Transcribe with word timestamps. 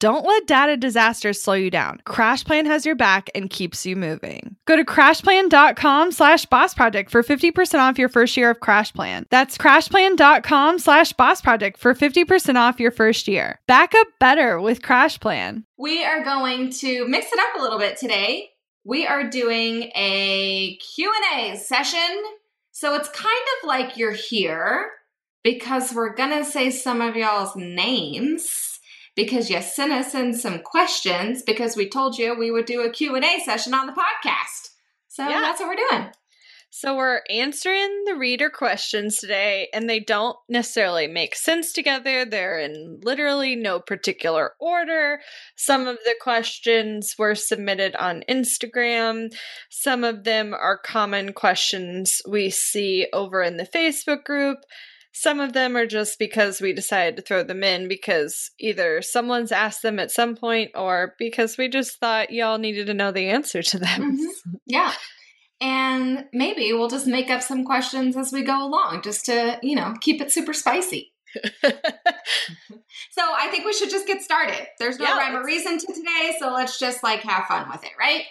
Don't 0.00 0.24
let 0.24 0.46
data 0.46 0.76
disasters 0.76 1.42
slow 1.42 1.54
you 1.54 1.70
down. 1.70 2.00
CrashPlan 2.06 2.66
has 2.66 2.86
your 2.86 2.94
back 2.94 3.30
and 3.34 3.50
keeps 3.50 3.84
you 3.84 3.96
moving. 3.96 4.54
Go 4.64 4.76
to 4.76 4.84
crashplan.com 4.84 6.12
slash 6.12 6.46
boss 6.46 6.72
project 6.72 7.10
for 7.10 7.24
50% 7.24 7.80
off 7.80 7.98
your 7.98 8.08
first 8.08 8.36
year 8.36 8.50
of 8.50 8.60
CrashPlan. 8.60 9.24
That's 9.30 9.58
crashplan.com 9.58 10.78
slash 10.78 11.12
boss 11.14 11.40
project 11.40 11.80
for 11.80 11.94
50% 11.94 12.54
off 12.54 12.78
your 12.78 12.92
first 12.92 13.26
year. 13.26 13.58
Back 13.66 13.92
up 13.96 14.06
better 14.20 14.60
with 14.60 14.82
CrashPlan. 14.82 15.64
We 15.76 16.04
are 16.04 16.22
going 16.22 16.70
to 16.70 17.08
mix 17.08 17.26
it 17.32 17.40
up 17.40 17.58
a 17.58 17.62
little 17.62 17.80
bit 17.80 17.96
today. 17.96 18.50
We 18.84 19.04
are 19.04 19.28
doing 19.28 19.90
a 19.96 20.76
Q&A 20.76 21.56
session. 21.56 22.22
So 22.70 22.94
it's 22.94 23.08
kind 23.08 23.26
of 23.26 23.66
like 23.66 23.96
you're 23.96 24.12
here 24.12 24.90
because 25.42 25.92
we're 25.92 26.14
going 26.14 26.38
to 26.38 26.44
say 26.44 26.70
some 26.70 27.00
of 27.00 27.16
y'all's 27.16 27.56
names 27.56 28.67
because 29.18 29.50
you 29.50 29.60
sent 29.60 29.90
us 29.90 30.14
in 30.14 30.32
some 30.32 30.60
questions 30.60 31.42
because 31.42 31.74
we 31.74 31.88
told 31.88 32.16
you 32.16 32.38
we 32.38 32.52
would 32.52 32.66
do 32.66 32.82
a 32.82 32.88
Q&A 32.90 33.40
session 33.44 33.74
on 33.74 33.88
the 33.88 33.92
podcast. 33.92 34.68
So 35.08 35.28
yeah. 35.28 35.40
that's 35.40 35.58
what 35.58 35.70
we're 35.70 35.88
doing. 35.90 36.12
So 36.70 36.96
we're 36.96 37.22
answering 37.28 38.04
the 38.06 38.14
reader 38.14 38.48
questions 38.48 39.16
today, 39.16 39.70
and 39.74 39.90
they 39.90 39.98
don't 39.98 40.36
necessarily 40.48 41.08
make 41.08 41.34
sense 41.34 41.72
together. 41.72 42.24
They're 42.24 42.60
in 42.60 43.00
literally 43.02 43.56
no 43.56 43.80
particular 43.80 44.52
order. 44.60 45.18
Some 45.56 45.88
of 45.88 45.98
the 46.04 46.14
questions 46.20 47.16
were 47.18 47.34
submitted 47.34 47.96
on 47.96 48.22
Instagram. 48.28 49.34
Some 49.68 50.04
of 50.04 50.22
them 50.22 50.54
are 50.54 50.78
common 50.78 51.32
questions 51.32 52.22
we 52.28 52.50
see 52.50 53.08
over 53.12 53.42
in 53.42 53.56
the 53.56 53.66
Facebook 53.66 54.22
group. 54.22 54.58
Some 55.20 55.40
of 55.40 55.52
them 55.52 55.76
are 55.76 55.84
just 55.84 56.16
because 56.20 56.60
we 56.60 56.72
decided 56.72 57.16
to 57.16 57.22
throw 57.22 57.42
them 57.42 57.64
in 57.64 57.88
because 57.88 58.52
either 58.60 59.02
someone's 59.02 59.50
asked 59.50 59.82
them 59.82 59.98
at 59.98 60.12
some 60.12 60.36
point 60.36 60.70
or 60.76 61.16
because 61.18 61.58
we 61.58 61.68
just 61.68 61.98
thought 61.98 62.30
y'all 62.30 62.58
needed 62.58 62.86
to 62.86 62.94
know 62.94 63.10
the 63.10 63.28
answer 63.28 63.60
to 63.60 63.78
them. 63.80 64.16
Mm-hmm. 64.16 64.54
Yeah. 64.66 64.92
And 65.60 66.26
maybe 66.32 66.72
we'll 66.72 66.88
just 66.88 67.08
make 67.08 67.30
up 67.30 67.42
some 67.42 67.64
questions 67.64 68.16
as 68.16 68.32
we 68.32 68.44
go 68.44 68.64
along 68.64 69.02
just 69.02 69.24
to, 69.26 69.58
you 69.60 69.74
know, 69.74 69.92
keep 70.00 70.20
it 70.20 70.30
super 70.30 70.52
spicy. 70.52 71.12
so 71.64 71.72
I 73.18 73.48
think 73.50 73.64
we 73.64 73.72
should 73.72 73.90
just 73.90 74.06
get 74.06 74.22
started. 74.22 74.68
There's 74.78 75.00
no 75.00 75.06
yeah, 75.06 75.16
rhyme 75.16 75.34
or 75.34 75.44
reason 75.44 75.78
to 75.78 75.86
today, 75.86 76.36
so 76.38 76.52
let's 76.52 76.78
just 76.78 77.02
like 77.02 77.22
have 77.22 77.46
fun 77.46 77.68
with 77.68 77.82
it, 77.82 77.90
right? 77.98 78.22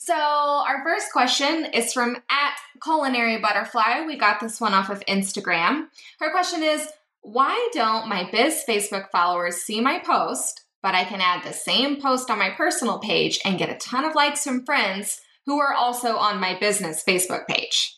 So, 0.00 0.14
our 0.14 0.82
first 0.84 1.12
question 1.12 1.66
is 1.74 1.92
from 1.92 2.16
at 2.30 2.54
culinary 2.82 3.38
butterfly. 3.38 4.04
We 4.06 4.16
got 4.16 4.38
this 4.40 4.60
one 4.60 4.72
off 4.72 4.90
of 4.90 5.04
Instagram. 5.06 5.88
Her 6.20 6.30
question 6.30 6.62
is 6.62 6.88
Why 7.22 7.68
don't 7.72 8.08
my 8.08 8.28
biz 8.30 8.62
Facebook 8.66 9.10
followers 9.10 9.56
see 9.56 9.80
my 9.80 9.98
post, 9.98 10.62
but 10.82 10.94
I 10.94 11.02
can 11.02 11.20
add 11.20 11.42
the 11.42 11.52
same 11.52 12.00
post 12.00 12.30
on 12.30 12.38
my 12.38 12.50
personal 12.50 13.00
page 13.00 13.40
and 13.44 13.58
get 13.58 13.70
a 13.70 13.74
ton 13.74 14.04
of 14.04 14.14
likes 14.14 14.44
from 14.44 14.64
friends 14.64 15.20
who 15.46 15.58
are 15.58 15.74
also 15.74 16.16
on 16.16 16.40
my 16.40 16.56
business 16.58 17.02
Facebook 17.02 17.48
page? 17.48 17.96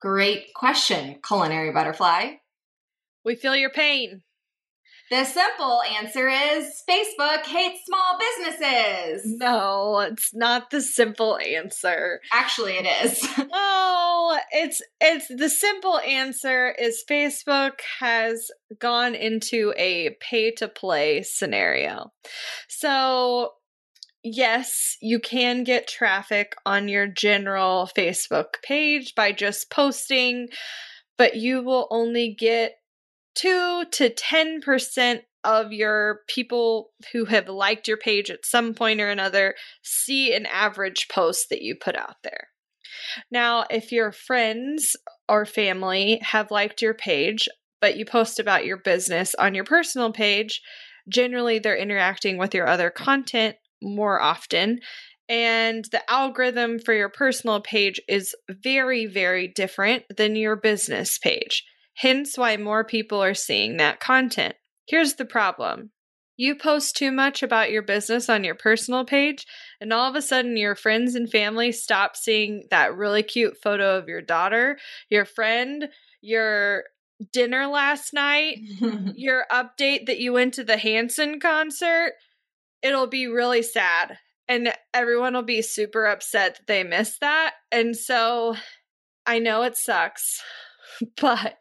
Great 0.00 0.52
question, 0.52 1.20
culinary 1.26 1.72
butterfly. 1.72 2.32
We 3.24 3.36
feel 3.36 3.54
your 3.54 3.70
pain. 3.70 4.22
The 5.10 5.24
simple 5.24 5.82
answer 5.98 6.28
is 6.28 6.82
Facebook 6.88 7.44
hates 7.44 7.84
small 7.84 8.18
businesses. 8.18 9.22
No, 9.38 10.00
it's 10.00 10.34
not 10.34 10.70
the 10.70 10.80
simple 10.80 11.38
answer. 11.38 12.20
Actually, 12.32 12.78
it 12.78 12.86
is. 13.04 13.28
oh, 13.52 14.38
it's 14.50 14.80
it's 15.00 15.28
the 15.28 15.50
simple 15.50 15.98
answer 15.98 16.70
is 16.70 17.04
Facebook 17.08 17.80
has 18.00 18.50
gone 18.78 19.14
into 19.14 19.74
a 19.76 20.16
pay 20.20 20.52
to 20.52 20.68
play 20.68 21.22
scenario. 21.22 22.10
So, 22.68 23.52
yes, 24.22 24.96
you 25.02 25.20
can 25.20 25.64
get 25.64 25.86
traffic 25.86 26.54
on 26.64 26.88
your 26.88 27.06
general 27.06 27.90
Facebook 27.94 28.62
page 28.62 29.14
by 29.14 29.32
just 29.32 29.70
posting, 29.70 30.48
but 31.18 31.36
you 31.36 31.62
will 31.62 31.88
only 31.90 32.34
get 32.38 32.76
2 33.34 33.84
to 33.90 34.10
10% 34.10 35.20
of 35.44 35.72
your 35.72 36.20
people 36.26 36.90
who 37.12 37.26
have 37.26 37.48
liked 37.48 37.86
your 37.86 37.98
page 37.98 38.30
at 38.30 38.46
some 38.46 38.74
point 38.74 39.00
or 39.00 39.10
another 39.10 39.54
see 39.82 40.34
an 40.34 40.46
average 40.46 41.08
post 41.08 41.48
that 41.50 41.62
you 41.62 41.76
put 41.76 41.96
out 41.96 42.16
there. 42.24 42.48
Now, 43.30 43.64
if 43.70 43.92
your 43.92 44.10
friends 44.10 44.96
or 45.28 45.44
family 45.44 46.20
have 46.22 46.50
liked 46.50 46.80
your 46.80 46.94
page, 46.94 47.48
but 47.80 47.96
you 47.96 48.06
post 48.06 48.40
about 48.40 48.64
your 48.64 48.78
business 48.78 49.34
on 49.34 49.54
your 49.54 49.64
personal 49.64 50.12
page, 50.12 50.62
generally 51.08 51.58
they're 51.58 51.76
interacting 51.76 52.38
with 52.38 52.54
your 52.54 52.66
other 52.66 52.90
content 52.90 53.56
more 53.82 54.20
often. 54.20 54.80
And 55.28 55.84
the 55.90 56.08
algorithm 56.10 56.78
for 56.78 56.94
your 56.94 57.10
personal 57.10 57.60
page 57.60 58.00
is 58.08 58.34
very, 58.48 59.06
very 59.06 59.48
different 59.48 60.04
than 60.16 60.36
your 60.36 60.56
business 60.56 61.18
page 61.18 61.64
hence 61.94 62.36
why 62.36 62.56
more 62.56 62.84
people 62.84 63.22
are 63.22 63.34
seeing 63.34 63.76
that 63.76 64.00
content. 64.00 64.54
Here's 64.86 65.14
the 65.14 65.24
problem 65.24 65.90
you 66.36 66.56
post 66.56 66.96
too 66.96 67.12
much 67.12 67.42
about 67.44 67.70
your 67.70 67.82
business 67.82 68.28
on 68.28 68.42
your 68.42 68.56
personal 68.56 69.04
page, 69.04 69.46
and 69.80 69.92
all 69.92 70.10
of 70.10 70.16
a 70.16 70.22
sudden 70.22 70.56
your 70.56 70.74
friends 70.74 71.14
and 71.14 71.30
family 71.30 71.70
stop 71.70 72.16
seeing 72.16 72.64
that 72.70 72.96
really 72.96 73.22
cute 73.22 73.56
photo 73.62 73.96
of 73.96 74.08
your 74.08 74.20
daughter, 74.20 74.76
your 75.08 75.24
friend, 75.24 75.88
your 76.20 76.84
dinner 77.32 77.66
last 77.66 78.12
night, 78.12 78.58
your 79.14 79.44
update 79.50 80.06
that 80.06 80.18
you 80.18 80.32
went 80.32 80.54
to 80.54 80.64
the 80.64 80.76
Hanson 80.76 81.38
concert. 81.38 82.14
It'll 82.82 83.06
be 83.06 83.26
really 83.26 83.62
sad. 83.62 84.18
And 84.46 84.74
everyone 84.92 85.34
will 85.34 85.42
be 85.42 85.62
super 85.62 86.04
upset 86.04 86.56
that 86.56 86.66
they 86.66 86.84
missed 86.84 87.20
that. 87.20 87.54
And 87.72 87.96
so 87.96 88.56
I 89.24 89.38
know 89.38 89.62
it 89.62 89.76
sucks. 89.76 90.42
but 91.20 91.58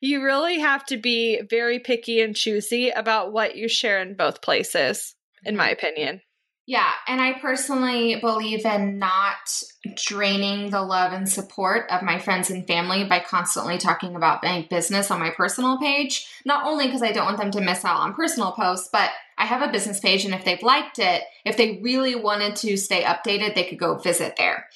you 0.00 0.22
really 0.22 0.58
have 0.58 0.84
to 0.86 0.96
be 0.96 1.40
very 1.48 1.78
picky 1.78 2.20
and 2.20 2.36
choosy 2.36 2.90
about 2.90 3.32
what 3.32 3.56
you 3.56 3.68
share 3.68 4.00
in 4.00 4.14
both 4.14 4.42
places, 4.42 5.14
in 5.44 5.56
my 5.56 5.66
mm-hmm. 5.66 5.72
opinion. 5.72 6.20
Yeah, 6.68 6.90
and 7.06 7.20
I 7.20 7.34
personally 7.34 8.16
believe 8.16 8.66
in 8.66 8.98
not 8.98 9.62
draining 9.94 10.70
the 10.70 10.82
love 10.82 11.12
and 11.12 11.28
support 11.28 11.88
of 11.92 12.02
my 12.02 12.18
friends 12.18 12.50
and 12.50 12.66
family 12.66 13.04
by 13.04 13.20
constantly 13.20 13.78
talking 13.78 14.16
about 14.16 14.42
my 14.42 14.66
business 14.68 15.12
on 15.12 15.20
my 15.20 15.30
personal 15.30 15.78
page. 15.78 16.26
Not 16.44 16.66
only 16.66 16.86
because 16.86 17.04
I 17.04 17.12
don't 17.12 17.24
want 17.24 17.38
them 17.38 17.52
to 17.52 17.60
miss 17.60 17.84
out 17.84 18.00
on 18.00 18.14
personal 18.14 18.50
posts, 18.50 18.88
but 18.92 19.10
I 19.38 19.46
have 19.46 19.62
a 19.62 19.70
business 19.70 20.00
page, 20.00 20.24
and 20.24 20.34
if 20.34 20.44
they've 20.44 20.62
liked 20.62 20.98
it, 20.98 21.22
if 21.44 21.56
they 21.56 21.78
really 21.84 22.16
wanted 22.16 22.56
to 22.56 22.76
stay 22.76 23.02
updated, 23.02 23.54
they 23.54 23.64
could 23.64 23.78
go 23.78 23.98
visit 23.98 24.34
there. 24.36 24.66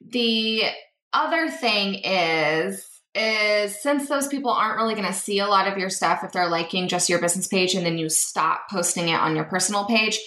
The 0.00 0.64
other 1.12 1.48
thing 1.48 2.00
is 2.02 2.95
is 3.16 3.80
since 3.80 4.08
those 4.08 4.28
people 4.28 4.50
aren't 4.50 4.76
really 4.76 4.94
going 4.94 5.06
to 5.06 5.12
see 5.12 5.38
a 5.38 5.46
lot 5.46 5.66
of 5.66 5.78
your 5.78 5.90
stuff 5.90 6.22
if 6.22 6.32
they're 6.32 6.48
liking 6.48 6.88
just 6.88 7.08
your 7.08 7.20
business 7.20 7.46
page 7.46 7.74
and 7.74 7.86
then 7.86 7.98
you 7.98 8.08
stop 8.08 8.68
posting 8.70 9.08
it 9.08 9.18
on 9.18 9.34
your 9.34 9.44
personal 9.44 9.86
page, 9.86 10.18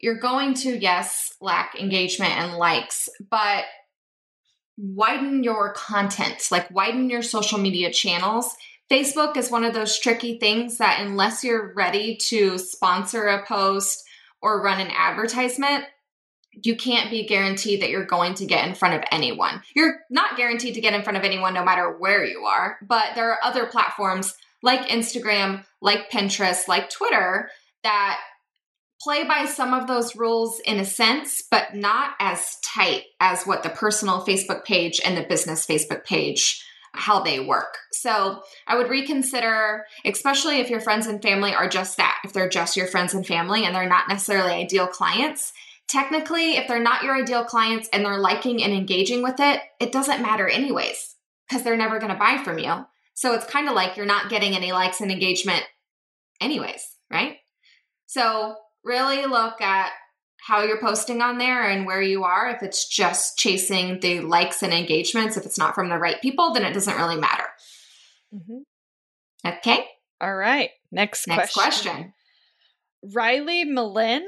you're 0.00 0.18
going 0.18 0.54
to, 0.54 0.76
yes, 0.76 1.32
lack 1.40 1.76
engagement 1.78 2.32
and 2.32 2.54
likes, 2.54 3.08
but 3.30 3.64
widen 4.76 5.44
your 5.44 5.72
content, 5.74 6.48
like 6.50 6.70
widen 6.70 7.08
your 7.08 7.22
social 7.22 7.58
media 7.58 7.92
channels. 7.92 8.54
Facebook 8.90 9.36
is 9.36 9.50
one 9.50 9.64
of 9.64 9.74
those 9.74 9.98
tricky 9.98 10.38
things 10.38 10.78
that, 10.78 11.00
unless 11.00 11.44
you're 11.44 11.72
ready 11.74 12.16
to 12.16 12.58
sponsor 12.58 13.26
a 13.26 13.46
post 13.46 14.02
or 14.40 14.62
run 14.62 14.80
an 14.80 14.90
advertisement, 14.90 15.84
you 16.52 16.76
can't 16.76 17.10
be 17.10 17.26
guaranteed 17.26 17.82
that 17.82 17.90
you're 17.90 18.04
going 18.04 18.34
to 18.34 18.46
get 18.46 18.66
in 18.68 18.74
front 18.74 18.94
of 18.94 19.02
anyone. 19.10 19.62
You're 19.74 20.00
not 20.10 20.36
guaranteed 20.36 20.74
to 20.74 20.80
get 20.80 20.94
in 20.94 21.02
front 21.02 21.16
of 21.16 21.24
anyone 21.24 21.54
no 21.54 21.64
matter 21.64 21.96
where 21.98 22.24
you 22.24 22.44
are, 22.44 22.78
but 22.82 23.14
there 23.14 23.30
are 23.30 23.38
other 23.42 23.66
platforms 23.66 24.34
like 24.62 24.88
Instagram, 24.88 25.64
like 25.80 26.10
Pinterest, 26.10 26.68
like 26.68 26.90
Twitter 26.90 27.50
that 27.82 28.20
play 29.00 29.24
by 29.24 29.46
some 29.46 29.74
of 29.74 29.88
those 29.88 30.14
rules 30.14 30.60
in 30.60 30.78
a 30.78 30.84
sense, 30.84 31.42
but 31.50 31.74
not 31.74 32.12
as 32.20 32.58
tight 32.64 33.02
as 33.18 33.44
what 33.44 33.62
the 33.62 33.70
personal 33.70 34.24
Facebook 34.24 34.64
page 34.64 35.00
and 35.04 35.16
the 35.16 35.26
business 35.28 35.66
Facebook 35.66 36.04
page 36.04 36.64
how 36.94 37.20
they 37.20 37.40
work. 37.40 37.78
So 37.92 38.42
I 38.66 38.76
would 38.76 38.90
reconsider, 38.90 39.86
especially 40.04 40.60
if 40.60 40.68
your 40.68 40.80
friends 40.80 41.06
and 41.06 41.22
family 41.22 41.54
are 41.54 41.68
just 41.68 41.96
that, 41.96 42.20
if 42.24 42.32
they're 42.32 42.48
just 42.48 42.76
your 42.76 42.86
friends 42.86 43.14
and 43.14 43.26
family 43.26 43.64
and 43.64 43.74
they're 43.74 43.88
not 43.88 44.08
necessarily 44.08 44.52
ideal 44.52 44.86
clients. 44.86 45.52
Technically, 45.92 46.56
if 46.56 46.66
they're 46.66 46.82
not 46.82 47.02
your 47.02 47.14
ideal 47.14 47.44
clients 47.44 47.86
and 47.92 48.02
they're 48.02 48.18
liking 48.18 48.62
and 48.62 48.72
engaging 48.72 49.22
with 49.22 49.38
it, 49.38 49.60
it 49.78 49.92
doesn't 49.92 50.22
matter 50.22 50.48
anyways, 50.48 51.16
because 51.46 51.62
they're 51.62 51.76
never 51.76 51.98
going 51.98 52.10
to 52.10 52.18
buy 52.18 52.40
from 52.42 52.58
you. 52.58 52.86
So 53.12 53.34
it's 53.34 53.44
kind 53.44 53.68
of 53.68 53.74
like 53.74 53.98
you're 53.98 54.06
not 54.06 54.30
getting 54.30 54.56
any 54.56 54.72
likes 54.72 55.02
and 55.02 55.12
engagement 55.12 55.62
anyways, 56.40 56.82
right? 57.10 57.36
So 58.06 58.56
really 58.82 59.26
look 59.26 59.60
at 59.60 59.90
how 60.40 60.62
you're 60.62 60.80
posting 60.80 61.20
on 61.20 61.36
there 61.36 61.62
and 61.68 61.84
where 61.84 62.00
you 62.00 62.24
are. 62.24 62.48
If 62.48 62.62
it's 62.62 62.88
just 62.88 63.36
chasing 63.36 64.00
the 64.00 64.20
likes 64.20 64.62
and 64.62 64.72
engagements, 64.72 65.36
if 65.36 65.44
it's 65.44 65.58
not 65.58 65.74
from 65.74 65.90
the 65.90 65.98
right 65.98 66.20
people, 66.22 66.54
then 66.54 66.64
it 66.64 66.72
doesn't 66.72 66.96
really 66.96 67.20
matter. 67.20 67.44
Mm-hmm. 68.34 69.48
Okay. 69.58 69.84
All 70.22 70.34
right. 70.34 70.70
Next, 70.90 71.28
Next 71.28 71.52
question. 71.52 71.92
question. 71.92 72.14
Riley 73.14 73.64
Malin. 73.64 74.24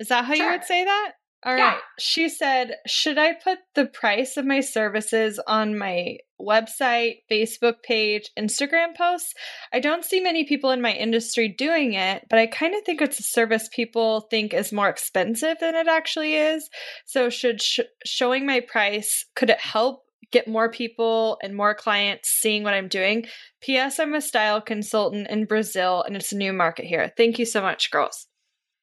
Is 0.00 0.08
that 0.08 0.24
how 0.24 0.34
sure. 0.34 0.44
you 0.44 0.52
would 0.52 0.64
say 0.64 0.84
that? 0.84 1.12
All 1.44 1.56
yeah. 1.56 1.74
right. 1.74 1.80
She 1.98 2.28
said, 2.28 2.76
Should 2.86 3.16
I 3.16 3.32
put 3.32 3.58
the 3.74 3.86
price 3.86 4.36
of 4.36 4.44
my 4.44 4.60
services 4.60 5.38
on 5.46 5.78
my 5.78 6.18
website, 6.40 7.18
Facebook 7.30 7.82
page, 7.84 8.30
Instagram 8.36 8.96
posts? 8.96 9.34
I 9.72 9.78
don't 9.78 10.04
see 10.04 10.20
many 10.20 10.44
people 10.44 10.72
in 10.72 10.82
my 10.82 10.92
industry 10.92 11.48
doing 11.48 11.92
it, 11.92 12.26
but 12.28 12.40
I 12.40 12.46
kind 12.46 12.74
of 12.74 12.82
think 12.82 13.00
it's 13.00 13.20
a 13.20 13.22
service 13.22 13.68
people 13.72 14.22
think 14.22 14.52
is 14.52 14.72
more 14.72 14.88
expensive 14.88 15.58
than 15.60 15.76
it 15.76 15.86
actually 15.86 16.34
is. 16.34 16.68
So, 17.06 17.30
should 17.30 17.62
sh- 17.62 17.80
showing 18.04 18.44
my 18.44 18.58
price, 18.60 19.24
could 19.36 19.50
it 19.50 19.60
help 19.60 20.02
get 20.32 20.48
more 20.48 20.70
people 20.70 21.38
and 21.42 21.56
more 21.56 21.74
clients 21.74 22.30
seeing 22.30 22.64
what 22.64 22.74
I'm 22.74 22.88
doing? 22.88 23.26
P.S. 23.60 24.00
I'm 24.00 24.14
a 24.14 24.20
style 24.20 24.60
consultant 24.60 25.28
in 25.30 25.44
Brazil 25.44 26.02
and 26.02 26.16
it's 26.16 26.32
a 26.32 26.36
new 26.36 26.52
market 26.52 26.84
here. 26.84 27.12
Thank 27.16 27.38
you 27.38 27.44
so 27.44 27.62
much, 27.62 27.90
girls. 27.92 28.27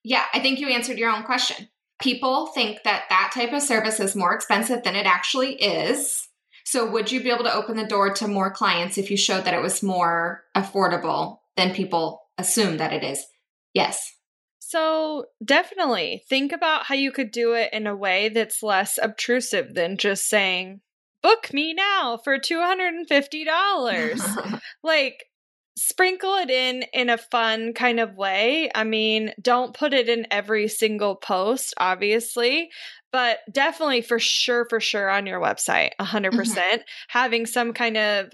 Yeah, 0.06 0.24
I 0.34 0.40
think 0.40 0.60
you 0.60 0.70
answered 0.70 0.98
your 0.98 1.12
own 1.12 1.24
question 1.24 1.68
people 2.02 2.48
think 2.48 2.82
that 2.84 3.04
that 3.10 3.32
type 3.34 3.54
of 3.54 3.62
service 3.62 4.00
is 4.00 4.16
more 4.16 4.34
expensive 4.34 4.84
than 4.84 4.96
it 4.96 5.06
actually 5.06 5.54
is. 5.56 6.28
So, 6.64 6.90
would 6.90 7.12
you 7.12 7.22
be 7.22 7.30
able 7.30 7.44
to 7.44 7.54
open 7.54 7.76
the 7.78 7.86
door 7.86 8.12
to 8.16 8.28
more 8.28 8.50
clients 8.52 8.98
if 8.98 9.12
you 9.12 9.18
showed 9.18 9.46
that 9.46 9.54
it 9.54 9.62
was 9.62 9.84
more 9.84 10.46
affordable 10.56 11.38
than 11.56 11.76
people 11.76 12.24
assume 12.38 12.78
that 12.78 12.92
it 12.92 13.04
is? 13.04 13.24
Yes. 13.74 14.14
So, 14.60 15.26
definitely 15.44 16.24
think 16.28 16.52
about 16.52 16.88
how 16.88 16.96
you 16.96 17.12
could 17.12 17.30
do 17.32 17.54
it 17.54 17.72
in 17.72 17.86
a 17.86 17.96
way 17.96 18.30
that's 18.30 18.64
less 18.64 18.98
obtrusive 19.02 19.76
than 19.76 19.98
just 19.98 20.28
saying, 20.28 20.82
book 21.22 21.54
me 21.54 21.76
now 21.76 22.20
for 22.24 22.40
$250. 22.40 24.62
like, 24.84 25.26
sprinkle 25.78 26.36
it 26.36 26.50
in 26.50 26.84
in 26.94 27.10
a 27.10 27.18
fun 27.18 27.74
kind 27.74 28.00
of 28.00 28.16
way. 28.16 28.70
I 28.74 28.84
mean, 28.84 29.34
don't 29.42 29.76
put 29.76 29.94
it 29.94 30.10
in 30.10 30.28
every 30.32 30.68
single 30.68 31.16
post, 31.16 31.74
obviously, 31.78 32.70
but 33.12 33.40
definitely 33.52 34.02
for 34.02 34.20
sure, 34.20 34.66
for 34.70 34.80
sure 34.80 35.10
on 35.10 35.26
your 35.26 35.40
website, 35.40 35.92
100. 35.98 36.30
Mm-hmm. 36.30 36.38
percent 36.38 36.82
mm 36.82 36.86
hmm 36.86 37.18
Having 37.18 37.46
some 37.46 37.74
kind 37.74 37.98
of 37.98 38.34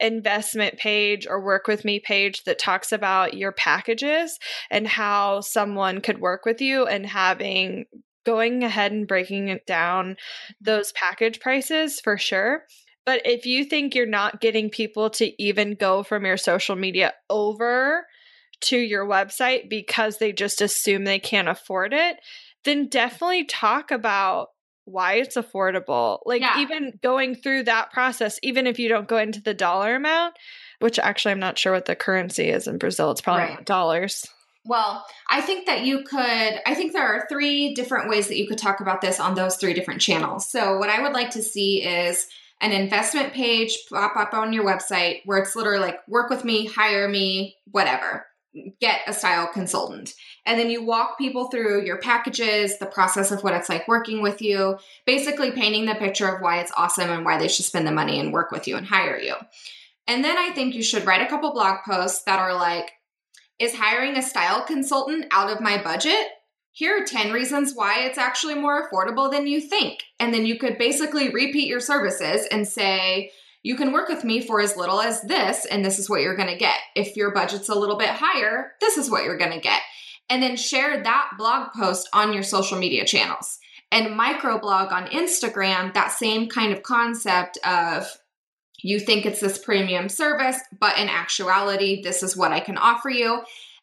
investment 0.00 0.76
page 0.76 1.26
or 1.26 1.40
work 1.40 1.66
with 1.68 1.84
me 1.84 2.00
page 2.00 2.44
that 2.44 2.58
talks 2.58 2.90
about 2.90 3.34
your 3.34 3.52
packages 3.52 4.38
and 4.70 4.86
how 4.88 5.40
someone 5.40 6.00
could 6.00 6.20
work 6.20 6.44
with 6.44 6.60
you 6.60 6.86
and 6.86 7.06
having 7.06 7.84
going 8.24 8.64
ahead 8.64 8.92
and 8.92 9.06
breaking 9.06 9.48
it 9.48 9.66
down 9.66 10.06
mm-hmm. 10.06 10.52
those 10.60 10.92
package 10.92 11.38
prices 11.40 12.00
for 12.00 12.18
sure 12.18 12.64
but 13.06 13.22
if 13.24 13.46
you 13.46 13.64
think 13.64 13.94
you're 13.94 14.06
not 14.06 14.40
getting 14.40 14.70
people 14.70 15.10
to 15.10 15.42
even 15.42 15.74
go 15.74 16.02
from 16.02 16.24
your 16.24 16.36
social 16.36 16.76
media 16.76 17.12
over 17.28 18.06
to 18.62 18.78
your 18.78 19.06
website 19.06 19.68
because 19.68 20.18
they 20.18 20.32
just 20.32 20.60
assume 20.60 21.04
they 21.04 21.18
can't 21.18 21.48
afford 21.48 21.92
it, 21.92 22.16
then 22.64 22.88
definitely 22.88 23.44
talk 23.44 23.90
about 23.90 24.48
why 24.86 25.14
it's 25.14 25.36
affordable. 25.36 26.20
Like 26.24 26.40
yeah. 26.40 26.60
even 26.60 26.98
going 27.02 27.34
through 27.34 27.64
that 27.64 27.92
process, 27.92 28.38
even 28.42 28.66
if 28.66 28.78
you 28.78 28.88
don't 28.88 29.08
go 29.08 29.18
into 29.18 29.42
the 29.42 29.54
dollar 29.54 29.96
amount, 29.96 30.34
which 30.80 30.98
actually 30.98 31.32
I'm 31.32 31.40
not 31.40 31.58
sure 31.58 31.72
what 31.72 31.86
the 31.86 31.96
currency 31.96 32.48
is 32.48 32.66
in 32.66 32.78
Brazil. 32.78 33.10
It's 33.10 33.20
probably 33.20 33.54
right. 33.54 33.64
dollars. 33.64 34.26
Well, 34.66 35.04
I 35.28 35.42
think 35.42 35.66
that 35.66 35.84
you 35.84 36.04
could, 36.04 36.60
I 36.66 36.74
think 36.74 36.94
there 36.94 37.06
are 37.06 37.26
three 37.28 37.74
different 37.74 38.08
ways 38.08 38.28
that 38.28 38.38
you 38.38 38.48
could 38.48 38.56
talk 38.56 38.80
about 38.80 39.02
this 39.02 39.20
on 39.20 39.34
those 39.34 39.56
three 39.56 39.74
different 39.74 40.00
channels. 40.00 40.48
So, 40.48 40.78
what 40.78 40.88
I 40.88 41.02
would 41.02 41.12
like 41.12 41.30
to 41.30 41.42
see 41.42 41.82
is 41.82 42.26
an 42.64 42.72
investment 42.72 43.34
page 43.34 43.76
pop 43.90 44.16
up 44.16 44.32
on 44.32 44.54
your 44.54 44.64
website 44.64 45.20
where 45.26 45.36
it's 45.36 45.54
literally 45.54 45.80
like 45.80 45.98
work 46.08 46.30
with 46.30 46.46
me, 46.46 46.64
hire 46.64 47.06
me, 47.06 47.56
whatever. 47.70 48.24
Get 48.80 49.00
a 49.06 49.12
style 49.12 49.48
consultant. 49.52 50.14
And 50.46 50.58
then 50.58 50.70
you 50.70 50.82
walk 50.82 51.18
people 51.18 51.50
through 51.50 51.84
your 51.84 51.98
packages, 51.98 52.78
the 52.78 52.86
process 52.86 53.30
of 53.30 53.44
what 53.44 53.52
it's 53.52 53.68
like 53.68 53.86
working 53.86 54.22
with 54.22 54.40
you, 54.40 54.78
basically 55.04 55.50
painting 55.50 55.84
the 55.84 55.94
picture 55.94 56.26
of 56.26 56.40
why 56.40 56.60
it's 56.60 56.72
awesome 56.74 57.10
and 57.10 57.22
why 57.22 57.36
they 57.36 57.48
should 57.48 57.66
spend 57.66 57.86
the 57.86 57.92
money 57.92 58.18
and 58.18 58.32
work 58.32 58.50
with 58.50 58.66
you 58.66 58.78
and 58.78 58.86
hire 58.86 59.18
you. 59.18 59.34
And 60.06 60.24
then 60.24 60.38
I 60.38 60.48
think 60.50 60.74
you 60.74 60.82
should 60.82 61.04
write 61.04 61.20
a 61.20 61.28
couple 61.28 61.52
blog 61.52 61.80
posts 61.84 62.22
that 62.22 62.38
are 62.38 62.54
like, 62.54 62.92
is 63.58 63.74
hiring 63.74 64.16
a 64.16 64.22
style 64.22 64.64
consultant 64.64 65.26
out 65.32 65.50
of 65.50 65.60
my 65.60 65.82
budget? 65.82 66.28
Here 66.74 67.00
are 67.00 67.06
10 67.06 67.30
reasons 67.30 67.72
why 67.72 68.00
it's 68.00 68.18
actually 68.18 68.56
more 68.56 68.90
affordable 68.90 69.30
than 69.30 69.46
you 69.46 69.60
think. 69.60 70.02
And 70.18 70.34
then 70.34 70.44
you 70.44 70.58
could 70.58 70.76
basically 70.76 71.28
repeat 71.28 71.68
your 71.68 71.78
services 71.78 72.48
and 72.50 72.66
say, 72.66 73.30
you 73.62 73.76
can 73.76 73.92
work 73.92 74.08
with 74.08 74.24
me 74.24 74.40
for 74.40 74.60
as 74.60 74.76
little 74.76 75.00
as 75.00 75.22
this, 75.22 75.66
and 75.66 75.84
this 75.84 76.00
is 76.00 76.10
what 76.10 76.20
you're 76.20 76.36
gonna 76.36 76.58
get. 76.58 76.76
If 76.96 77.16
your 77.16 77.32
budget's 77.32 77.68
a 77.68 77.78
little 77.78 77.96
bit 77.96 78.08
higher, 78.10 78.72
this 78.80 78.98
is 78.98 79.08
what 79.08 79.22
you're 79.22 79.38
gonna 79.38 79.60
get. 79.60 79.82
And 80.28 80.42
then 80.42 80.56
share 80.56 81.00
that 81.00 81.30
blog 81.38 81.68
post 81.72 82.08
on 82.12 82.32
your 82.32 82.42
social 82.42 82.76
media 82.76 83.04
channels. 83.04 83.60
And 83.92 84.18
microblog 84.18 84.90
on 84.90 85.06
Instagram, 85.06 85.94
that 85.94 86.10
same 86.10 86.48
kind 86.48 86.72
of 86.72 86.82
concept 86.82 87.56
of 87.64 88.08
you 88.82 88.98
think 88.98 89.26
it's 89.26 89.40
this 89.40 89.58
premium 89.58 90.08
service, 90.08 90.58
but 90.80 90.98
in 90.98 91.08
actuality, 91.08 92.02
this 92.02 92.24
is 92.24 92.36
what 92.36 92.50
I 92.50 92.58
can 92.58 92.76
offer 92.76 93.10
you. 93.10 93.42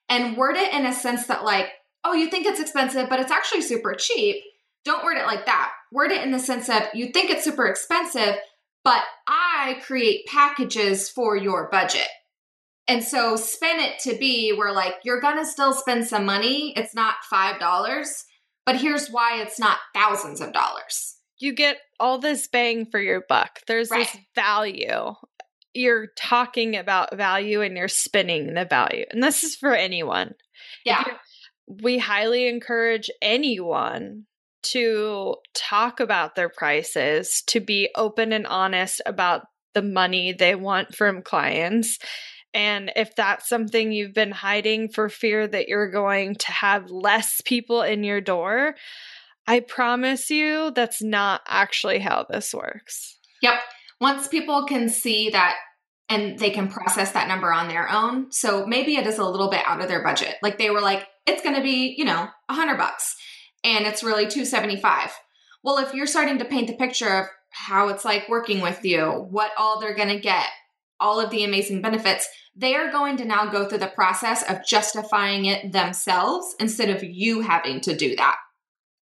And 0.10 0.36
word 0.36 0.58
it 0.58 0.74
in 0.74 0.86
a 0.86 0.94
sense 0.94 1.28
that, 1.28 1.46
like, 1.46 1.70
oh, 2.04 2.14
you 2.14 2.30
think 2.30 2.46
it's 2.46 2.60
expensive, 2.60 3.10
but 3.10 3.20
it's 3.20 3.32
actually 3.32 3.62
super 3.62 3.94
cheap. 3.94 4.38
Don't 4.84 5.04
word 5.04 5.18
it 5.18 5.26
like 5.26 5.46
that. 5.46 5.72
Word 5.92 6.12
it 6.12 6.24
in 6.24 6.32
the 6.32 6.40
sense 6.40 6.70
of 6.70 6.84
you 6.94 7.12
think 7.12 7.30
it's 7.30 7.44
super 7.44 7.68
expensive, 7.68 8.36
but 8.84 9.04
I 9.28 9.80
create 9.84 10.26
packages 10.26 11.10
for 11.10 11.36
your 11.36 11.70
budget. 11.70 12.08
And 12.88 13.04
so 13.04 13.36
spin 13.36 13.80
it 13.80 14.00
to 14.00 14.18
be 14.18 14.52
where 14.54 14.74
like 14.74 14.96
you're 15.04 15.22
going 15.22 15.38
to 15.38 15.46
still 15.46 15.74
spend 15.74 16.08
some 16.08 16.26
money. 16.26 16.74
It's 16.76 16.96
not 16.96 17.16
$5, 17.32 18.24
but 18.66 18.78
here's 18.78 19.10
why 19.10 19.42
it's 19.42 19.60
not 19.60 19.78
thousands 19.94 20.42
of 20.42 20.52
dollars. 20.52 21.18
You 21.38 21.54
get 21.54 21.78
all 22.00 22.18
this 22.18 22.48
bang 22.48 22.88
for 22.90 23.00
your 23.00 23.24
buck. 23.28 23.60
There's 23.68 23.92
right. 23.92 24.08
this 24.12 24.22
value. 24.36 25.14
You're 25.74 26.08
talking 26.18 26.76
about 26.76 27.16
value 27.16 27.62
and 27.62 27.78
you're 27.78 27.88
spinning 27.88 28.56
the 28.56 28.66
value. 28.66 29.06
And 29.12 29.24
this 29.24 29.44
is 29.44 29.56
for 29.56 29.74
anyone. 29.74 30.34
Yeah 30.86 31.04
we 31.68 31.98
highly 31.98 32.48
encourage 32.48 33.10
anyone 33.22 34.26
to 34.64 35.36
talk 35.54 36.00
about 36.00 36.36
their 36.36 36.50
prices, 36.50 37.44
to 37.48 37.60
be 37.60 37.90
open 37.96 38.32
and 38.32 38.46
honest 38.46 39.02
about 39.06 39.44
the 39.74 39.82
money 39.82 40.34
they 40.34 40.56
want 40.56 40.96
from 40.96 41.22
clients. 41.22 41.98
And 42.54 42.92
if 42.96 43.16
that's 43.16 43.48
something 43.48 43.92
you've 43.92 44.14
been 44.14 44.32
hiding 44.32 44.90
for 44.90 45.08
fear 45.08 45.48
that 45.48 45.68
you're 45.68 45.90
going 45.90 46.36
to 46.36 46.52
have 46.52 46.92
less 46.92 47.42
people 47.46 47.82
in 47.82 48.04
your 48.04 48.22
door, 48.22 48.76
I 49.48 49.62
promise 49.62 50.30
you 50.30 50.72
that's 50.76 51.02
not 51.02 51.42
actually 51.48 52.00
how 52.00 52.26
this 52.30 52.54
works. 52.54 53.18
Yep. 53.42 53.56
Once 54.00 54.28
people 54.28 54.66
can 54.66 54.90
see 54.90 55.30
that 55.30 55.56
and 56.10 56.38
they 56.38 56.50
can 56.50 56.68
process 56.68 57.14
that 57.14 57.30
number 57.30 57.54
on 57.54 57.70
their 57.70 57.90
own. 57.90 58.32
So 58.32 58.66
maybe 58.66 58.98
it 58.98 59.08
is 59.08 59.18
a 59.18 59.26
little 59.26 59.50
bit 59.50 59.66
out 59.66 59.82
of 59.82 59.88
their 59.88 60.04
budget. 60.04 60.36
Like 60.42 60.58
they 60.58 60.70
were 60.70 60.82
like, 60.82 61.08
it's 61.26 61.44
going 61.44 61.56
to 61.56 61.62
be, 61.62 61.96
you 61.98 62.06
know, 62.06 62.28
a 62.50 62.54
hundred 62.54 62.78
bucks 62.78 63.16
and 63.64 63.86
it's 63.86 64.04
really 64.04 64.24
275. 64.24 65.12
Well, 65.64 65.78
if 65.78 65.94
you're 65.94 66.08
starting 66.08 66.40
to 66.40 66.46
paint 66.46 66.68
the 66.68 66.74
picture 66.74 67.10
of 67.10 67.26
how 67.52 67.90
it's 67.90 68.06
like 68.06 68.30
working 68.30 68.62
with 68.62 68.84
you, 68.84 69.28
what 69.30 69.52
all 69.58 69.80
they're 69.80 69.96
going 69.96 70.10
to 70.10 70.20
get, 70.20 70.48
all 71.00 71.20
of 71.20 71.30
the 71.30 71.44
amazing 71.44 71.82
benefits, 71.82 72.28
they 72.56 72.76
are 72.76 72.92
going 72.92 73.18
to 73.18 73.26
now 73.26 73.46
go 73.46 73.68
through 73.68 73.78
the 73.80 73.88
process 73.88 74.44
of 74.50 74.66
justifying 74.66 75.46
it 75.46 75.72
themselves 75.72 76.56
instead 76.60 76.90
of 76.90 77.04
you 77.04 77.42
having 77.42 77.82
to 77.82 77.96
do 77.96 78.16
that. 78.16 78.38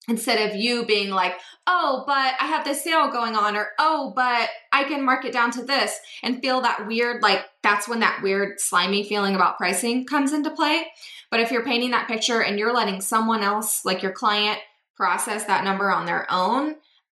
Instead 0.10 0.50
of 0.50 0.56
you 0.56 0.86
being 0.86 1.10
like, 1.10 1.36
oh, 1.68 2.04
but 2.08 2.34
I 2.40 2.48
have 2.48 2.66
this 2.66 2.84
sale 2.84 3.12
going 3.12 3.36
on, 3.36 3.56
or 3.56 3.70
oh, 3.78 4.12
but 4.16 4.50
I 4.74 4.84
can 4.86 5.06
mark 5.06 5.24
it 5.24 5.34
down 5.34 5.52
to 5.52 5.64
this 5.64 5.98
and 6.24 6.42
feel 6.42 6.62
that 6.62 6.88
weird 6.88 7.22
like 7.22 7.46
that's 7.62 7.88
when 7.88 8.00
that 8.00 8.22
weird 8.24 8.60
slimy 8.60 9.08
feeling 9.08 9.36
about 9.36 9.58
pricing 9.58 10.06
comes 10.06 10.34
into 10.34 10.50
play. 10.50 10.88
But 11.30 11.42
if 11.42 11.52
you're 11.52 11.64
painting 11.64 11.92
that 11.92 12.08
picture 12.08 12.42
and 12.42 12.58
you're 12.58 12.74
letting 12.74 13.02
someone 13.02 13.44
else, 13.44 13.86
like 13.86 14.02
your 14.02 14.12
client, 14.12 14.60
process 14.98 15.46
that 15.46 15.64
number 15.64 15.92
on 15.92 16.06
their 16.06 16.26
own, 16.30 16.76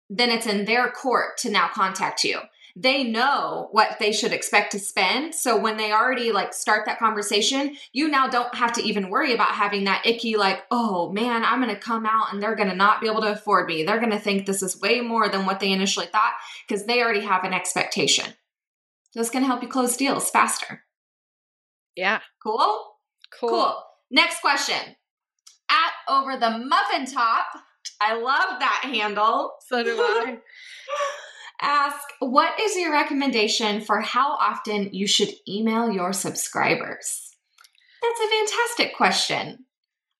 then 0.08 0.30
it's 0.30 0.46
in 0.46 0.66
their 0.66 0.90
court 0.90 1.38
to 1.38 1.50
now 1.50 1.68
contact 1.72 2.22
you 2.22 2.38
they 2.76 3.04
know 3.04 3.68
what 3.72 3.98
they 3.98 4.12
should 4.12 4.32
expect 4.32 4.72
to 4.72 4.78
spend. 4.78 5.34
So 5.34 5.58
when 5.58 5.76
they 5.76 5.92
already 5.92 6.32
like 6.32 6.54
start 6.54 6.86
that 6.86 6.98
conversation, 6.98 7.76
you 7.92 8.08
now 8.08 8.28
don't 8.28 8.54
have 8.54 8.72
to 8.74 8.82
even 8.82 9.10
worry 9.10 9.34
about 9.34 9.50
having 9.50 9.84
that 9.84 10.06
icky, 10.06 10.36
like, 10.36 10.62
oh 10.70 11.12
man, 11.12 11.44
I'm 11.44 11.62
going 11.62 11.74
to 11.74 11.80
come 11.80 12.06
out 12.06 12.32
and 12.32 12.42
they're 12.42 12.56
going 12.56 12.70
to 12.70 12.76
not 12.76 13.00
be 13.00 13.08
able 13.08 13.22
to 13.22 13.32
afford 13.32 13.66
me. 13.66 13.84
They're 13.84 13.98
going 13.98 14.10
to 14.10 14.18
think 14.18 14.46
this 14.46 14.62
is 14.62 14.80
way 14.80 15.00
more 15.00 15.28
than 15.28 15.44
what 15.44 15.60
they 15.60 15.72
initially 15.72 16.06
thought 16.06 16.32
because 16.66 16.86
they 16.86 17.02
already 17.02 17.20
have 17.20 17.44
an 17.44 17.52
expectation. 17.52 18.32
This 19.14 19.30
can 19.30 19.44
help 19.44 19.62
you 19.62 19.68
close 19.68 19.96
deals 19.96 20.30
faster. 20.30 20.82
Yeah. 21.94 22.20
Cool? 22.42 22.96
Cool. 23.38 23.48
Cool. 23.48 23.82
Next 24.10 24.40
question. 24.40 24.96
At 25.70 25.92
over 26.08 26.36
the 26.36 26.50
muffin 26.50 27.06
top. 27.06 27.46
I 28.00 28.14
love 28.14 28.58
that 28.58 28.82
handle. 28.84 29.52
So 29.66 29.82
do 29.82 29.96
I. 29.96 30.38
ask 31.62 31.98
what 32.18 32.58
is 32.60 32.76
your 32.76 32.92
recommendation 32.92 33.80
for 33.80 34.00
how 34.00 34.32
often 34.32 34.92
you 34.92 35.06
should 35.06 35.30
email 35.48 35.90
your 35.90 36.12
subscribers? 36.12 37.30
That's 38.02 38.20
a 38.20 38.28
fantastic 38.28 38.96
question. 38.96 39.64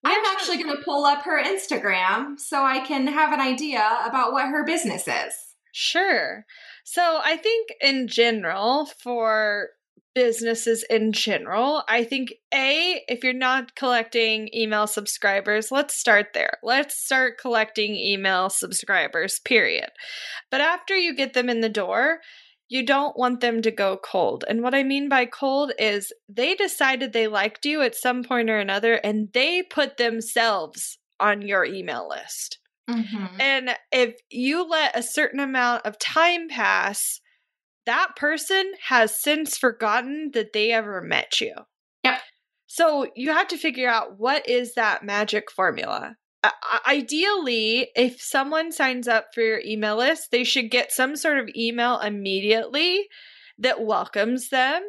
I'm 0.05 0.25
actually 0.25 0.61
going 0.61 0.75
to 0.75 0.83
pull 0.83 1.05
up 1.05 1.23
her 1.23 1.41
Instagram 1.41 2.39
so 2.39 2.63
I 2.63 2.79
can 2.79 3.07
have 3.07 3.31
an 3.31 3.39
idea 3.39 3.85
about 4.05 4.33
what 4.33 4.47
her 4.47 4.65
business 4.65 5.07
is. 5.07 5.33
Sure. 5.71 6.45
So 6.83 7.21
I 7.23 7.37
think 7.37 7.69
in 7.81 8.07
general, 8.07 8.85
for 8.85 9.69
businesses 10.15 10.85
in 10.89 11.11
general. 11.11 11.83
I 11.87 12.03
think 12.03 12.33
A, 12.53 13.01
if 13.07 13.23
you're 13.23 13.33
not 13.33 13.75
collecting 13.75 14.49
email 14.53 14.87
subscribers, 14.87 15.71
let's 15.71 15.95
start 15.95 16.27
there. 16.33 16.57
Let's 16.61 17.03
start 17.03 17.39
collecting 17.39 17.95
email 17.95 18.49
subscribers, 18.49 19.39
period. 19.39 19.89
But 20.51 20.61
after 20.61 20.95
you 20.95 21.15
get 21.15 21.33
them 21.33 21.49
in 21.49 21.61
the 21.61 21.69
door, 21.69 22.19
you 22.69 22.85
don't 22.85 23.17
want 23.17 23.41
them 23.41 23.61
to 23.61 23.71
go 23.71 23.97
cold. 23.97 24.45
And 24.47 24.61
what 24.61 24.73
I 24.73 24.83
mean 24.83 25.09
by 25.09 25.25
cold 25.25 25.73
is 25.77 26.11
they 26.29 26.55
decided 26.55 27.13
they 27.13 27.27
liked 27.27 27.65
you 27.65 27.81
at 27.81 27.95
some 27.95 28.23
point 28.23 28.49
or 28.49 28.57
another 28.57 28.95
and 28.95 29.29
they 29.33 29.63
put 29.63 29.97
themselves 29.97 30.97
on 31.19 31.41
your 31.41 31.65
email 31.65 32.07
list. 32.09 32.59
Mm-hmm. 32.89 33.39
And 33.39 33.75
if 33.91 34.15
you 34.29 34.67
let 34.67 34.97
a 34.97 35.03
certain 35.03 35.39
amount 35.39 35.85
of 35.85 35.99
time 35.99 36.49
pass, 36.49 37.21
that 37.85 38.15
person 38.15 38.71
has 38.87 39.21
since 39.21 39.57
forgotten 39.57 40.31
that 40.33 40.53
they 40.53 40.71
ever 40.71 41.01
met 41.01 41.41
you. 41.41 41.53
Yep. 42.03 42.21
So 42.67 43.07
you 43.15 43.31
have 43.31 43.47
to 43.49 43.57
figure 43.57 43.89
out 43.89 44.19
what 44.19 44.47
is 44.49 44.73
that 44.73 45.03
magic 45.03 45.51
formula. 45.51 46.15
Uh, 46.43 46.49
ideally, 46.87 47.89
if 47.95 48.21
someone 48.21 48.71
signs 48.71 49.07
up 49.07 49.27
for 49.33 49.41
your 49.41 49.61
email 49.65 49.97
list, 49.97 50.31
they 50.31 50.43
should 50.43 50.71
get 50.71 50.91
some 50.91 51.15
sort 51.15 51.37
of 51.37 51.49
email 51.55 51.99
immediately 51.99 53.07
that 53.59 53.81
welcomes 53.81 54.49
them. 54.49 54.81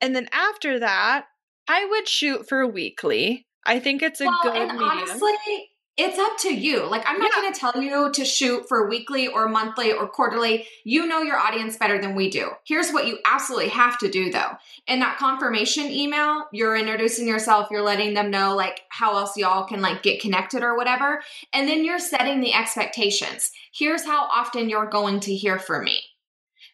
And 0.00 0.14
then 0.14 0.28
after 0.32 0.78
that, 0.78 1.26
I 1.68 1.84
would 1.86 2.08
shoot 2.08 2.48
for 2.48 2.66
weekly. 2.66 3.46
I 3.66 3.80
think 3.80 4.02
it's 4.02 4.20
a 4.20 4.26
well, 4.26 4.38
good 4.42 4.56
and 4.56 4.78
medium. 4.78 4.90
Honestly, 4.90 5.68
it's 5.96 6.18
up 6.18 6.32
to 6.40 6.52
you. 6.52 6.86
Like, 6.86 7.04
I'm 7.06 7.20
not 7.20 7.30
yeah. 7.34 7.42
going 7.42 7.52
to 7.52 7.60
tell 7.60 7.80
you 7.80 8.10
to 8.12 8.24
shoot 8.24 8.66
for 8.68 8.88
weekly 8.88 9.28
or 9.28 9.48
monthly 9.48 9.92
or 9.92 10.08
quarterly. 10.08 10.66
You 10.82 11.06
know 11.06 11.22
your 11.22 11.38
audience 11.38 11.76
better 11.76 12.00
than 12.00 12.16
we 12.16 12.30
do. 12.30 12.50
Here's 12.66 12.90
what 12.90 13.06
you 13.06 13.18
absolutely 13.24 13.68
have 13.68 13.98
to 13.98 14.10
do 14.10 14.32
though. 14.32 14.52
In 14.88 14.98
that 15.00 15.18
confirmation 15.18 15.84
email, 15.84 16.46
you're 16.52 16.76
introducing 16.76 17.28
yourself, 17.28 17.68
you're 17.70 17.82
letting 17.82 18.14
them 18.14 18.30
know 18.30 18.56
like 18.56 18.80
how 18.88 19.16
else 19.16 19.36
y'all 19.36 19.66
can 19.66 19.80
like 19.80 20.02
get 20.02 20.20
connected 20.20 20.64
or 20.64 20.76
whatever. 20.76 21.22
And 21.52 21.68
then 21.68 21.84
you're 21.84 22.00
setting 22.00 22.40
the 22.40 22.54
expectations. 22.54 23.52
Here's 23.72 24.04
how 24.04 24.24
often 24.24 24.68
you're 24.68 24.90
going 24.90 25.20
to 25.20 25.34
hear 25.34 25.60
from 25.60 25.84
me. 25.84 26.00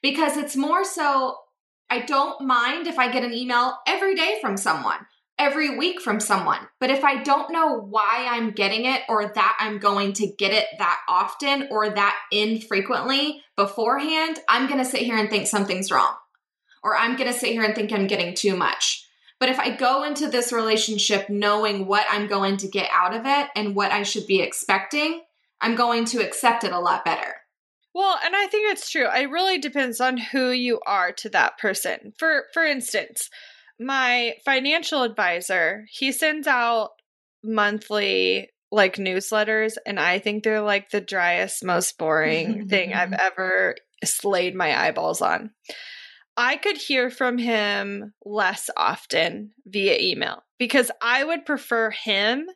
Because 0.02 0.38
it's 0.38 0.56
more 0.56 0.82
so, 0.82 1.36
I 1.90 2.00
don't 2.00 2.46
mind 2.46 2.86
if 2.86 2.98
I 2.98 3.12
get 3.12 3.24
an 3.24 3.34
email 3.34 3.76
every 3.86 4.14
day 4.14 4.38
from 4.40 4.56
someone 4.56 5.06
every 5.40 5.76
week 5.76 6.02
from 6.02 6.20
someone. 6.20 6.60
But 6.78 6.90
if 6.90 7.02
I 7.02 7.22
don't 7.22 7.50
know 7.50 7.80
why 7.80 8.28
I'm 8.28 8.50
getting 8.50 8.84
it 8.84 9.00
or 9.08 9.32
that 9.34 9.56
I'm 9.58 9.78
going 9.78 10.12
to 10.14 10.26
get 10.26 10.52
it 10.52 10.66
that 10.78 11.00
often 11.08 11.66
or 11.70 11.88
that 11.88 12.16
infrequently 12.30 13.42
beforehand, 13.56 14.38
I'm 14.48 14.68
going 14.68 14.78
to 14.78 14.84
sit 14.84 15.00
here 15.00 15.16
and 15.16 15.30
think 15.30 15.46
something's 15.46 15.90
wrong. 15.90 16.14
Or 16.84 16.94
I'm 16.94 17.16
going 17.16 17.32
to 17.32 17.38
sit 17.38 17.52
here 17.52 17.62
and 17.62 17.74
think 17.74 17.90
I'm 17.90 18.06
getting 18.06 18.34
too 18.34 18.54
much. 18.54 19.06
But 19.38 19.48
if 19.48 19.58
I 19.58 19.70
go 19.74 20.04
into 20.04 20.28
this 20.28 20.52
relationship 20.52 21.30
knowing 21.30 21.86
what 21.86 22.06
I'm 22.10 22.26
going 22.26 22.58
to 22.58 22.68
get 22.68 22.90
out 22.92 23.16
of 23.16 23.22
it 23.24 23.48
and 23.56 23.74
what 23.74 23.92
I 23.92 24.02
should 24.02 24.26
be 24.26 24.42
expecting, 24.42 25.22
I'm 25.62 25.74
going 25.74 26.04
to 26.06 26.22
accept 26.22 26.64
it 26.64 26.72
a 26.72 26.78
lot 26.78 27.04
better. 27.04 27.36
Well, 27.94 28.18
and 28.22 28.36
I 28.36 28.46
think 28.46 28.70
it's 28.70 28.90
true. 28.90 29.08
It 29.10 29.30
really 29.30 29.58
depends 29.58 30.00
on 30.00 30.18
who 30.18 30.50
you 30.50 30.80
are 30.86 31.12
to 31.12 31.30
that 31.30 31.58
person. 31.58 32.12
For 32.18 32.44
for 32.52 32.64
instance, 32.64 33.30
my 33.80 34.34
financial 34.44 35.02
advisor, 35.02 35.86
he 35.90 36.12
sends 36.12 36.46
out 36.46 36.90
monthly 37.42 38.50
like 38.70 38.96
newsletters 38.96 39.74
and 39.86 39.98
I 39.98 40.18
think 40.18 40.44
they're 40.44 40.60
like 40.60 40.90
the 40.90 41.00
driest, 41.00 41.64
most 41.64 41.98
boring 41.98 42.68
thing 42.68 42.92
I've 42.94 43.14
ever 43.14 43.74
slayed 44.04 44.54
my 44.54 44.78
eyeballs 44.78 45.20
on. 45.20 45.50
I 46.36 46.56
could 46.56 46.76
hear 46.76 47.10
from 47.10 47.38
him 47.38 48.12
less 48.24 48.70
often 48.76 49.52
via 49.66 49.98
email 49.98 50.44
because 50.58 50.90
I 51.02 51.24
would 51.24 51.44
prefer 51.44 51.90
him 51.90 52.46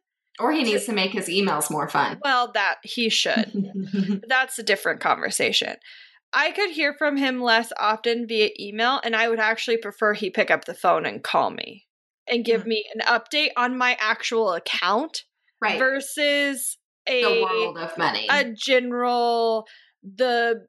or 0.41 0.53
he 0.53 0.65
needs 0.65 0.87
to 0.87 0.93
make 0.93 1.13
his 1.13 1.29
emails 1.29 1.71
more 1.71 1.89
fun. 1.89 2.19
Well, 2.25 2.51
that 2.53 2.77
he 2.83 3.09
should. 3.09 4.23
That's 4.29 4.59
a 4.59 4.65
different 4.65 5.01
conversation. 5.01 5.77
I 6.35 6.51
could 6.51 6.71
hear 6.71 6.95
from 6.95 7.17
him 7.17 7.41
less 7.41 7.73
often 7.79 8.27
via 8.27 8.51
email, 8.59 9.01
and 9.05 9.15
I 9.15 9.29
would 9.29 9.39
actually 9.39 9.77
prefer 9.77 10.13
he 10.13 10.31
pick 10.31 10.51
up 10.51 10.65
the 10.65 10.75
phone 10.75 11.07
and 11.07 11.23
call 11.23 11.51
me 11.51 11.87
and 12.29 12.45
give 12.45 12.63
mm-hmm. 12.63 12.71
me 12.71 12.85
an 12.95 13.01
update 13.03 13.51
on 13.57 13.79
my 13.79 13.97
actual 14.01 14.53
account 14.53 15.25
right. 15.61 15.79
versus 15.79 16.77
a 17.07 17.23
the 17.23 17.43
world 17.43 17.79
of 17.79 17.97
money. 17.97 18.27
A 18.31 18.45
general 18.53 19.67
the 20.03 20.67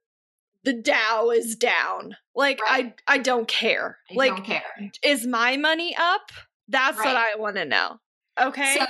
the 0.64 0.74
Dow 0.74 1.32
is 1.32 1.56
down. 1.56 2.16
Like 2.36 2.60
right. 2.62 2.94
I 3.08 3.16
I 3.16 3.18
don't 3.20 3.48
care. 3.48 3.98
I 4.12 4.14
like 4.16 4.36
don't 4.36 4.46
care. 4.46 4.92
is 5.04 5.26
my 5.26 5.58
money 5.58 5.96
up? 5.98 6.32
That's 6.68 6.98
right. 6.98 7.06
what 7.06 7.16
I 7.16 7.36
want 7.38 7.56
to 7.58 7.66
know. 7.66 8.00
Okay. 8.40 8.78
So 8.78 8.86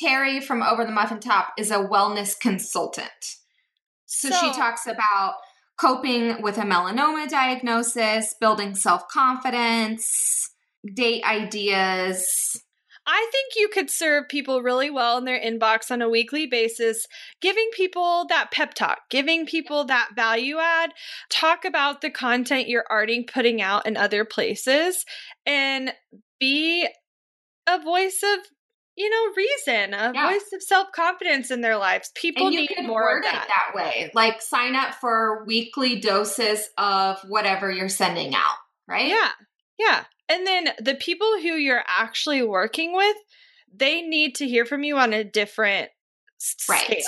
Terry 0.00 0.40
from 0.40 0.62
Over 0.62 0.84
the 0.84 0.92
Muffin 0.92 1.20
Top 1.20 1.52
is 1.58 1.70
a 1.70 1.76
wellness 1.76 2.38
consultant. 2.38 3.08
So, 4.06 4.30
so 4.30 4.40
she 4.40 4.52
talks 4.52 4.86
about 4.86 5.34
coping 5.80 6.42
with 6.42 6.58
a 6.58 6.62
melanoma 6.62 7.28
diagnosis, 7.28 8.34
building 8.40 8.74
self 8.74 9.08
confidence, 9.08 10.50
date 10.94 11.24
ideas. 11.24 12.62
I 13.10 13.26
think 13.32 13.54
you 13.56 13.70
could 13.72 13.88
serve 13.90 14.28
people 14.28 14.60
really 14.60 14.90
well 14.90 15.16
in 15.16 15.24
their 15.24 15.40
inbox 15.40 15.90
on 15.90 16.02
a 16.02 16.10
weekly 16.10 16.46
basis, 16.46 17.06
giving 17.40 17.70
people 17.74 18.26
that 18.28 18.50
pep 18.52 18.74
talk, 18.74 18.98
giving 19.08 19.46
people 19.46 19.86
that 19.86 20.10
value 20.14 20.58
add, 20.58 20.90
talk 21.30 21.64
about 21.64 22.02
the 22.02 22.10
content 22.10 22.68
you're 22.68 22.84
already 22.90 23.24
putting 23.24 23.62
out 23.62 23.86
in 23.86 23.96
other 23.96 24.26
places, 24.26 25.06
and 25.46 25.94
be 26.38 26.86
a 27.66 27.78
voice 27.78 28.22
of 28.22 28.40
you 28.98 29.08
know, 29.10 29.32
reason, 29.36 29.94
a 29.94 30.12
yeah. 30.12 30.28
voice 30.28 30.52
of 30.52 30.60
self 30.60 30.90
confidence 30.90 31.52
in 31.52 31.60
their 31.60 31.76
lives. 31.76 32.10
People 32.16 32.50
need 32.50 32.68
more 32.82 33.18
of 33.18 33.22
that. 33.22 33.46
that 33.48 33.74
way. 33.74 34.10
Like 34.12 34.42
sign 34.42 34.74
up 34.74 34.94
for 34.94 35.44
weekly 35.46 36.00
doses 36.00 36.68
of 36.76 37.20
whatever 37.28 37.70
you're 37.70 37.88
sending 37.88 38.34
out, 38.34 38.56
right? 38.88 39.06
Yeah, 39.06 39.28
yeah. 39.78 40.04
And 40.28 40.44
then 40.44 40.70
the 40.80 40.96
people 40.96 41.38
who 41.40 41.54
you're 41.54 41.84
actually 41.86 42.42
working 42.42 42.92
with, 42.92 43.16
they 43.72 44.02
need 44.02 44.34
to 44.36 44.48
hear 44.48 44.66
from 44.66 44.82
you 44.82 44.98
on 44.98 45.12
a 45.12 45.22
different 45.22 45.90
right. 46.68 46.82
scale. 46.82 47.02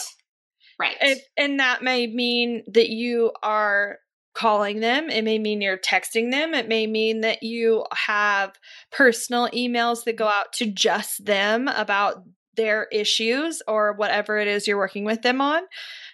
Right. 0.79 0.97
If, 1.01 1.25
and 1.37 1.59
that 1.59 1.83
may 1.83 2.07
mean 2.07 2.63
that 2.69 2.89
you 2.89 3.33
are 3.43 3.99
calling 4.35 4.81
them. 4.81 5.11
It 5.11 5.25
may 5.25 5.39
mean 5.39 5.61
you're 5.61 5.79
texting 5.79 6.31
them. 6.31 6.55
It 6.55 6.69
may 6.69 6.87
mean 6.87 7.21
that 7.23 7.43
you 7.43 7.85
have 7.93 8.53
personal 8.93 9.49
emails 9.49 10.05
that 10.05 10.17
go 10.17 10.29
out 10.29 10.53
to 10.55 10.67
just 10.67 11.25
them 11.25 11.69
about 11.69 12.23
their 12.57 12.87
issues 12.93 13.63
or 13.67 13.93
whatever 13.95 14.39
it 14.39 14.49
is 14.49 14.67
you're 14.67 14.77
working 14.77 15.05
with 15.05 15.23
them 15.23 15.41
on. 15.41 15.63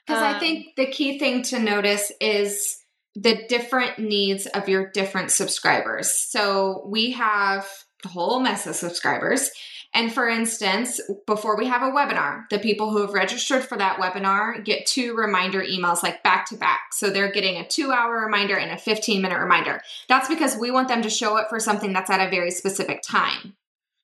Because 0.06 0.22
um, 0.22 0.34
I 0.34 0.38
think 0.38 0.76
the 0.76 0.86
key 0.86 1.18
thing 1.18 1.42
to 1.44 1.58
notice 1.58 2.12
is 2.20 2.78
the 3.14 3.46
different 3.48 3.98
needs 3.98 4.46
of 4.46 4.68
your 4.68 4.90
different 4.90 5.30
subscribers. 5.30 6.14
So 6.14 6.86
we 6.88 7.12
have 7.12 7.66
a 8.04 8.08
whole 8.08 8.40
mess 8.40 8.66
of 8.66 8.76
subscribers 8.76 9.50
And 9.96 10.12
for 10.12 10.28
instance, 10.28 11.00
before 11.26 11.56
we 11.56 11.68
have 11.68 11.80
a 11.80 11.90
webinar, 11.90 12.46
the 12.50 12.58
people 12.58 12.90
who 12.90 13.00
have 13.00 13.14
registered 13.14 13.64
for 13.64 13.78
that 13.78 13.98
webinar 13.98 14.62
get 14.62 14.84
two 14.84 15.16
reminder 15.16 15.62
emails 15.62 16.02
like 16.02 16.22
back 16.22 16.46
to 16.50 16.56
back. 16.56 16.92
So 16.92 17.08
they're 17.08 17.32
getting 17.32 17.56
a 17.56 17.66
two 17.66 17.92
hour 17.92 18.20
reminder 18.20 18.58
and 18.58 18.70
a 18.70 18.76
15 18.76 19.22
minute 19.22 19.40
reminder. 19.40 19.80
That's 20.06 20.28
because 20.28 20.54
we 20.54 20.70
want 20.70 20.88
them 20.88 21.00
to 21.00 21.08
show 21.08 21.38
up 21.38 21.48
for 21.48 21.58
something 21.58 21.94
that's 21.94 22.10
at 22.10 22.20
a 22.20 22.28
very 22.28 22.50
specific 22.50 23.00
time. 23.00 23.56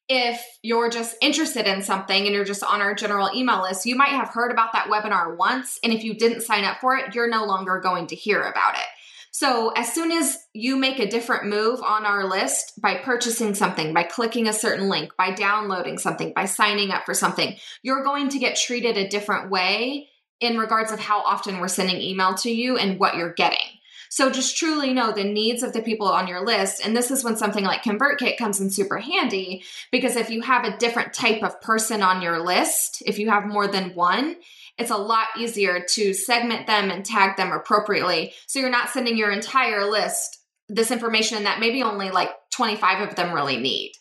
If 0.08 0.42
you're 0.62 0.88
just 0.88 1.14
interested 1.20 1.66
in 1.66 1.82
something 1.82 2.24
and 2.24 2.34
you're 2.34 2.46
just 2.46 2.64
on 2.64 2.80
our 2.80 2.94
general 2.94 3.28
email 3.34 3.60
list, 3.60 3.84
you 3.84 3.94
might 3.94 4.12
have 4.12 4.30
heard 4.30 4.50
about 4.50 4.72
that 4.72 4.88
webinar 4.88 5.36
once. 5.36 5.78
And 5.84 5.92
if 5.92 6.04
you 6.04 6.14
didn't 6.14 6.40
sign 6.40 6.64
up 6.64 6.78
for 6.80 6.96
it, 6.96 7.14
you're 7.14 7.28
no 7.28 7.44
longer 7.44 7.80
going 7.80 8.06
to 8.06 8.16
hear 8.16 8.40
about 8.40 8.76
it. 8.76 8.86
So, 9.34 9.70
as 9.70 9.90
soon 9.90 10.12
as 10.12 10.36
you 10.52 10.76
make 10.76 10.98
a 10.98 11.08
different 11.08 11.46
move 11.46 11.82
on 11.82 12.04
our 12.04 12.28
list 12.28 12.78
by 12.82 12.96
purchasing 12.96 13.54
something, 13.54 13.94
by 13.94 14.02
clicking 14.02 14.46
a 14.46 14.52
certain 14.52 14.90
link, 14.90 15.16
by 15.16 15.30
downloading 15.32 15.96
something, 15.96 16.34
by 16.34 16.44
signing 16.44 16.90
up 16.90 17.06
for 17.06 17.14
something, 17.14 17.56
you're 17.82 18.04
going 18.04 18.28
to 18.28 18.38
get 18.38 18.56
treated 18.56 18.98
a 18.98 19.08
different 19.08 19.50
way 19.50 20.10
in 20.40 20.58
regards 20.58 20.92
of 20.92 21.00
how 21.00 21.22
often 21.22 21.60
we're 21.60 21.68
sending 21.68 21.96
email 21.96 22.34
to 22.34 22.50
you 22.50 22.76
and 22.76 23.00
what 23.00 23.16
you're 23.16 23.32
getting. 23.32 23.66
So 24.10 24.28
just 24.28 24.58
truly 24.58 24.92
know 24.92 25.12
the 25.12 25.24
needs 25.24 25.62
of 25.62 25.72
the 25.72 25.80
people 25.80 26.08
on 26.08 26.28
your 26.28 26.44
list. 26.44 26.84
And 26.84 26.94
this 26.94 27.10
is 27.10 27.24
when 27.24 27.38
something 27.38 27.64
like 27.64 27.82
ConvertKit 27.82 28.36
comes 28.36 28.60
in 28.60 28.68
super 28.68 28.98
handy 28.98 29.64
because 29.90 30.16
if 30.16 30.28
you 30.28 30.42
have 30.42 30.66
a 30.66 30.76
different 30.76 31.14
type 31.14 31.42
of 31.42 31.58
person 31.62 32.02
on 32.02 32.20
your 32.20 32.44
list, 32.44 33.02
if 33.06 33.18
you 33.18 33.30
have 33.30 33.46
more 33.46 33.66
than 33.66 33.94
one, 33.94 34.36
it's 34.82 34.90
a 34.90 34.96
lot 34.96 35.28
easier 35.38 35.84
to 35.90 36.12
segment 36.12 36.66
them 36.66 36.90
and 36.90 37.04
tag 37.04 37.36
them 37.36 37.52
appropriately. 37.52 38.34
So 38.48 38.58
you're 38.58 38.68
not 38.68 38.90
sending 38.90 39.16
your 39.16 39.30
entire 39.30 39.88
list 39.88 40.38
this 40.68 40.90
information 40.90 41.44
that 41.44 41.60
maybe 41.60 41.82
only 41.82 42.10
like 42.10 42.30
25 42.52 43.08
of 43.08 43.14
them 43.14 43.32
really 43.32 43.58
need. 43.58 43.92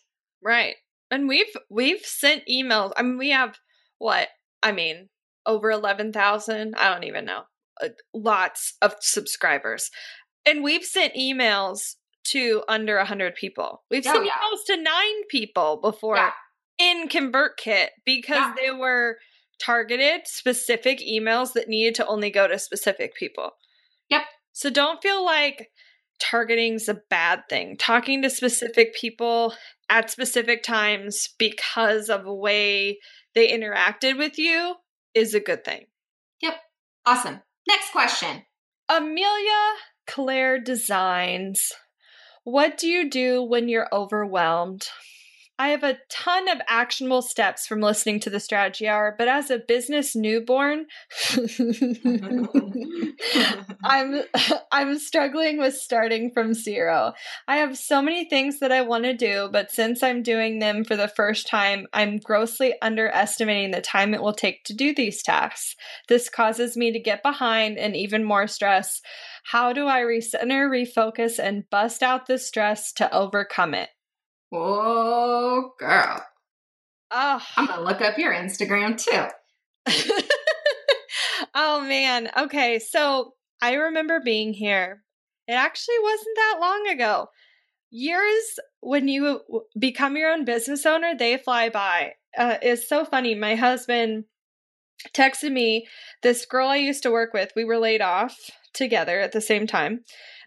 Right. 0.44 0.76
And 1.12 1.28
we've 1.28 1.54
we've 1.70 2.02
sent 2.02 2.48
emails. 2.50 2.94
I 2.98 3.04
mean, 3.04 3.18
we 3.18 3.30
have 3.30 3.58
what? 4.00 4.30
I 4.64 4.72
mean, 4.72 5.10
over 5.46 5.70
11,000, 5.70 6.76
I 6.76 6.90
don't 6.90 7.04
even 7.04 7.26
know. 7.26 7.44
Uh, 7.82 7.90
lots 8.14 8.76
of 8.82 8.96
subscribers. 9.02 9.92
And 10.46 10.64
we've 10.64 10.84
sent 10.84 11.14
emails 11.14 11.96
to 12.26 12.64
under 12.68 12.98
100 12.98 13.36
people. 13.36 13.84
We've 13.92 14.06
oh, 14.08 14.14
sent 14.14 14.26
yeah. 14.26 14.32
emails 14.32 14.66
to 14.68 14.82
9 14.82 14.94
people 15.30 15.80
before 15.82 16.16
yeah. 16.16 16.32
in 16.80 17.08
ConvertKit 17.08 17.88
because 18.06 18.38
yeah. 18.38 18.54
they 18.56 18.72
were 18.72 19.18
targeted 19.63 20.22
specific 20.25 21.00
emails 21.00 21.53
that 21.53 21.70
needed 21.70 21.96
to 21.96 22.08
only 22.08 22.30
go 22.30 22.48
to 22.48 22.58
specific 22.58 23.15
people. 23.15 23.51
Yep. 24.10 24.24
So 24.53 24.70
don't 24.70 25.01
feel 25.01 25.24
like 25.24 25.70
targeting's 26.20 26.88
a 26.88 27.01
bad 27.10 27.44
thing. 27.50 27.77
Talking 27.77 28.22
to 28.22 28.30
specific 28.30 28.96
people 28.96 29.53
at 29.89 30.10
specific 30.10 30.63
times 30.63 31.30
because 31.38 32.10
of 32.10 32.25
a 32.25 32.34
way 32.34 33.00
they 33.34 33.51
interacted 33.51 34.18
with 34.18 34.38
you 34.38 34.75
is 35.13 35.34
a 35.34 35.39
good 35.39 35.63
thing. 35.63 35.86
Yep. 36.41 36.56
Awesome. 37.06 37.41
Next 37.68 37.91
question. 37.91 38.44
Amelia 38.89 39.74
Claire 40.08 40.60
Designs. 40.60 41.72
What 42.44 42.77
do 42.77 42.88
you 42.88 43.10
do 43.10 43.44
when 43.44 43.70
you're 43.70 43.88
overwhelmed? 43.94 44.88
I 45.62 45.68
have 45.68 45.84
a 45.84 46.00
ton 46.10 46.50
of 46.50 46.60
actionable 46.68 47.22
steps 47.22 47.68
from 47.68 47.82
listening 47.82 48.20
to 48.22 48.32
the 48.32 48.39
strategy 48.39 48.88
hour, 48.88 49.13
but 49.15 49.27
as 49.27 49.51
a 49.51 49.60
business 49.60 50.15
newborn, 50.15 50.88
I'm 53.84 54.24
I'm 54.72 54.98
struggling 54.98 55.60
with 55.60 55.75
starting 55.75 56.32
from 56.34 56.56
zero. 56.56 57.13
I 57.48 57.58
have 57.58 57.77
so 57.77 58.01
many 58.01 58.27
things 58.27 58.58
that 58.58 58.72
I 58.72 58.82
want 58.82 59.03
to 59.03 59.13
do, 59.13 59.50
but 59.53 59.70
since 59.70 60.01
I'm 60.01 60.24
doing 60.24 60.58
them 60.58 60.84
for 60.84 60.96
the 60.96 61.08
first 61.08 61.48
time, 61.48 61.86
I'm 61.94 62.18
grossly 62.18 62.74
underestimating 62.82 63.70
the 63.70 63.82
time 63.82 64.15
it 64.15 64.24
will 64.24 64.34
take 64.34 64.63
to 64.63 64.74
do 64.74 64.96
these 64.96 65.22
tasks. 65.22 65.75
This 66.08 66.27
causes 66.27 66.75
me 66.75 66.91
to 66.91 67.00
get 67.00 67.22
behind 67.22 67.77
and 67.77 67.96
even 67.96 68.24
more 68.24 68.48
stress. 68.48 69.00
How 69.44 69.74
do 69.74 69.86
I 69.86 70.00
recenter, 70.00 70.68
refocus, 70.68 71.38
and 71.38 71.70
bust 71.70 72.01
out 72.01 72.25
the 72.25 72.39
stress 72.39 72.91
to 72.94 73.13
overcome 73.13 73.75
it? 73.75 73.89
Oh, 74.51 75.72
girl. 75.79 76.25
Oh. 77.12 77.41
I'm 77.58 77.65
going 77.67 77.79
to 77.79 77.86
look 77.86 78.01
up 78.01 78.17
your 78.17 78.34
Instagram 78.34 78.98
too. 78.98 79.27
oh, 81.55 81.81
man. 81.81 82.29
Okay. 82.38 82.79
So 82.79 83.34
I 83.62 83.74
remember 83.74 84.19
being 84.23 84.54
here. 84.54 85.04
It 85.47 85.54
actually 85.54 85.99
wasn't 86.02 86.36
that 86.36 86.58
long 86.62 86.88
ago. 86.88 87.28
Years 87.89 88.60
when 88.80 89.08
you 89.08 89.41
become 89.78 90.15
your 90.15 90.32
own 90.32 90.45
business 90.45 90.86
owner, 90.86 91.13
they 91.17 91.38
fly 91.38 91.69
by. 91.69 92.13
Uh, 92.38 92.58
it's 92.62 92.88
so 92.88 93.04
funny. 93.04 93.36
My 93.36 93.56
husband 93.56 94.26
texted 95.13 95.52
me 95.52 95.88
this 96.21 96.45
girl 96.45 96.67
I 96.67 96.78
used 96.78 97.04
to 97.04 97.12
work 97.12 97.34
with. 97.34 97.52
We 97.56 97.65
were 97.65 97.80
laid 97.80 98.02
off 98.02 98.38
together 98.73 99.19
at 99.19 99.32
the 99.32 99.41
same 99.41 99.67
time. 99.67 100.04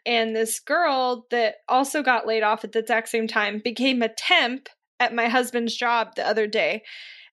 And 0.07 0.37
this 0.37 0.61
girl 0.61 1.27
that 1.31 1.57
also 1.69 2.03
got 2.03 2.27
laid 2.27 2.43
off 2.43 2.65
at 2.65 2.73
the 2.73 2.81
exact 2.81 3.09
same 3.09 3.27
time 3.27 3.61
became 3.63 4.03
a 4.03 4.09
temp 4.09 4.69
at 5.01 5.15
my 5.15 5.29
husband's 5.29 5.75
job 5.75 6.15
the 6.15 6.27
other 6.27 6.47
day. 6.47 6.83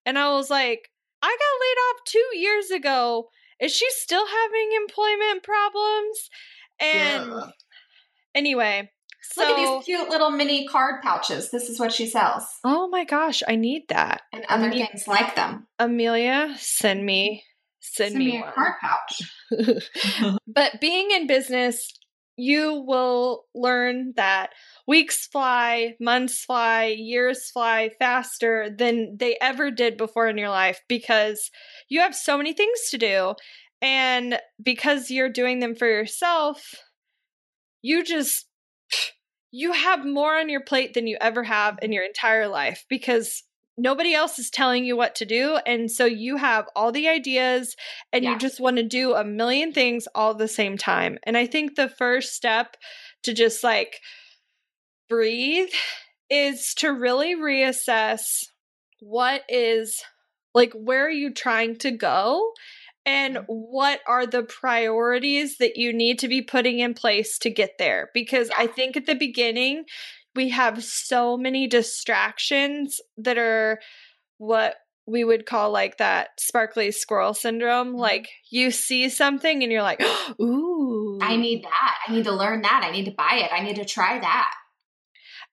And 0.05 0.17
I 0.17 0.31
was 0.31 0.49
like, 0.49 0.89
I 1.21 1.27
got 1.27 1.61
laid 1.61 1.77
off 1.77 2.05
two 2.05 2.39
years 2.39 2.71
ago. 2.71 3.29
Is 3.59 3.75
she 3.75 3.85
still 3.89 4.25
having 4.25 4.69
employment 4.75 5.43
problems? 5.43 6.29
And 6.79 7.31
yeah. 7.31 7.49
anyway, 8.33 8.89
so, 9.21 9.43
Look 9.43 9.57
at 9.57 9.57
these 9.57 9.85
cute 9.85 10.09
little 10.09 10.31
mini 10.31 10.67
card 10.67 11.03
pouches. 11.03 11.51
This 11.51 11.69
is 11.69 11.79
what 11.79 11.91
she 11.91 12.07
sells. 12.07 12.43
Oh 12.63 12.87
my 12.87 13.03
gosh, 13.03 13.43
I 13.47 13.55
need 13.55 13.83
that. 13.89 14.21
And 14.33 14.45
other 14.49 14.67
Amelia, 14.67 14.87
things 14.87 15.07
like 15.07 15.35
them. 15.35 15.67
Amelia, 15.77 16.55
send 16.57 17.05
me 17.05 17.43
send, 17.81 18.13
send 18.13 18.19
me, 18.19 18.31
me 18.31 18.37
a 18.37 18.51
card 18.51 18.73
pouch. 18.81 20.29
but 20.47 20.79
being 20.79 21.11
in 21.11 21.27
business 21.27 21.91
you 22.37 22.83
will 22.87 23.45
learn 23.53 24.13
that 24.15 24.51
weeks 24.87 25.27
fly, 25.27 25.95
months 25.99 26.43
fly, 26.43 26.85
years 26.85 27.51
fly 27.51 27.91
faster 27.99 28.69
than 28.75 29.17
they 29.17 29.37
ever 29.41 29.71
did 29.71 29.97
before 29.97 30.27
in 30.27 30.37
your 30.37 30.49
life 30.49 30.81
because 30.87 31.51
you 31.89 31.99
have 32.01 32.15
so 32.15 32.37
many 32.37 32.53
things 32.53 32.89
to 32.89 32.97
do. 32.97 33.35
And 33.81 34.39
because 34.61 35.09
you're 35.09 35.29
doing 35.29 35.59
them 35.59 35.75
for 35.75 35.87
yourself, 35.87 36.75
you 37.81 38.03
just 38.03 38.47
you 39.51 39.73
have 39.73 40.05
more 40.05 40.37
on 40.37 40.47
your 40.47 40.63
plate 40.63 40.93
than 40.93 41.07
you 41.07 41.17
ever 41.19 41.43
have 41.43 41.77
in 41.81 41.91
your 41.91 42.05
entire 42.05 42.47
life 42.47 42.85
because 42.89 43.43
nobody 43.81 44.13
else 44.13 44.37
is 44.37 44.49
telling 44.49 44.85
you 44.85 44.95
what 44.95 45.15
to 45.15 45.25
do 45.25 45.57
and 45.65 45.89
so 45.89 46.05
you 46.05 46.37
have 46.37 46.67
all 46.75 46.91
the 46.91 47.07
ideas 47.07 47.75
and 48.13 48.23
yeah. 48.23 48.31
you 48.31 48.37
just 48.37 48.59
want 48.59 48.77
to 48.77 48.83
do 48.83 49.13
a 49.13 49.23
million 49.23 49.73
things 49.73 50.07
all 50.13 50.31
at 50.31 50.37
the 50.37 50.47
same 50.47 50.77
time 50.77 51.17
and 51.23 51.35
i 51.35 51.45
think 51.47 51.75
the 51.75 51.89
first 51.89 52.33
step 52.33 52.77
to 53.23 53.33
just 53.33 53.63
like 53.63 53.99
breathe 55.09 55.69
is 56.29 56.73
to 56.75 56.89
really 56.89 57.35
reassess 57.35 58.45
what 58.99 59.41
is 59.49 60.01
like 60.53 60.73
where 60.73 61.05
are 61.05 61.11
you 61.11 61.33
trying 61.33 61.75
to 61.75 61.91
go 61.91 62.51
and 63.05 63.35
mm-hmm. 63.35 63.45
what 63.47 63.99
are 64.07 64.27
the 64.27 64.43
priorities 64.43 65.57
that 65.57 65.75
you 65.75 65.91
need 65.91 66.19
to 66.19 66.27
be 66.27 66.41
putting 66.41 66.79
in 66.79 66.93
place 66.93 67.37
to 67.39 67.49
get 67.49 67.71
there 67.79 68.09
because 68.13 68.49
i 68.57 68.67
think 68.67 68.95
at 68.95 69.05
the 69.05 69.15
beginning 69.15 69.83
we 70.35 70.49
have 70.49 70.83
so 70.83 71.37
many 71.37 71.67
distractions 71.67 72.99
that 73.17 73.37
are 73.37 73.79
what 74.37 74.75
we 75.05 75.23
would 75.23 75.45
call 75.45 75.71
like 75.71 75.97
that 75.97 76.29
sparkly 76.39 76.91
squirrel 76.91 77.33
syndrome. 77.33 77.89
Mm-hmm. 77.89 77.97
Like 77.97 78.29
you 78.49 78.71
see 78.71 79.09
something 79.09 79.63
and 79.63 79.71
you're 79.71 79.81
like, 79.81 80.01
ooh. 80.41 81.19
I 81.21 81.35
need 81.35 81.63
that. 81.63 81.95
I 82.07 82.13
need 82.13 82.23
to 82.25 82.35
learn 82.35 82.61
that. 82.61 82.83
I 82.83 82.91
need 82.91 83.05
to 83.05 83.11
buy 83.11 83.41
it. 83.43 83.51
I 83.53 83.63
need 83.63 83.75
to 83.75 83.85
try 83.85 84.19
that. 84.19 84.53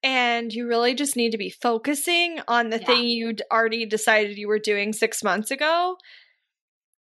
And 0.03 0.53
you 0.53 0.69
really 0.69 0.95
just 0.95 1.17
need 1.17 1.31
to 1.31 1.39
be 1.39 1.51
focusing 1.51 2.41
on 2.47 2.71
the 2.71 2.79
yeah. 2.79 2.87
thing 2.87 3.05
you'd 3.05 3.43
already 3.51 3.85
decided 3.85 4.39
you 4.39 4.47
were 4.47 4.61
doing 4.61 4.93
six 4.93 5.25
months 5.25 5.51
ago, 5.51 5.97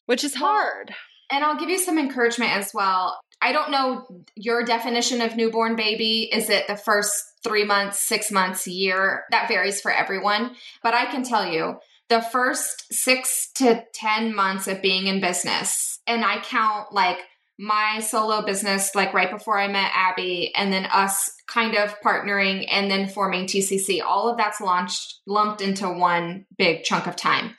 which 0.08 0.24
is 0.24 0.34
hard. 0.34 0.94
And 1.32 1.44
I'll 1.44 1.60
give 1.60 1.70
you 1.70 1.78
some 1.78 2.00
encouragement 2.00 2.54
as 2.54 2.72
well. 2.74 3.20
I 3.41 3.52
don't 3.52 3.71
know 3.71 4.08
your 4.36 4.63
definition 4.63 5.21
of 5.21 5.36
newborn 5.36 5.76
baby. 5.76 6.30
Is 6.32 6.50
it 6.50 6.67
the 6.67 6.78
first 6.78 7.13
three 7.43 7.63
months, 7.63 8.08
six 8.08 8.32
months, 8.32 8.67
year? 8.67 9.26
That 9.32 9.47
varies 9.47 9.82
for 9.82 9.91
everyone. 9.91 10.56
But 10.82 10.93
I 10.93 11.06
can 11.06 11.23
tell 11.23 11.45
you 11.45 11.80
the 12.10 12.21
first 12.21 12.93
six 12.93 13.52
to 13.56 13.84
10 13.93 14.34
months 14.34 14.67
of 14.67 14.82
being 14.82 15.08
in 15.08 15.19
business, 15.19 16.00
and 16.08 16.23
I 16.23 16.39
count 16.39 16.93
like 16.93 17.19
my 17.60 18.00
solo 18.00 18.43
business, 18.43 18.93
like 18.95 19.13
right 19.13 19.32
before 19.32 19.60
I 19.60 19.67
met 19.67 19.91
Abby, 19.93 20.54
and 20.56 20.71
then 20.71 20.86
us 20.86 21.32
kind 21.47 21.76
of 21.76 22.00
partnering 22.02 22.67
and 22.69 22.89
then 22.89 23.10
forming 23.10 23.45
TCC, 23.45 24.02
all 24.02 24.30
of 24.30 24.38
that's 24.38 24.62
launched, 24.62 25.21
lumped 25.26 25.62
into 25.62 25.89
one 25.89 26.45
big 26.58 26.84
chunk 26.84 27.08
of 27.08 27.15
time. 27.15 27.56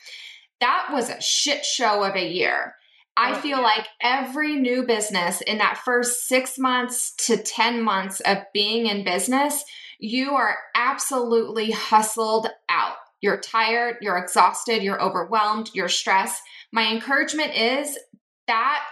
That 0.60 0.88
was 0.92 1.10
a 1.10 1.20
shit 1.20 1.64
show 1.64 2.04
of 2.04 2.14
a 2.14 2.26
year. 2.26 2.74
I 3.18 3.33
oh, 3.33 3.40
feel 3.40 3.61
like 3.61 3.85
every 4.00 4.54
new 4.54 4.85
business 4.85 5.40
in 5.40 5.59
that 5.59 5.81
first 5.85 6.28
six 6.28 6.57
months 6.57 7.16
to 7.26 7.37
10 7.37 7.83
months 7.83 8.20
of 8.20 8.38
being 8.54 8.87
in 8.87 9.04
business, 9.04 9.64
you 9.98 10.37
are 10.37 10.57
absolutely 10.76 11.72
hustled 11.72 12.46
out. 12.68 12.94
You're 13.20 13.40
tired, 13.40 13.96
you're 14.02 14.18
exhausted, 14.18 14.85
you're 14.85 15.02
overwhelmed, 15.02 15.70
you're 15.74 15.88
stressed. 15.88 16.40
My 16.72 16.92
encouragement 16.92 17.57
is 17.57 17.98
that 18.46 18.85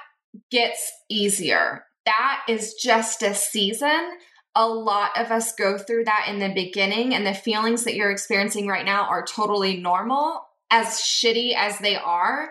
gets 0.50 0.92
easier. 1.08 1.84
That 2.04 2.42
is 2.48 2.74
just 2.74 3.22
a 3.22 3.32
season. 3.32 4.10
A 4.56 4.66
lot 4.66 5.10
of 5.16 5.30
us 5.30 5.52
go 5.52 5.78
through 5.78 6.06
that 6.06 6.26
in 6.28 6.40
the 6.40 6.52
beginning, 6.52 7.14
and 7.14 7.24
the 7.24 7.34
feelings 7.34 7.84
that 7.84 7.94
you're 7.94 8.10
experiencing 8.10 8.66
right 8.66 8.84
now 8.84 9.04
are 9.04 9.24
totally 9.24 9.76
normal, 9.76 10.40
as 10.70 10.86
shitty 10.96 11.54
as 11.54 11.78
they 11.78 11.94
are. 11.94 12.50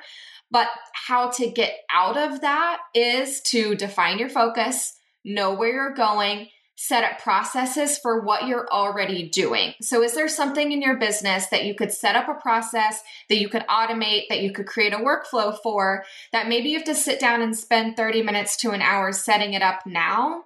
But 0.51 0.67
how 0.93 1.31
to 1.31 1.49
get 1.49 1.73
out 1.91 2.17
of 2.17 2.41
that 2.41 2.79
is 2.93 3.41
to 3.47 3.75
define 3.75 4.19
your 4.19 4.29
focus, 4.29 4.97
know 5.23 5.53
where 5.53 5.73
you're 5.73 5.93
going, 5.93 6.49
set 6.77 7.03
up 7.03 7.19
processes 7.19 7.97
for 7.97 8.21
what 8.21 8.47
you're 8.47 8.67
already 8.69 9.29
doing. 9.29 9.73
So, 9.81 10.03
is 10.03 10.13
there 10.13 10.27
something 10.27 10.71
in 10.71 10.81
your 10.81 10.97
business 10.97 11.47
that 11.47 11.65
you 11.65 11.73
could 11.73 11.91
set 11.91 12.15
up 12.15 12.27
a 12.27 12.39
process 12.39 13.01
that 13.29 13.39
you 13.39 13.49
could 13.49 13.65
automate, 13.67 14.23
that 14.29 14.41
you 14.41 14.51
could 14.51 14.67
create 14.67 14.93
a 14.93 14.97
workflow 14.97 15.58
for, 15.63 16.03
that 16.31 16.47
maybe 16.47 16.69
you 16.69 16.77
have 16.77 16.86
to 16.86 16.95
sit 16.95 17.19
down 17.19 17.41
and 17.41 17.58
spend 17.58 17.95
30 17.95 18.23
minutes 18.23 18.58
to 18.58 18.71
an 18.71 18.81
hour 18.81 19.12
setting 19.12 19.53
it 19.53 19.62
up 19.62 19.86
now? 19.86 20.43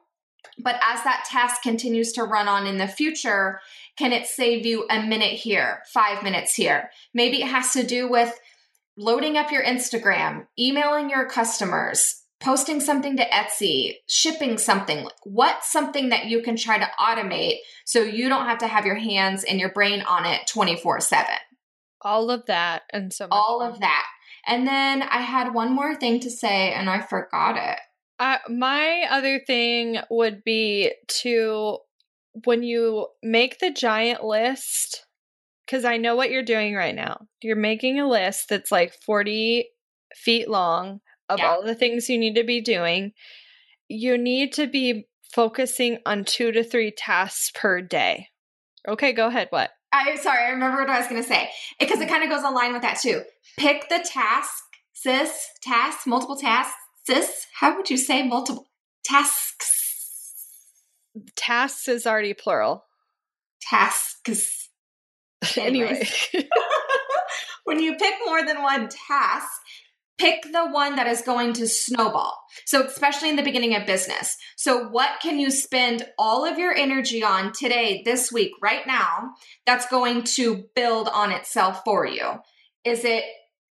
But 0.57 0.75
as 0.75 1.03
that 1.03 1.25
task 1.29 1.61
continues 1.61 2.11
to 2.13 2.23
run 2.23 2.47
on 2.47 2.67
in 2.67 2.77
the 2.77 2.87
future, 2.87 3.59
can 3.97 4.11
it 4.11 4.27
save 4.27 4.65
you 4.65 4.85
a 4.89 5.01
minute 5.01 5.33
here, 5.33 5.81
five 5.91 6.23
minutes 6.23 6.53
here? 6.53 6.91
Maybe 7.13 7.41
it 7.41 7.47
has 7.47 7.73
to 7.73 7.83
do 7.83 8.09
with 8.09 8.37
loading 8.99 9.37
up 9.37 9.49
your 9.49 9.63
Instagram, 9.63 10.45
emailing 10.59 11.09
your 11.09 11.25
customers, 11.25 12.23
posting 12.41 12.81
something 12.81 13.15
to 13.15 13.23
Etsy, 13.23 13.95
shipping 14.07 14.57
something. 14.57 15.07
What's 15.23 15.71
something 15.71 16.09
that 16.09 16.25
you 16.25 16.41
can 16.41 16.57
try 16.57 16.77
to 16.77 16.87
automate 16.99 17.59
so 17.85 18.01
you 18.01 18.27
don't 18.27 18.45
have 18.45 18.57
to 18.59 18.67
have 18.67 18.85
your 18.85 18.95
hands 18.95 19.45
and 19.45 19.57
your 19.57 19.71
brain 19.71 20.01
on 20.01 20.25
it 20.25 20.41
24 20.47 20.99
7? 20.99 21.25
All 22.01 22.29
of 22.29 22.45
that 22.47 22.83
and 22.91 23.11
so 23.13 23.27
All 23.31 23.59
more. 23.61 23.69
of 23.69 23.79
that. 23.79 24.05
And 24.45 24.67
then 24.67 25.01
I 25.01 25.21
had 25.21 25.53
one 25.53 25.73
more 25.73 25.95
thing 25.95 26.19
to 26.21 26.29
say 26.29 26.73
and 26.73 26.89
I 26.89 26.99
forgot 26.99 27.55
it. 27.57 27.79
Uh, 28.19 28.37
my 28.49 29.05
other 29.09 29.39
thing 29.39 29.97
would 30.09 30.43
be 30.43 30.91
to 31.21 31.77
when 32.45 32.63
you 32.63 33.07
make 33.23 33.59
the 33.59 33.71
giant 33.71 34.23
list, 34.25 35.05
because 35.69 35.85
I 35.85 35.97
know 35.97 36.15
what 36.15 36.31
you're 36.31 36.41
doing 36.41 36.73
right 36.73 36.95
now. 36.95 37.27
You're 37.41 37.55
making 37.55 37.99
a 37.99 38.09
list 38.09 38.49
that's 38.49 38.71
like 38.71 38.93
40 39.05 39.69
feet 40.15 40.49
long 40.49 40.99
of 41.27 41.37
yeah. 41.37 41.47
all 41.47 41.63
the 41.63 41.75
things 41.75 42.09
you 42.09 42.17
need 42.17 42.35
to 42.35 42.43
be 42.43 42.59
doing, 42.59 43.11
you 43.87 44.17
need 44.17 44.53
to 44.53 44.65
be 44.65 45.07
focusing 45.31 45.99
on 46.07 46.25
two 46.25 46.51
to 46.51 46.63
three 46.63 46.91
tasks 46.91 47.51
per 47.53 47.81
day. 47.81 48.29
Okay, 48.87 49.13
go 49.13 49.27
ahead. 49.27 49.47
What? 49.51 49.69
I'm 49.93 50.17
sorry, 50.17 50.43
I 50.43 50.49
remember 50.49 50.79
what 50.81 50.89
I 50.89 50.97
was 50.97 51.07
going 51.07 51.21
to 51.21 51.27
say 51.27 51.49
because 51.79 51.99
it 51.99 52.05
mm-hmm. 52.05 52.13
kind 52.13 52.23
of 52.23 52.29
goes 52.29 52.43
online 52.43 52.73
with 52.73 52.81
that 52.81 52.99
too. 52.99 53.21
Pick 53.57 53.89
the 53.89 54.03
task, 54.03 54.63
sis, 54.93 55.49
tasks, 55.61 56.07
multiple 56.07 56.35
tasks, 56.35 56.75
sis. 57.05 57.45
How 57.59 57.75
would 57.77 57.91
you 57.91 57.97
say 57.97 58.27
multiple 58.27 58.67
tasks? 59.03 59.75
Tasks 61.35 61.87
is 61.87 62.07
already 62.07 62.33
plural. 62.33 62.85
Tasks. 63.61 64.58
anyway. 65.57 66.07
when 67.63 67.79
you 67.79 67.95
pick 67.95 68.15
more 68.25 68.45
than 68.45 68.61
one 68.61 68.89
task, 68.89 69.49
pick 70.17 70.43
the 70.51 70.67
one 70.67 70.97
that 70.97 71.07
is 71.07 71.21
going 71.21 71.53
to 71.53 71.67
snowball. 71.67 72.37
So, 72.65 72.83
especially 72.83 73.29
in 73.29 73.35
the 73.35 73.43
beginning 73.43 73.75
of 73.75 73.87
business. 73.87 74.37
So, 74.57 74.87
what 74.89 75.21
can 75.21 75.39
you 75.39 75.49
spend 75.49 76.05
all 76.17 76.45
of 76.45 76.59
your 76.59 76.73
energy 76.73 77.23
on 77.23 77.53
today, 77.53 78.01
this 78.05 78.31
week, 78.31 78.51
right 78.61 78.85
now, 78.85 79.31
that's 79.65 79.87
going 79.87 80.23
to 80.23 80.65
build 80.75 81.07
on 81.07 81.31
itself 81.31 81.81
for 81.85 82.05
you? 82.05 82.33
Is 82.83 83.05
it 83.05 83.23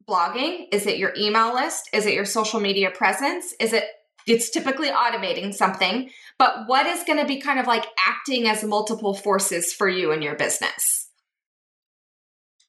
blogging? 0.08 0.68
Is 0.72 0.86
it 0.86 0.98
your 0.98 1.14
email 1.18 1.54
list? 1.54 1.90
Is 1.92 2.06
it 2.06 2.14
your 2.14 2.26
social 2.26 2.60
media 2.60 2.92
presence? 2.92 3.54
Is 3.60 3.74
it 3.74 3.86
it's 4.28 4.50
typically 4.50 4.90
automating 4.90 5.54
something, 5.54 6.10
but 6.40 6.68
what 6.68 6.88
is 6.88 7.04
going 7.04 7.20
to 7.20 7.28
be 7.28 7.40
kind 7.40 7.60
of 7.60 7.68
like 7.68 7.86
acting 8.00 8.48
as 8.48 8.64
multiple 8.64 9.14
forces 9.14 9.72
for 9.72 9.88
you 9.88 10.12
in 10.12 10.24
your 10.24 10.36
business? 10.36 11.05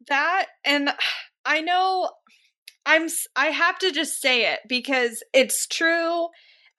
That 0.09 0.47
and 0.65 0.91
I 1.45 1.61
know 1.61 2.11
I'm 2.85 3.09
I 3.35 3.47
have 3.47 3.79
to 3.81 3.93
just 3.93 4.21
say 4.21 4.53
it 4.53 4.61
because 4.69 5.23
it's 5.33 5.67
true 5.67 6.29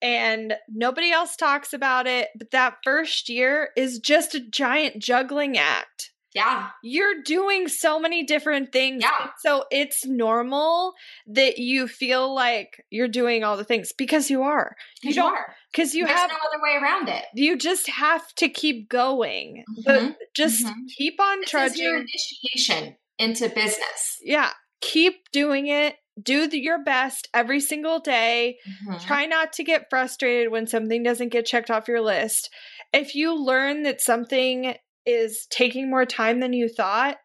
and 0.02 0.54
nobody 0.70 1.12
else 1.12 1.36
talks 1.36 1.74
about 1.74 2.08
it, 2.08 2.30
but 2.38 2.52
that 2.52 2.78
first 2.84 3.30
year 3.30 3.70
is 3.76 4.00
just 4.00 4.36
a 4.36 4.40
giant 4.40 5.02
juggling 5.02 5.58
act. 5.58 6.12
Yeah. 6.36 6.68
You're 6.84 7.24
doing 7.24 7.68
so 7.68 8.00
many 8.00 8.24
different 8.24 8.72
things. 8.72 9.02
Yeah. 9.02 9.30
So 9.40 9.63
it's 9.72 10.06
normal 10.06 10.94
that 11.26 11.58
you 11.58 11.88
feel 11.88 12.34
like 12.34 12.86
you're 12.92 13.08
doing 13.08 13.44
all 13.44 13.58
the 13.58 13.63
things 13.63 13.92
because 13.92 14.30
you 14.30 14.44
are. 14.44 14.76
You, 15.02 15.16
don't 15.16 15.34
are. 15.34 15.56
Because 15.72 15.96
you 15.96 16.06
There's 16.06 16.20
have 16.20 16.30
no 16.30 16.36
other 16.36 16.62
way 16.62 16.78
around 16.80 17.10
it. 17.10 17.26
You 17.34 17.58
just 17.58 17.90
have 17.90 18.28
to 18.36 18.50
keep 18.50 18.88
going. 18.88 19.63
Mm-hmm. 19.80 20.12
just 20.36 20.63
mm-hmm. 20.63 20.86
keep 20.96 21.20
on 21.20 21.40
this 21.40 21.50
trudging. 21.50 21.84
your 21.84 21.98
initiation 21.98 22.98
into 23.19 23.49
business. 23.49 24.17
Yeah 24.23 24.51
keep 24.82 25.30
doing 25.32 25.67
it 25.67 25.95
do 26.21 26.47
the, 26.47 26.60
your 26.60 26.84
best 26.84 27.27
every 27.34 27.60
single 27.60 27.99
day 27.99 28.58
mm-hmm. 28.67 28.97
try 29.06 29.25
not 29.25 29.53
to 29.53 29.63
get 29.63 29.89
frustrated 29.89 30.51
when 30.51 30.67
something 30.67 31.03
doesn't 31.03 31.30
get 31.30 31.45
checked 31.45 31.69
off 31.69 31.88
your 31.88 32.01
list 32.01 32.49
if 32.93 33.15
you 33.15 33.36
learn 33.36 33.84
that 33.84 34.01
something 34.01 34.75
is 35.06 35.47
taking 35.49 35.89
more 35.89 36.06
time 36.06 36.39
than 36.39 36.53
you 36.53 36.69
thought 36.69 37.17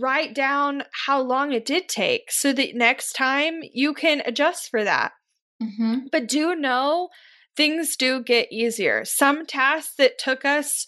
write 0.00 0.34
down 0.34 0.82
how 1.06 1.20
long 1.20 1.52
it 1.52 1.64
did 1.64 1.88
take 1.88 2.30
so 2.30 2.52
that 2.52 2.74
next 2.74 3.12
time 3.12 3.60
you 3.72 3.94
can 3.94 4.22
adjust 4.24 4.68
for 4.70 4.82
that 4.82 5.12
mm-hmm. 5.62 6.00
but 6.10 6.26
do 6.26 6.54
know 6.54 7.08
things 7.56 7.96
do 7.96 8.22
get 8.22 8.50
easier 8.50 9.04
some 9.04 9.46
tasks 9.46 9.94
that 9.96 10.18
took 10.18 10.44
us 10.44 10.86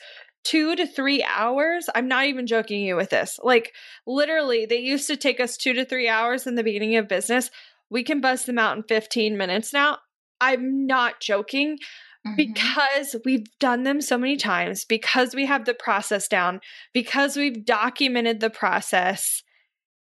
two 0.49 0.75
to 0.77 0.87
three 0.87 1.23
hours. 1.23 1.91
I'm 1.95 2.09
not 2.09 2.25
even 2.25 2.47
joking 2.47 2.81
you 2.81 2.97
with 2.97 3.11
this. 3.11 3.39
Like, 3.43 3.75
literally, 4.07 4.65
they 4.65 4.79
used 4.79 5.07
to 5.09 5.17
take 5.17 5.41
us 5.41 5.59
two 5.59 5.75
to 5.75 5.85
three 5.85 6.09
hours 6.09 6.47
in 6.47 6.55
the 6.55 6.65
beginning 6.65 6.97
of 6.97 7.07
business. 7.07 7.51
We 7.91 8.03
can 8.03 8.23
bust 8.23 8.47
them 8.47 8.59
out 8.59 8.77
in 8.77 8.83
15 8.85 9.37
minutes 9.37 9.75
now. 9.75 9.99
I'm 10.41 10.87
not 10.87 11.21
joking 11.21 11.79
mm-hmm. 12.27 12.37
because 12.37 13.17
we've 13.27 13.47
done 13.59 13.83
them 13.83 14.01
so 14.01 14.17
many 14.17 14.37
times, 14.39 14.87
because 14.87 15.35
we 15.35 15.45
have 15.45 15.67
the 15.67 15.75
process 15.75 16.29
down, 16.29 16.61
because 16.95 17.37
we've 17.37 17.67
documented 17.67 18.41
the 18.41 18.51
process. 18.51 19.43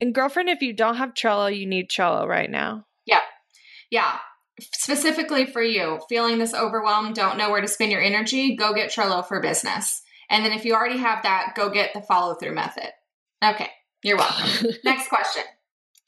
And, 0.01 0.15
girlfriend, 0.15 0.49
if 0.49 0.63
you 0.63 0.73
don't 0.73 0.97
have 0.97 1.13
Trello, 1.13 1.55
you 1.55 1.67
need 1.67 1.91
Trello 1.91 2.27
right 2.27 2.49
now. 2.49 2.85
Yeah. 3.05 3.21
Yeah 3.91 4.17
specifically 4.61 5.47
for 5.47 5.63
you, 5.63 5.99
feeling 6.07 6.37
this 6.37 6.53
overwhelmed, 6.53 7.15
don't 7.15 7.39
know 7.39 7.49
where 7.49 7.59
to 7.59 7.67
spend 7.67 7.91
your 7.91 8.03
energy, 8.03 8.55
go 8.55 8.71
get 8.71 8.91
Trello 8.91 9.27
for 9.27 9.41
business. 9.41 10.03
And 10.29 10.45
then 10.45 10.51
if 10.53 10.65
you 10.65 10.73
already 10.73 10.97
have 10.97 11.23
that, 11.23 11.53
go 11.55 11.69
get 11.69 11.93
the 11.93 12.01
follow 12.01 12.35
through 12.35 12.55
method. 12.55 12.89
Okay, 13.43 13.69
you're 14.03 14.17
welcome. 14.17 14.71
Next 14.83 15.09
question. 15.09 15.43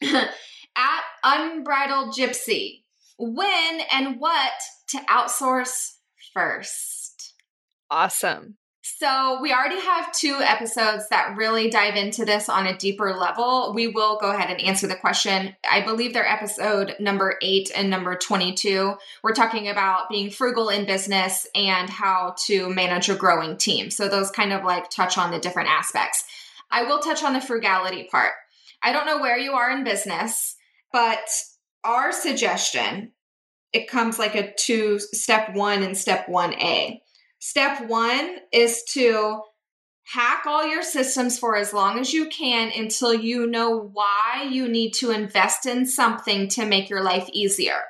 At 0.03 1.03
Unbridled 1.23 2.15
Gypsy, 2.15 2.83
when 3.17 3.81
and 3.91 4.19
what 4.19 4.51
to 4.89 4.97
outsource 5.09 5.93
first? 6.33 7.33
Awesome. 7.89 8.57
So, 8.97 9.39
we 9.41 9.51
already 9.51 9.81
have 9.81 10.13
two 10.13 10.37
episodes 10.41 11.09
that 11.09 11.35
really 11.35 11.69
dive 11.69 11.97
into 11.97 12.23
this 12.23 12.47
on 12.47 12.65
a 12.65 12.77
deeper 12.77 13.13
level. 13.13 13.73
We 13.75 13.87
will 13.87 14.17
go 14.19 14.31
ahead 14.31 14.49
and 14.49 14.61
answer 14.61 14.87
the 14.87 14.95
question. 14.95 15.53
I 15.69 15.81
believe 15.81 16.13
they're 16.13 16.25
episode 16.25 16.95
number 16.97 17.35
eight 17.41 17.69
and 17.75 17.89
number 17.89 18.15
22. 18.15 18.95
We're 19.21 19.33
talking 19.33 19.67
about 19.67 20.07
being 20.09 20.29
frugal 20.29 20.69
in 20.69 20.85
business 20.85 21.45
and 21.53 21.89
how 21.89 22.35
to 22.45 22.69
manage 22.69 23.09
a 23.09 23.15
growing 23.15 23.57
team. 23.57 23.91
So, 23.91 24.07
those 24.07 24.31
kind 24.31 24.53
of 24.53 24.63
like 24.63 24.89
touch 24.89 25.17
on 25.17 25.31
the 25.31 25.39
different 25.39 25.67
aspects. 25.69 26.23
I 26.71 26.83
will 26.83 26.99
touch 26.99 27.21
on 27.21 27.33
the 27.33 27.41
frugality 27.41 28.07
part. 28.09 28.31
I 28.81 28.93
don't 28.93 29.07
know 29.07 29.19
where 29.19 29.37
you 29.37 29.53
are 29.53 29.71
in 29.71 29.83
business, 29.83 30.55
but 30.93 31.27
our 31.83 32.13
suggestion 32.13 33.11
it 33.73 33.89
comes 33.89 34.17
like 34.17 34.35
a 34.35 34.53
two 34.53 34.99
step 34.99 35.53
one 35.53 35.83
and 35.83 35.97
step 35.97 36.27
1A 36.27 37.01
Step 37.47 37.87
one 37.87 38.37
is 38.51 38.81
to 38.93 39.39
hack 40.11 40.47
all 40.47 40.65
your 40.65 40.81
systems 40.81 41.37
for 41.37 41.55
as 41.55 41.73
long 41.73 41.99
as 41.99 42.11
you 42.11 42.27
can 42.27 42.71
until 42.75 43.13
you 43.13 43.45
know 43.45 43.91
why 43.93 44.49
you 44.49 44.67
need 44.67 44.95
to 44.95 45.11
invest 45.11 45.67
in 45.67 45.85
something 45.85 46.47
to 46.47 46.65
make 46.65 46.89
your 46.89 47.03
life 47.03 47.29
easier. 47.33 47.81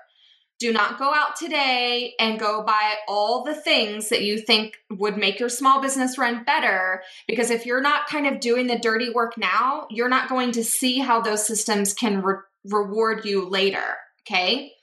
Do 0.59 0.73
not 0.73 0.99
go 0.99 1.05
out 1.13 1.37
today 1.37 2.15
and 2.19 2.37
go 2.37 2.63
buy 2.63 2.95
all 3.07 3.45
the 3.45 3.55
things 3.55 4.09
that 4.09 4.23
you 4.23 4.39
think 4.39 4.75
would 4.89 5.15
make 5.15 5.39
your 5.39 5.47
small 5.47 5.81
business 5.81 6.17
run 6.17 6.43
better. 6.43 7.01
Because 7.25 7.49
if 7.49 7.65
you're 7.65 7.79
not 7.79 8.07
kind 8.07 8.27
of 8.27 8.41
doing 8.41 8.67
the 8.67 8.77
dirty 8.77 9.09
work 9.09 9.37
now, 9.37 9.87
you're 9.89 10.09
not 10.09 10.27
going 10.27 10.51
to 10.51 10.65
see 10.65 10.99
how 10.99 11.21
those 11.21 11.47
systems 11.47 11.93
can 11.93 12.21
re- 12.21 12.39
reward 12.65 13.23
you 13.23 13.47
later. 13.47 13.95
Okay. 14.27 14.73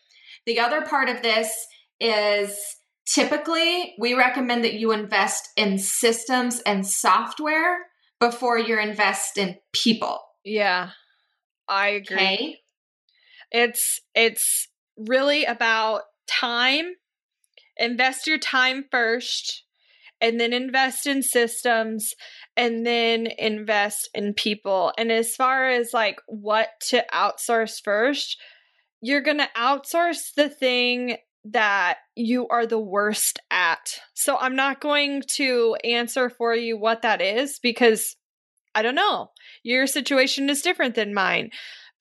The 0.47 0.61
other 0.61 0.81
part 0.81 1.11
of 1.11 1.21
this 1.21 1.55
is 2.01 2.57
Typically, 3.07 3.95
we 3.99 4.15
recommend 4.15 4.65
that 4.65 4.75
you 4.75 4.93
invest 4.93 5.49
in 5.57 5.79
systems 5.79 6.61
and 6.61 6.87
software 6.87 7.79
before 8.21 8.59
you 8.59 8.79
invest 8.79 9.37
in 9.37 9.57
people. 9.73 10.21
Yeah. 10.45 10.91
I 11.69 11.88
agree. 11.88 12.17
Okay. 12.17 12.59
It's 13.51 14.01
it's 14.15 14.69
really 14.97 15.45
about 15.45 16.03
time. 16.27 16.93
Invest 17.77 18.27
your 18.27 18.38
time 18.38 18.85
first 18.91 19.65
and 20.21 20.38
then 20.38 20.53
invest 20.53 21.07
in 21.07 21.23
systems 21.23 22.15
and 22.57 22.87
then 22.87 23.27
invest 23.38 24.09
in 24.15 24.35
people. 24.35 24.93
And 24.97 25.11
as 25.11 25.35
far 25.35 25.69
as 25.69 25.91
like 25.93 26.21
what 26.27 26.69
to 26.91 27.05
outsource 27.12 27.83
first, 27.83 28.41
you're 29.01 29.21
going 29.21 29.38
to 29.38 29.49
outsource 29.57 30.33
the 30.37 30.49
thing 30.49 31.17
that 31.45 31.99
you 32.15 32.47
are 32.49 32.67
the 32.67 32.79
worst 32.79 33.41
at. 33.51 34.01
So 34.15 34.37
I'm 34.39 34.55
not 34.55 34.81
going 34.81 35.23
to 35.35 35.77
answer 35.83 36.31
for 36.31 36.55
you 36.55 36.79
what 36.79 37.03
that 37.03 37.21
is 37.21 37.59
because 37.61 38.17
I 38.75 38.83
don't 38.83 38.95
know. 38.95 39.31
Your 39.63 39.87
situation 39.87 40.49
is 40.49 40.63
different 40.63 40.95
than 40.95 41.15
mine. 41.15 41.51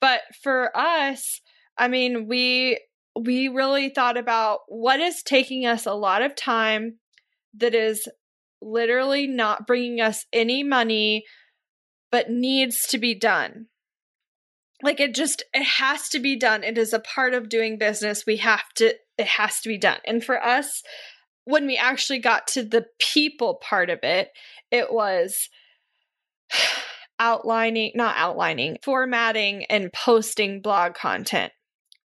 But 0.00 0.20
for 0.42 0.76
us, 0.76 1.40
I 1.76 1.88
mean, 1.88 2.28
we 2.28 2.78
we 3.14 3.48
really 3.48 3.90
thought 3.90 4.16
about 4.16 4.60
what 4.68 5.00
is 5.00 5.22
taking 5.22 5.66
us 5.66 5.84
a 5.84 5.92
lot 5.92 6.22
of 6.22 6.34
time 6.34 6.98
that 7.54 7.74
is 7.74 8.08
literally 8.62 9.26
not 9.26 9.66
bringing 9.66 10.00
us 10.00 10.24
any 10.32 10.62
money 10.62 11.24
but 12.10 12.30
needs 12.30 12.86
to 12.88 12.98
be 12.98 13.14
done 13.14 13.66
like 14.82 15.00
it 15.00 15.14
just 15.14 15.44
it 15.54 15.64
has 15.64 16.08
to 16.10 16.18
be 16.18 16.36
done. 16.36 16.64
It 16.64 16.76
is 16.76 16.92
a 16.92 17.00
part 17.00 17.34
of 17.34 17.48
doing 17.48 17.78
business. 17.78 18.26
We 18.26 18.38
have 18.38 18.68
to 18.76 18.94
it 19.18 19.26
has 19.26 19.60
to 19.60 19.68
be 19.68 19.78
done. 19.78 19.98
And 20.04 20.24
for 20.24 20.42
us 20.42 20.82
when 21.44 21.66
we 21.66 21.76
actually 21.76 22.18
got 22.18 22.46
to 22.48 22.62
the 22.62 22.86
people 22.98 23.60
part 23.62 23.90
of 23.90 24.00
it 24.02 24.30
it 24.70 24.92
was 24.92 25.48
outlining 27.18 27.92
not 27.94 28.16
outlining 28.16 28.78
formatting 28.82 29.64
and 29.66 29.92
posting 29.92 30.60
blog 30.60 30.94
content. 30.94 31.52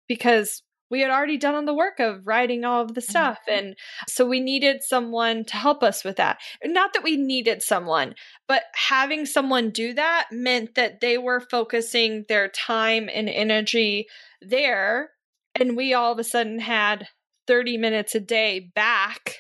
Because 0.08 0.64
we 0.90 1.02
had 1.02 1.12
already 1.12 1.38
done 1.38 1.56
on 1.56 1.66
the 1.66 1.74
work 1.74 2.00
of 2.00 2.26
writing 2.26 2.64
all 2.64 2.82
of 2.82 2.94
the 2.94 3.02
stuff 3.02 3.40
mm-hmm. 3.50 3.68
and 3.68 3.76
so 4.08 4.26
we 4.26 4.40
needed 4.40 4.82
someone 4.84 5.44
to 5.46 5.56
help 5.56 5.84
us 5.84 6.04
with 6.04 6.18
that 6.18 6.38
not 6.64 6.94
that 6.94 7.04
we 7.04 7.18
needed 7.18 7.62
someone 7.62 8.14
but 8.48 8.64
having 8.74 9.26
someone 9.26 9.70
do 9.70 9.94
that 9.94 10.28
meant 10.32 10.76
that 10.76 11.00
they 11.02 11.18
were 11.18 11.40
focusing 11.40 12.26
their 12.28 12.48
time 12.50 13.10
and 13.14 13.30
energy 13.30 14.08
there 14.42 15.12
and 15.56 15.76
we 15.76 15.94
all 15.94 16.12
of 16.12 16.20
a 16.20 16.24
sudden 16.24 16.60
had 16.60 17.08
30 17.48 17.78
minutes 17.78 18.14
a 18.14 18.20
day 18.20 18.72
back 18.76 19.38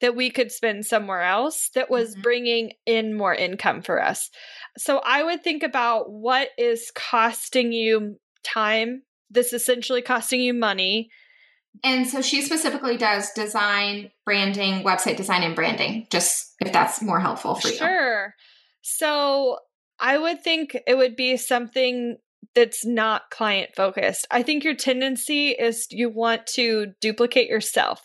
that 0.00 0.16
we 0.16 0.30
could 0.30 0.50
spend 0.50 0.86
somewhere 0.86 1.22
else 1.22 1.70
that 1.74 1.90
was 1.90 2.12
mm-hmm. 2.12 2.22
bringing 2.22 2.72
in 2.86 3.16
more 3.16 3.34
income 3.34 3.82
for 3.82 4.02
us. 4.02 4.30
So 4.78 5.00
I 5.04 5.22
would 5.22 5.44
think 5.44 5.62
about 5.62 6.10
what 6.10 6.48
is 6.56 6.90
costing 6.94 7.72
you 7.72 8.18
time 8.42 9.02
this 9.30 9.52
essentially 9.52 10.02
costing 10.02 10.40
you 10.40 10.52
money. 10.52 11.10
And 11.84 12.06
so 12.06 12.20
she 12.20 12.42
specifically 12.42 12.96
does 12.96 13.30
design, 13.32 14.10
branding, 14.24 14.82
website 14.82 15.16
design, 15.16 15.42
and 15.42 15.54
branding, 15.54 16.08
just 16.10 16.54
if 16.60 16.72
that's 16.72 17.00
more 17.00 17.20
helpful 17.20 17.54
for 17.54 17.68
you. 17.68 17.76
Sure. 17.76 18.34
So 18.82 19.58
I 20.00 20.18
would 20.18 20.42
think 20.42 20.76
it 20.86 20.96
would 20.96 21.14
be 21.14 21.36
something 21.36 22.16
that's 22.54 22.84
not 22.84 23.30
client 23.30 23.70
focused. 23.76 24.26
I 24.30 24.42
think 24.42 24.64
your 24.64 24.74
tendency 24.74 25.50
is 25.50 25.86
you 25.90 26.10
want 26.10 26.46
to 26.54 26.94
duplicate 27.00 27.48
yourself. 27.48 28.00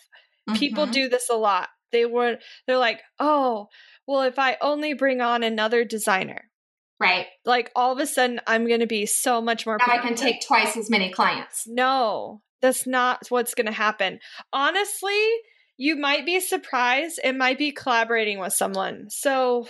Mm-hmm. 0.48 0.58
People 0.58 0.86
do 0.86 1.08
this 1.08 1.28
a 1.28 1.34
lot. 1.36 1.68
They 1.92 2.04
were 2.04 2.36
they're 2.66 2.78
like, 2.78 3.00
"Oh, 3.18 3.68
well 4.06 4.22
if 4.22 4.38
I 4.38 4.56
only 4.60 4.94
bring 4.94 5.20
on 5.20 5.42
another 5.42 5.84
designer, 5.84 6.50
Right. 6.98 7.26
Like 7.44 7.70
all 7.76 7.92
of 7.92 7.98
a 7.98 8.06
sudden, 8.06 8.40
I'm 8.46 8.66
going 8.66 8.80
to 8.80 8.86
be 8.86 9.06
so 9.06 9.40
much 9.42 9.66
more. 9.66 9.76
Now 9.78 9.92
I 9.92 9.98
can 9.98 10.14
take 10.14 10.46
twice 10.46 10.76
as 10.76 10.88
many 10.88 11.10
clients. 11.10 11.64
No, 11.66 12.40
that's 12.62 12.86
not 12.86 13.26
what's 13.28 13.54
going 13.54 13.66
to 13.66 13.72
happen. 13.72 14.18
Honestly, 14.52 15.28
you 15.76 15.96
might 15.96 16.24
be 16.24 16.40
surprised. 16.40 17.20
It 17.22 17.36
might 17.36 17.58
be 17.58 17.72
collaborating 17.72 18.38
with 18.38 18.54
someone. 18.54 19.10
So, 19.10 19.68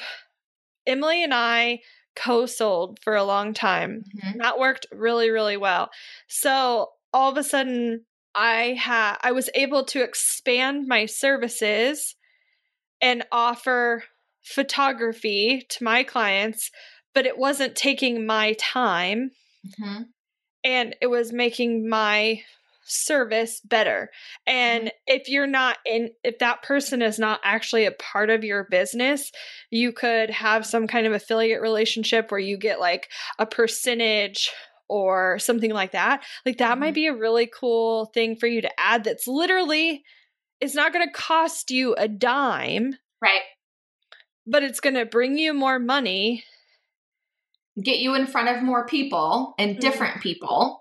Emylee 0.88 1.24
and 1.24 1.34
I 1.34 1.80
co 2.14 2.46
sold 2.46 3.00
for 3.02 3.16
a 3.16 3.24
long 3.24 3.54
time. 3.54 4.04
Mm-hmm. 4.16 4.38
That 4.38 4.58
worked 4.58 4.86
really, 4.92 5.30
really 5.30 5.56
well. 5.56 5.90
So, 6.28 6.90
all 7.12 7.32
of 7.32 7.36
a 7.36 7.42
sudden, 7.42 8.04
I 8.36 8.76
had 8.78 9.16
I 9.22 9.32
was 9.32 9.50
able 9.54 9.84
to 9.86 10.02
expand 10.04 10.86
my 10.86 11.06
services 11.06 12.14
and 13.00 13.24
offer 13.32 14.04
photography 14.42 15.66
to 15.68 15.82
my 15.82 16.04
clients 16.04 16.70
but 17.16 17.24
it 17.24 17.38
wasn't 17.38 17.74
taking 17.74 18.26
my 18.26 18.52
time 18.60 19.30
mm-hmm. 19.66 20.02
and 20.62 20.94
it 21.00 21.06
was 21.06 21.32
making 21.32 21.88
my 21.88 22.42
service 22.84 23.62
better. 23.64 24.10
And 24.46 24.84
mm-hmm. 24.84 24.96
if 25.06 25.26
you're 25.30 25.46
not 25.46 25.78
in, 25.86 26.10
if 26.22 26.40
that 26.40 26.62
person 26.62 27.00
is 27.00 27.18
not 27.18 27.40
actually 27.42 27.86
a 27.86 27.92
part 27.92 28.28
of 28.28 28.44
your 28.44 28.68
business, 28.70 29.32
you 29.70 29.92
could 29.92 30.28
have 30.28 30.66
some 30.66 30.86
kind 30.86 31.06
of 31.06 31.14
affiliate 31.14 31.62
relationship 31.62 32.30
where 32.30 32.38
you 32.38 32.58
get 32.58 32.80
like 32.80 33.08
a 33.38 33.46
percentage 33.46 34.50
or 34.86 35.38
something 35.38 35.72
like 35.72 35.92
that. 35.92 36.22
Like 36.44 36.58
that 36.58 36.72
mm-hmm. 36.72 36.80
might 36.80 36.94
be 36.94 37.06
a 37.06 37.16
really 37.16 37.46
cool 37.46 38.10
thing 38.12 38.36
for 38.36 38.46
you 38.46 38.60
to 38.60 38.70
add 38.78 39.04
that's 39.04 39.26
literally 39.26 40.04
it's 40.60 40.74
not 40.74 40.92
going 40.92 41.06
to 41.06 41.12
cost 41.14 41.70
you 41.70 41.94
a 41.94 42.08
dime. 42.08 42.92
Right. 43.22 43.40
But 44.46 44.64
it's 44.64 44.80
going 44.80 44.96
to 44.96 45.06
bring 45.06 45.38
you 45.38 45.54
more 45.54 45.78
money 45.78 46.44
get 47.82 47.98
you 47.98 48.14
in 48.14 48.26
front 48.26 48.48
of 48.48 48.62
more 48.62 48.86
people 48.86 49.54
and 49.58 49.72
mm-hmm. 49.72 49.80
different 49.80 50.14
mm-hmm. 50.14 50.22
people. 50.22 50.80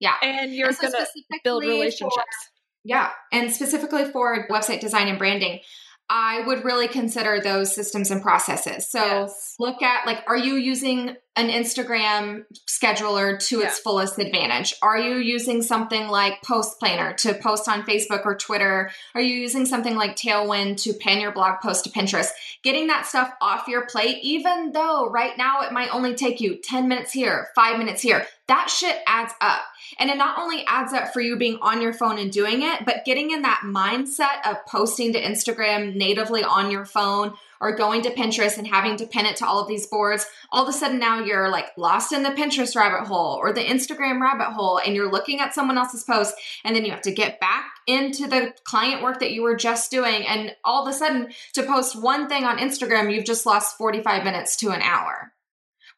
Yeah. 0.00 0.14
And 0.22 0.54
you're 0.54 0.72
so 0.72 0.90
going 0.90 1.04
to 1.04 1.40
build 1.42 1.64
relationships. 1.64 2.10
For, 2.14 2.52
yeah. 2.84 3.10
And 3.32 3.50
specifically 3.52 4.04
for 4.04 4.46
website 4.48 4.80
design 4.80 5.08
and 5.08 5.18
branding, 5.18 5.60
I 6.08 6.42
would 6.46 6.64
really 6.64 6.86
consider 6.86 7.40
those 7.40 7.74
systems 7.74 8.10
and 8.10 8.22
processes. 8.22 8.88
So 8.88 9.04
yes. 9.04 9.54
look 9.58 9.82
at 9.82 10.06
like, 10.06 10.22
are 10.28 10.36
you 10.36 10.54
using 10.54 11.16
an 11.34 11.48
Instagram 11.48 12.44
scheduler 12.68 13.38
to 13.48 13.58
yeah. 13.58 13.66
its 13.66 13.80
fullest 13.80 14.18
advantage? 14.18 14.74
Are 14.82 14.96
you 14.96 15.16
using 15.16 15.62
something 15.62 16.08
like 16.08 16.42
Post 16.42 16.78
Planner 16.78 17.12
to 17.14 17.34
post 17.34 17.68
on 17.68 17.82
Facebook 17.82 18.24
or 18.24 18.36
Twitter? 18.36 18.90
Are 19.14 19.20
you 19.20 19.34
using 19.34 19.66
something 19.66 19.96
like 19.96 20.16
Tailwind 20.16 20.80
to 20.84 20.92
pin 20.92 21.20
your 21.20 21.32
blog 21.32 21.60
post 21.60 21.84
to 21.84 21.90
Pinterest? 21.90 22.28
Getting 22.62 22.86
that 22.86 23.06
stuff 23.06 23.32
off 23.42 23.66
your 23.66 23.86
plate, 23.86 24.18
even 24.22 24.72
though 24.72 25.10
right 25.10 25.36
now 25.36 25.62
it 25.62 25.72
might 25.72 25.92
only 25.92 26.14
take 26.14 26.40
you 26.40 26.60
10 26.62 26.88
minutes 26.88 27.12
here, 27.12 27.48
five 27.54 27.78
minutes 27.78 28.00
here, 28.00 28.26
that 28.48 28.70
shit 28.70 28.96
adds 29.06 29.32
up. 29.40 29.62
And 29.98 30.10
it 30.10 30.16
not 30.16 30.38
only 30.38 30.64
adds 30.66 30.92
up 30.92 31.12
for 31.12 31.20
you 31.20 31.36
being 31.36 31.58
on 31.62 31.80
your 31.80 31.92
phone 31.92 32.18
and 32.18 32.30
doing 32.30 32.62
it, 32.62 32.84
but 32.84 33.04
getting 33.04 33.30
in 33.30 33.42
that 33.42 33.62
mindset 33.64 34.46
of 34.48 34.64
posting 34.66 35.12
to 35.12 35.22
Instagram 35.22 35.94
natively 35.94 36.42
on 36.44 36.70
your 36.70 36.84
phone 36.84 37.34
or 37.60 37.74
going 37.74 38.02
to 38.02 38.10
Pinterest 38.10 38.58
and 38.58 38.66
having 38.66 38.96
to 38.96 39.06
pin 39.06 39.26
it 39.26 39.36
to 39.36 39.46
all 39.46 39.60
of 39.60 39.68
these 39.68 39.86
boards, 39.86 40.26
all 40.52 40.62
of 40.62 40.68
a 40.68 40.72
sudden 40.72 40.98
now 40.98 41.20
you're 41.20 41.48
like 41.48 41.70
lost 41.76 42.12
in 42.12 42.22
the 42.22 42.30
Pinterest 42.30 42.76
rabbit 42.76 43.06
hole 43.06 43.38
or 43.40 43.52
the 43.52 43.64
Instagram 43.64 44.20
rabbit 44.20 44.52
hole 44.52 44.78
and 44.78 44.94
you're 44.94 45.10
looking 45.10 45.40
at 45.40 45.54
someone 45.54 45.78
else's 45.78 46.04
post 46.04 46.34
and 46.64 46.74
then 46.74 46.84
you 46.84 46.90
have 46.90 47.02
to 47.02 47.12
get 47.12 47.40
back 47.40 47.72
into 47.86 48.26
the 48.26 48.52
client 48.64 49.02
work 49.02 49.20
that 49.20 49.32
you 49.32 49.42
were 49.42 49.56
just 49.56 49.90
doing 49.90 50.26
and 50.26 50.54
all 50.64 50.86
of 50.86 50.92
a 50.92 50.96
sudden 50.96 51.28
to 51.54 51.62
post 51.62 52.00
one 52.00 52.28
thing 52.28 52.44
on 52.44 52.58
Instagram 52.58 53.12
you've 53.12 53.24
just 53.24 53.46
lost 53.46 53.78
45 53.78 54.24
minutes 54.24 54.56
to 54.56 54.70
an 54.70 54.82
hour. 54.82 55.32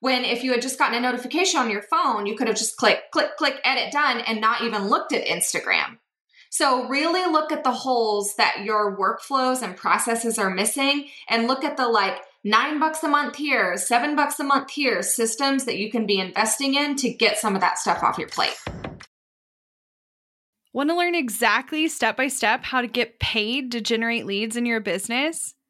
When 0.01 0.25
if 0.25 0.45
you 0.45 0.53
had 0.53 0.63
just 0.63 0.79
gotten 0.79 0.97
a 0.97 1.01
notification 1.01 1.61
on 1.61 1.71
your 1.71 1.83
phone, 1.83 2.27
you 2.27 2.37
could 2.37 2.47
have 2.47 2.57
just 2.57 2.77
click, 2.77 3.11
click, 3.13 3.37
click, 3.37 3.61
edit 3.65 3.93
done 3.93 4.21
and 4.21 4.41
not 4.41 4.63
even 4.63 4.89
looked 4.89 5.13
at 5.13 5.27
Instagram. 5.27 5.99
So, 6.51 6.89
really 6.89 7.31
look 7.31 7.53
at 7.53 7.63
the 7.63 7.73
holes 7.73 8.35
that 8.37 8.65
your 8.65 8.97
workflows 8.97 9.61
and 9.61 9.77
processes 9.77 10.39
are 10.39 10.49
missing 10.49 11.09
and 11.29 11.47
look 11.47 11.63
at 11.63 11.77
the 11.77 11.87
like 11.87 12.21
nine 12.43 12.81
bucks 12.81 13.03
a 13.03 13.09
month 13.09 13.37
here, 13.37 13.77
seven 13.77 14.17
bucks 14.17 14.41
a 14.41 14.45
month 14.45 14.71
here 14.71 15.03
systems 15.03 15.67
that 15.67 15.77
you 15.77 15.91
can 15.91 16.07
be 16.07 16.19
investing 16.19 16.75
in 16.75 16.97
to 16.97 17.13
get 17.13 17.39
some 17.39 17.55
of 17.55 17.61
that 17.61 17.79
stuff 17.79 18.03
off 18.03 18.19
your 18.19 18.29
plate. 18.29 18.57
Want 20.73 20.91
to 20.91 20.97
learn 20.97 21.15
exactly 21.15 21.89
step 21.89 22.17
by 22.17 22.29
step 22.29 22.65
how 22.65 22.81
to 22.81 22.87
get 22.87 23.19
paid 23.19 23.73
to 23.73 23.81
generate 23.81 24.27
leads 24.27 24.57
in 24.57 24.65
your 24.65 24.81
business? 24.81 25.55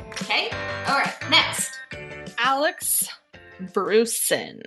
Okay. 0.00 0.50
All 0.86 0.98
right. 0.98 1.14
Next. 1.30 1.70
Alex 2.38 3.08
Bruson. 3.72 4.60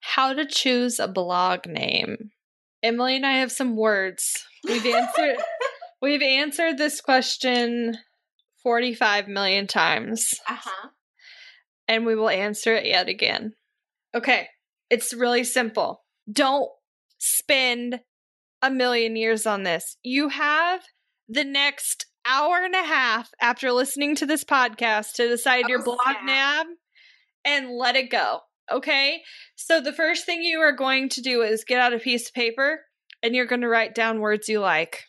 How 0.00 0.32
to 0.32 0.46
choose 0.46 0.98
a 0.98 1.08
blog 1.08 1.66
name. 1.66 2.30
Emylee 2.84 3.16
and 3.16 3.26
I 3.26 3.38
have 3.38 3.52
some 3.52 3.76
words. 3.76 4.44
We've 4.64 4.84
answered 4.84 5.36
we've 6.02 6.22
answered 6.22 6.78
this 6.78 7.00
question 7.00 7.96
45 8.62 9.28
million 9.28 9.66
times. 9.66 10.34
Uh-huh. 10.48 10.88
And 11.88 12.06
we 12.06 12.14
will 12.14 12.28
answer 12.28 12.74
it 12.74 12.86
yet 12.86 13.08
again. 13.08 13.54
Okay. 14.14 14.48
It's 14.90 15.14
really 15.14 15.44
simple. 15.44 16.02
Don't 16.30 16.70
spend 17.18 18.00
a 18.60 18.70
million 18.70 19.16
years 19.16 19.46
on 19.46 19.62
this. 19.62 19.96
You 20.02 20.28
have 20.28 20.82
the 21.28 21.44
next 21.44 22.06
hour 22.26 22.58
and 22.64 22.74
a 22.74 22.82
half 22.82 23.30
after 23.40 23.72
listening 23.72 24.14
to 24.16 24.26
this 24.26 24.44
podcast 24.44 25.14
to 25.14 25.28
decide 25.28 25.64
Oh, 25.66 25.68
your 25.68 25.82
blog 25.82 25.98
snap. 26.22 26.66
name 26.66 26.76
and 27.44 27.70
let 27.76 27.96
it 27.96 28.10
go. 28.10 28.40
Okay. 28.70 29.22
So 29.56 29.80
the 29.80 29.92
first 29.92 30.24
thing 30.24 30.42
you 30.42 30.60
are 30.60 30.72
going 30.72 31.08
to 31.10 31.20
do 31.20 31.42
is 31.42 31.64
get 31.64 31.80
out 31.80 31.92
a 31.92 31.98
piece 31.98 32.28
of 32.28 32.34
paper 32.34 32.80
and 33.22 33.34
you're 33.34 33.46
going 33.46 33.60
to 33.62 33.68
write 33.68 33.94
down 33.94 34.20
words 34.20 34.48
you 34.48 34.60
like. 34.60 35.04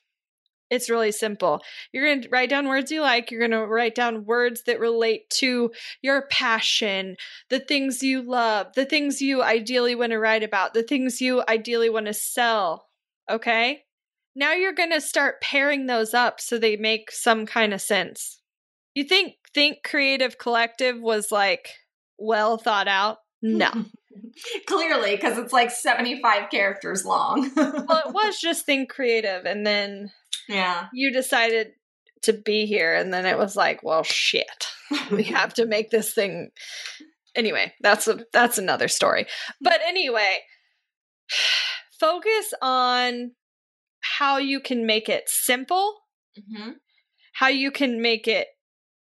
It's 0.69 0.89
really 0.89 1.12
simple. 1.12 1.62
You're 1.91 2.06
going 2.08 2.23
to 2.23 2.30
write 2.30 2.49
down 2.49 2.67
words 2.67 2.91
you 2.91 3.02
like. 3.02 3.30
You're 3.30 3.47
going 3.47 3.52
to 3.52 3.67
write 3.67 3.93
down 3.93 4.26
words 4.26 4.63
that 4.65 4.80
relate 4.80 5.30
to 5.36 5.71
your 6.02 6.23
passion, 6.32 7.15
the 7.49 7.60
things 7.60 8.02
you 8.02 8.23
love, 8.23 8.73
the 8.73 8.86
things 8.86 9.21
you 9.21 9.43
ideally 9.43 9.93
want 9.93 10.13
to 10.13 10.17
write 10.19 10.41
about, 10.41 10.73
the 10.73 10.82
things 10.82 11.21
you 11.21 11.43
ideally 11.47 11.91
want 11.91 12.08
to 12.08 12.13
sell. 12.13 12.88
Okay? 13.30 13.84
Now 14.36 14.54
you're 14.54 14.74
going 14.74 14.91
to 14.91 15.02
start 15.02 15.41
pairing 15.41 15.86
those 15.86 16.13
up 16.13 16.39
so 16.39 16.58
they 16.58 16.76
make 16.76 17.12
some 17.12 17.46
kind 17.46 17.74
of 17.74 17.82
sense. 17.82 18.39
You 18.96 19.04
think 19.04 19.36
Think 19.54 19.84
Creative 19.84 20.38
Collective 20.38 21.00
was 21.00 21.32
like 21.32 21.69
well 22.17 22.58
thought 22.58 22.88
out? 22.88 23.17
No. 23.41 23.69
Clearly, 24.67 25.15
because 25.15 25.38
it's 25.38 25.54
like 25.54 25.69
75 25.69 26.50
characters 26.50 27.06
long. 27.06 27.52
well, 27.56 28.04
it 28.06 28.13
was 28.13 28.39
just 28.39 28.65
Think 28.65 28.89
Creative, 28.89 29.46
and 29.46 29.65
then 29.65 30.12
yeah. 30.48 30.88
you 30.93 31.12
decided 31.12 31.74
to 32.24 32.34
be 32.34 32.65
here, 32.65 32.96
and 32.96 33.13
then 33.13 33.26
it 33.26 33.38
was 33.38 33.56
like, 33.56 33.84
well, 33.84 34.04
shit, 34.04 34.67
we 35.12 35.24
have 35.24 35.54
to 35.56 35.65
make 35.65 35.91
this 35.91 36.13
thing. 36.13 36.52
Anyway, 37.36 37.74
that's 37.82 38.08
a 38.08 38.19
that's 38.32 38.60
another 38.60 38.88
story. 38.88 39.26
But 39.60 39.80
anyway, 39.88 40.41
focus 42.00 42.54
on 42.62 43.32
how 44.04 44.38
you 44.38 44.60
can 44.60 44.86
make 44.86 45.10
it 45.10 45.24
simple, 45.28 45.96
hmm 46.36 46.72
how 47.38 47.48
you 47.48 47.72
can 47.72 48.00
make 48.00 48.28
it 48.28 48.48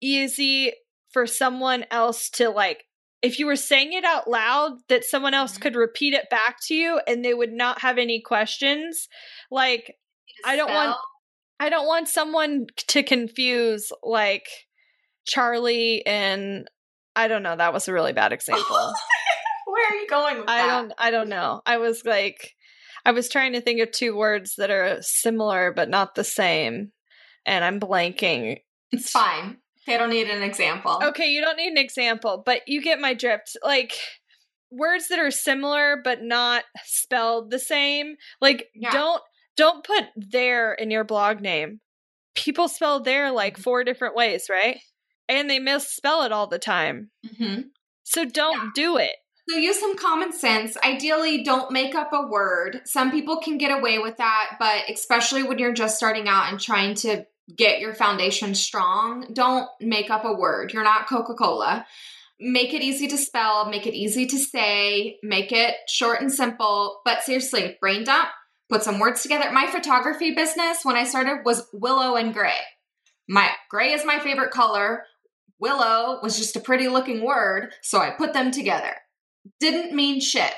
easy 0.01 0.71
for 1.11 1.25
someone 1.25 1.83
else 1.89 2.29
to 2.29 2.47
like 2.49 2.83
if 3.23 3.39
you 3.39 3.45
were 3.47 3.55
saying 3.55 3.91
it 3.91 4.05
out 4.05 4.29
loud 4.29 4.73
that 4.87 5.03
someone 5.03 5.33
else 5.33 5.57
Mhm. 5.57 5.61
could 5.61 5.75
repeat 5.75 6.13
it 6.13 6.29
back 6.29 6.57
to 6.67 6.75
you 6.75 7.01
and 7.07 7.25
they 7.25 7.33
would 7.33 7.51
not 7.51 7.81
have 7.81 7.97
any 7.97 8.21
questions 8.21 9.09
like 9.49 9.97
I 10.45 10.55
don't 10.55 10.71
want- 10.73 10.95
I 11.59 11.69
don't 11.69 11.87
want 11.87 12.07
someone 12.07 12.67
to 12.87 13.01
confuse 13.03 13.91
like 14.03 14.47
Charlie 15.25 16.05
and 16.05 16.69
I 17.15 17.27
don't 17.27 17.43
know, 17.43 17.55
that 17.55 17.73
was 17.73 17.87
a 17.87 17.93
really 17.93 18.13
bad 18.13 18.31
example. 18.37 18.93
Where 19.65 19.87
are 19.91 19.95
you 19.95 20.07
going 20.07 20.37
with 20.37 20.49
I 20.49 20.57
that? 20.59 20.67
don't 20.67 20.93
I 20.99 21.11
don't 21.11 21.29
know. 21.29 21.61
I 21.65 21.77
was 21.77 22.05
like 22.05 22.55
I 23.05 23.11
was 23.11 23.29
trying 23.29 23.53
to 23.53 23.61
think 23.61 23.79
of 23.81 23.91
two 23.91 24.15
words 24.15 24.55
that 24.57 24.69
are 24.69 24.97
similar 25.01 25.73
but 25.73 25.89
not 25.89 26.15
the 26.15 26.23
same 26.23 26.91
and 27.45 27.63
I'm 27.63 27.79
blanking. 27.79 28.59
It's 28.91 29.11
fine. 29.11 29.57
I 29.87 29.97
don't 29.97 30.09
need 30.11 30.29
an 30.29 30.43
example. 30.43 30.99
Okay, 31.03 31.31
you 31.31 31.41
don't 31.41 31.57
need 31.57 31.71
an 31.71 31.77
example, 31.77 32.43
but 32.45 32.61
you 32.67 32.81
get 32.81 32.99
my 32.99 33.13
drift. 33.13 33.57
Like 33.63 33.97
words 34.71 35.07
that 35.07 35.17
are 35.19 35.31
similar 35.31 35.99
but 36.03 36.21
not 36.21 36.63
spelled 36.85 37.49
the 37.49 37.59
same. 37.59 38.15
Like 38.41 38.67
Yeah. 38.75 38.91
don't 38.91 39.21
don't 39.57 39.83
put 39.83 40.05
there 40.15 40.73
in 40.73 40.91
your 40.91 41.03
blog 41.03 41.41
name. 41.41 41.81
People 42.35 42.67
spell 42.67 42.99
there 43.01 43.31
like 43.31 43.53
Mm-hmm. 43.55 43.63
four 43.63 43.83
different 43.83 44.15
ways, 44.15 44.45
right? 44.49 44.79
And 45.27 45.49
they 45.49 45.59
misspell 45.59 46.23
it 46.23 46.31
all 46.31 46.47
the 46.47 46.59
time. 46.59 47.11
hmm 47.37 47.61
So 48.03 48.25
don't 48.25 48.73
do 48.75 48.97
it. 48.97 49.15
So 49.49 49.57
use 49.57 49.79
some 49.79 49.97
common 49.97 50.31
sense. 50.31 50.77
Ideally, 50.83 51.43
don't 51.43 51.71
make 51.71 51.95
up 51.95 52.13
a 52.13 52.27
word. 52.27 52.81
Some 52.85 53.09
people 53.09 53.41
can 53.41 53.57
get 53.57 53.75
away 53.75 53.97
with 53.97 54.17
that, 54.17 54.57
but 54.59 54.83
especially 54.87 55.41
when 55.41 55.57
you're 55.57 55.73
just 55.73 55.97
starting 55.97 56.27
out 56.27 56.51
and 56.51 56.59
trying 56.59 56.93
to 56.95 57.25
get 57.55 57.79
your 57.79 57.95
foundation 57.95 58.53
strong, 58.53 59.25
don't 59.33 59.67
make 59.81 60.11
up 60.11 60.23
a 60.23 60.33
word. 60.33 60.71
You're 60.71 60.83
not 60.83 61.07
Coca 61.07 61.33
Cola. 61.33 61.87
Make 62.39 62.75
it 62.75 62.83
easy 62.83 63.07
to 63.07 63.17
spell, 63.17 63.67
make 63.71 63.87
it 63.87 63.95
easy 63.95 64.27
to 64.27 64.37
say, 64.37 65.17
make 65.23 65.51
it 65.51 65.73
short 65.87 66.21
and 66.21 66.31
simple. 66.31 67.01
But 67.03 67.23
seriously, 67.23 67.75
brain 67.81 68.03
dump, 68.03 68.29
put 68.69 68.83
some 68.83 68.99
words 68.99 69.23
together. 69.23 69.51
My 69.51 69.65
photography 69.65 70.35
business, 70.35 70.85
when 70.85 70.95
I 70.95 71.05
started, 71.05 71.41
was 71.43 71.67
willow 71.73 72.17
and 72.17 72.35
gray. 72.35 72.59
My 73.27 73.49
gray 73.67 73.93
is 73.93 74.05
my 74.05 74.19
favorite 74.19 74.51
color. 74.51 75.05
Willow 75.59 76.19
was 76.21 76.37
just 76.37 76.55
a 76.55 76.61
pretty 76.61 76.87
looking 76.87 77.25
word, 77.25 77.73
so 77.81 77.97
I 77.97 78.11
put 78.11 78.33
them 78.33 78.51
together. 78.51 78.93
Didn't 79.59 79.95
mean 79.95 80.21
shit. 80.21 80.53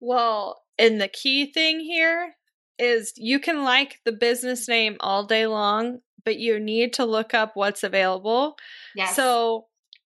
Well, 0.00 0.62
and 0.78 1.00
the 1.00 1.08
key 1.08 1.52
thing 1.52 1.80
here 1.80 2.34
is 2.78 3.12
you 3.16 3.40
can 3.40 3.64
like 3.64 4.00
the 4.04 4.12
business 4.12 4.68
name 4.68 4.96
all 5.00 5.26
day 5.26 5.46
long, 5.46 5.98
but 6.24 6.38
you 6.38 6.60
need 6.60 6.92
to 6.94 7.04
look 7.04 7.34
up 7.34 7.52
what's 7.54 7.82
available. 7.82 8.56
Yes. 8.94 9.16
So 9.16 9.66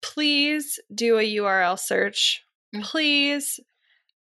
please 0.02 0.78
do 0.94 1.18
a 1.18 1.36
URL 1.36 1.78
search. 1.78 2.42
Mm. 2.74 2.82
Please 2.82 3.60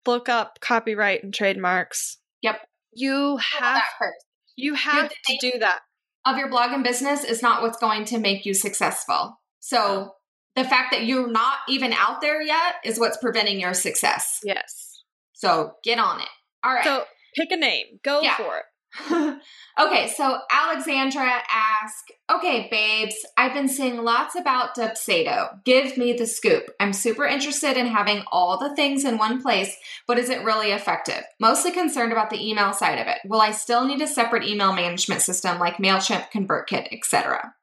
look 0.06 0.28
up 0.28 0.60
copyright 0.60 1.24
and 1.24 1.34
trademarks. 1.34 2.18
Yep. 2.42 2.62
You 2.94 3.38
have 3.38 3.82
first. 3.98 4.26
you 4.56 4.74
have 4.76 5.10
to 5.10 5.38
do 5.40 5.52
that. 5.60 5.80
Of 6.26 6.38
your 6.38 6.50
blog 6.50 6.72
and 6.72 6.84
business 6.84 7.24
is 7.24 7.42
not 7.42 7.62
what's 7.62 7.78
going 7.78 8.06
to 8.06 8.20
make 8.20 8.46
you 8.46 8.54
successful. 8.54 9.42
So 9.60 10.14
the 10.56 10.64
fact 10.64 10.92
that 10.92 11.06
you're 11.06 11.30
not 11.32 11.58
even 11.68 11.94
out 11.94 12.22
there 12.22 12.42
yet 12.42 12.76
is 12.84 13.00
what's 13.00 13.18
preventing 13.18 13.60
your 13.60 13.74
success. 13.74 14.40
Yes. 14.44 15.02
So 15.34 15.74
get 15.84 16.00
on 16.00 16.22
it. 16.22 16.30
All 16.64 16.74
right. 16.74 16.84
So 16.84 17.04
pick 17.36 17.52
a 17.52 17.58
name. 17.58 18.00
Go 18.04 18.22
Yeah. 18.22 18.38
for 18.38 18.58
it. 18.58 18.64
okay, 19.80 20.08
so 20.16 20.38
Alexandra 20.52 21.42
asked, 21.52 22.12
Okay, 22.32 22.68
babes, 22.70 23.16
I've 23.38 23.54
been 23.54 23.68
seeing 23.68 23.98
lots 24.04 24.36
about 24.36 24.76
Dubsado. 24.76 25.64
Give 25.66 25.98
me 25.98 26.14
the 26.14 26.28
scoop. 26.28 26.66
I'm 26.80 26.94
super 26.94 27.26
interested 27.26 27.76
in 27.76 27.88
having 27.88 28.24
all 28.32 28.60
the 28.60 28.76
things 28.76 29.04
in 29.04 29.18
one 29.18 29.42
place, 29.42 29.76
but 30.08 30.20
is 30.20 30.30
it 30.30 30.44
really 30.44 30.72
effective? 30.72 31.24
Mostly 31.40 31.72
concerned 31.72 32.12
about 32.12 32.30
the 32.30 32.48
email 32.48 32.72
side 32.72 33.00
of 33.00 33.08
it. 33.08 33.18
Will 33.26 33.42
I 33.42 33.52
still 33.52 33.86
need 33.86 34.02
a 34.02 34.08
separate 34.08 34.44
email 34.44 34.74
management 34.74 35.22
system 35.22 35.58
like 35.60 35.78
MailChimp, 35.78 36.30
ConvertKit, 36.32 36.90
etc.? 36.92 37.54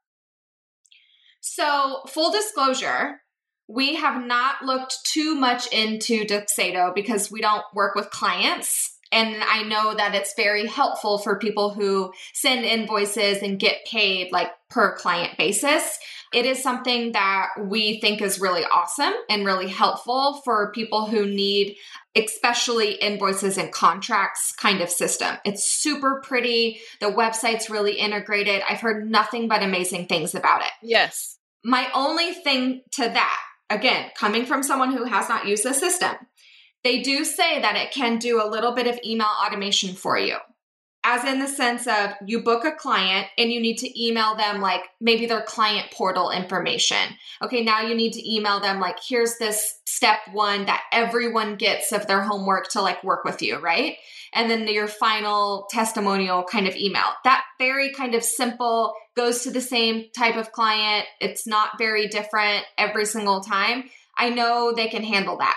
So, 1.41 2.03
full 2.07 2.31
disclosure, 2.31 3.21
we 3.69 3.95
have 3.95 4.25
not 4.25 4.63
looked 4.65 4.99
too 5.05 5.35
much 5.35 5.67
into 5.73 6.25
Dubsado 6.25 6.95
because 6.95 7.31
we 7.31 7.41
don't 7.41 7.65
work 7.73 7.95
with 7.95 8.11
clients. 8.11 8.97
And 9.13 9.43
I 9.43 9.63
know 9.63 9.95
that 9.95 10.15
it's 10.15 10.35
very 10.37 10.67
helpful 10.67 11.19
for 11.19 11.39
people 11.39 11.71
who 11.71 12.13
send 12.33 12.65
invoices 12.65 13.43
and 13.43 13.59
get 13.59 13.85
paid 13.85 14.31
like 14.31 14.49
per 14.71 14.97
client 14.97 15.37
basis. 15.37 15.99
It 16.33 16.47
is 16.47 16.63
something 16.63 17.13
that 17.13 17.49
we 17.61 18.01
think 18.01 18.23
is 18.23 18.41
really 18.41 18.65
awesome 18.65 19.13
and 19.29 19.45
really 19.45 19.69
helpful 19.69 20.41
for 20.45 20.71
people 20.73 21.07
who 21.07 21.27
need, 21.27 21.77
especially 22.17 22.93
invoices 22.95 23.57
and 23.57 23.73
contracts 23.73 24.53
kind 24.53 24.81
of 24.81 24.91
system. 24.91 25.37
It's 25.45 25.65
super 25.65 26.21
pretty. 26.25 26.81
The 27.01 27.07
website's 27.07 27.71
really 27.71 27.95
integrated. 27.95 28.63
I've 28.69 28.81
heard 28.81 29.09
nothing 29.09 29.49
but 29.49 29.63
amazing 29.63 30.07
things 30.07 30.35
about 30.35 30.63
it. 30.63 30.73
Yes. 30.83 31.39
My 31.65 31.89
only 31.95 32.33
thing 32.33 32.83
to 32.93 33.03
that, 33.03 33.41
again, 33.69 34.11
coming 34.17 34.45
from 34.45 34.63
someone 34.63 34.93
who 34.93 35.05
has 35.05 35.29
not 35.29 35.47
used 35.47 35.65
the 35.65 35.75
system, 35.75 36.17
they 36.83 37.03
do 37.03 37.25
say 37.25 37.61
that 37.61 37.77
it 37.77 37.93
can 37.93 38.19
do 38.19 38.43
a 38.43 38.49
little 38.49 38.75
bit 38.75 38.87
of 38.87 38.99
email 39.05 39.29
automation 39.47 39.95
for 39.95 40.19
you. 40.19 40.37
As 41.03 41.25
in 41.25 41.39
the 41.39 41.49
sense 41.49 41.87
of 41.87 42.11
you 42.27 42.43
book 42.43 42.65
a 42.65 42.73
client 42.73 43.27
and 43.39 43.51
you 43.51 43.59
need 43.59 43.79
to 43.79 44.05
email 44.05 44.35
them 44.37 44.61
like 44.61 44.83
maybe 45.01 45.25
their 45.25 45.41
client 45.43 45.91
portal 45.91 46.31
information. 46.31 47.17
Okay, 47.43 47.65
now 47.65 47.81
you 47.81 47.95
need 47.95 48.13
to 48.13 48.35
email 48.35 48.61
them 48.61 48.81
like, 48.81 48.99
here's 49.09 49.39
this 49.39 49.79
step 49.87 50.19
one 50.33 50.67
that 50.67 50.83
everyone 50.93 51.57
gets 51.57 51.93
of 51.93 52.07
their 52.07 52.21
homework 52.21 52.69
to 52.69 52.83
like 52.83 53.03
work 53.03 53.25
with 53.25 53.41
you, 53.41 53.59
right? 53.59 53.97
And 54.35 54.51
then 54.51 54.69
your 54.69 54.89
final 54.89 55.67
testimonial 55.71 56.45
kind 56.45 56.69
of 56.69 56.77
email. 56.77 57.07
That 57.25 57.45
very 57.59 57.93
kind 57.93 58.15
of 58.15 58.23
simple 58.23 58.93
goes 59.17 59.43
to 59.43 59.51
the 59.51 59.61
same 59.63 60.05
type 60.17 60.37
of 60.37 60.53
client. 60.53 61.07
It's 61.21 61.47
not 61.47 61.79
very 61.79 62.09
different 62.09 62.65
every 62.77 63.07
single 63.07 63.41
time. 63.41 63.85
I 64.19 64.29
know 64.29 64.75
they 64.77 64.89
can 64.89 65.03
handle 65.03 65.39
that. 65.39 65.57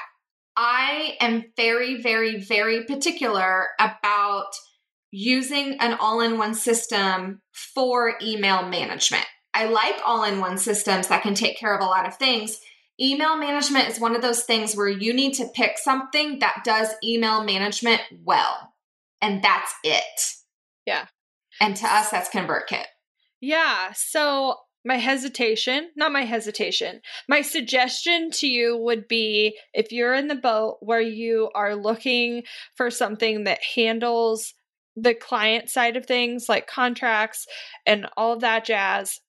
I 0.56 1.18
am 1.20 1.46
very, 1.58 2.02
very, 2.02 2.40
very 2.42 2.86
particular 2.86 3.70
about 3.80 4.54
using 5.16 5.78
an 5.80 5.94
all 6.00 6.22
in 6.22 6.40
one 6.40 6.56
system 6.56 7.40
for 7.52 8.16
email 8.20 8.68
management. 8.68 9.26
I 9.54 9.66
like 9.66 10.02
all 10.04 10.24
in 10.24 10.40
one 10.40 10.58
systems 10.58 11.08
that 11.08 11.22
can 11.22 11.36
take 11.36 11.56
care 11.56 11.76
of 11.76 11.84
a 11.84 11.88
lot 11.88 12.08
of 12.08 12.18
things. 12.18 12.60
Email 13.00 13.38
management 13.38 13.88
is 13.88 14.00
one 14.00 14.16
of 14.16 14.24
those 14.24 14.42
things 14.42 14.76
where 14.76 14.90
you 14.90 15.14
need 15.14 15.34
to 15.36 15.48
pick 15.54 15.78
something 15.78 16.40
that 16.40 16.64
does 16.66 16.90
email 17.04 17.44
management 17.44 18.02
well. 18.24 18.74
And 19.22 19.44
that's 19.44 19.72
it. 19.84 20.34
Yeah. 20.88 21.06
And 21.62 21.76
to 21.76 21.86
us, 21.86 22.10
that's 22.10 22.30
ConvertKit. 22.30 22.86
Yeah. 23.40 23.92
So 23.94 24.56
my 24.84 24.98
hesitation, 24.98 25.92
not 25.96 26.12
my 26.12 26.24
hesitation, 26.24 27.02
my 27.30 27.44
suggestion 27.44 28.32
to 28.32 28.48
you 28.48 28.76
would 28.78 29.08
be 29.08 29.60
if 29.76 29.92
you're 29.92 30.16
in 30.16 30.28
the 30.28 30.36
boat 30.36 30.78
where 30.82 31.02
you 31.02 31.52
are 31.54 31.76
looking 31.76 32.44
for 32.76 32.90
something 32.90 33.44
that 33.44 33.60
handles 33.76 34.56
the 34.96 35.14
client 35.14 35.70
side 35.70 35.98
of 35.98 36.06
things 36.06 36.46
like 36.48 36.68
contracts 36.68 37.46
and 37.86 38.08
all 38.16 38.34
of 38.34 38.42
that 38.42 38.66
jazz, 38.66 39.20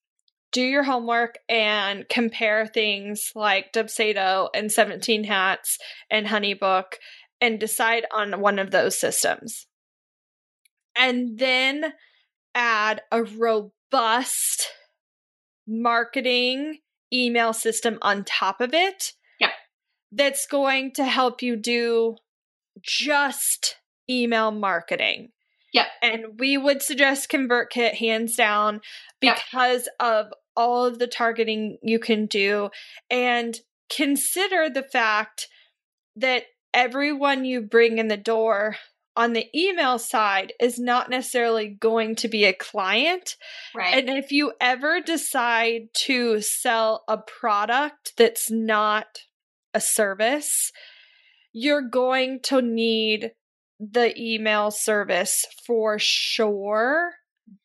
do 0.53 0.63
your 0.63 0.85
homework 0.85 1.39
and 1.49 2.09
compare 2.09 2.67
things 2.67 3.31
like 3.35 3.73
Dubsado 3.73 4.49
and 4.55 4.71
17 4.71 5.25
Hats 5.25 5.79
and 6.11 6.27
Honeybook 6.27 6.95
and 7.41 7.59
decide 7.59 8.05
on 8.15 8.41
one 8.41 8.59
of 8.59 8.71
those 8.71 8.99
systems. 8.99 9.67
And 10.97 11.39
then 11.39 11.93
add 12.55 13.03
a 13.11 13.25
robust 13.25 14.69
marketing 15.67 16.79
email 17.13 17.53
system 17.53 17.99
on 18.01 18.25
top 18.25 18.61
of 18.61 18.73
it. 18.75 19.13
Yep. 19.41 19.51
That's 20.13 20.47
going 20.47 20.93
to 20.93 21.05
help 21.05 21.43
you 21.43 21.57
do 21.57 22.17
just 22.81 23.77
email 24.09 24.51
marketing. 24.51 25.31
Yep. 25.75 25.87
And 26.01 26.25
we 26.39 26.57
would 26.57 26.81
suggest 26.81 27.31
ConvertKit 27.31 27.95
hands 27.95 28.37
down 28.37 28.81
Yep. 29.21 29.37
because 29.37 29.89
of 30.01 30.27
all 30.57 30.87
of 30.87 30.99
the 30.99 31.07
targeting 31.09 31.79
you 31.83 31.99
can 31.99 32.27
do 32.27 32.71
and 33.11 33.59
consider 33.95 34.71
the 34.71 34.85
fact 34.85 35.49
that 36.17 36.45
everyone 36.73 37.45
you 37.45 37.61
bring 37.61 37.99
in 37.99 38.09
the 38.09 38.17
door 38.17 38.77
on 39.17 39.33
the 39.33 39.47
email 39.55 39.99
side 39.99 40.53
is 40.61 40.79
not 40.79 41.11
necessarily 41.11 41.69
going 41.69 42.17
to 42.17 42.29
be 42.29 42.45
a 42.45 42.53
client. 42.53 43.37
Right. 43.75 43.95
And 43.95 44.17
if 44.17 44.33
you 44.33 44.53
ever 44.61 45.01
decide 45.01 45.89
to 46.07 46.41
sell 46.41 47.05
a 47.09 47.19
product 47.19 48.13
that's 48.17 48.51
not 48.51 49.07
a 49.73 49.81
service, 49.81 50.73
you're 51.53 51.89
going 51.89 52.41
to 52.45 52.61
need 52.61 53.33
the 53.81 54.15
email 54.21 54.71
service 54.71 55.45
for 55.67 55.99
sure. 55.99 57.13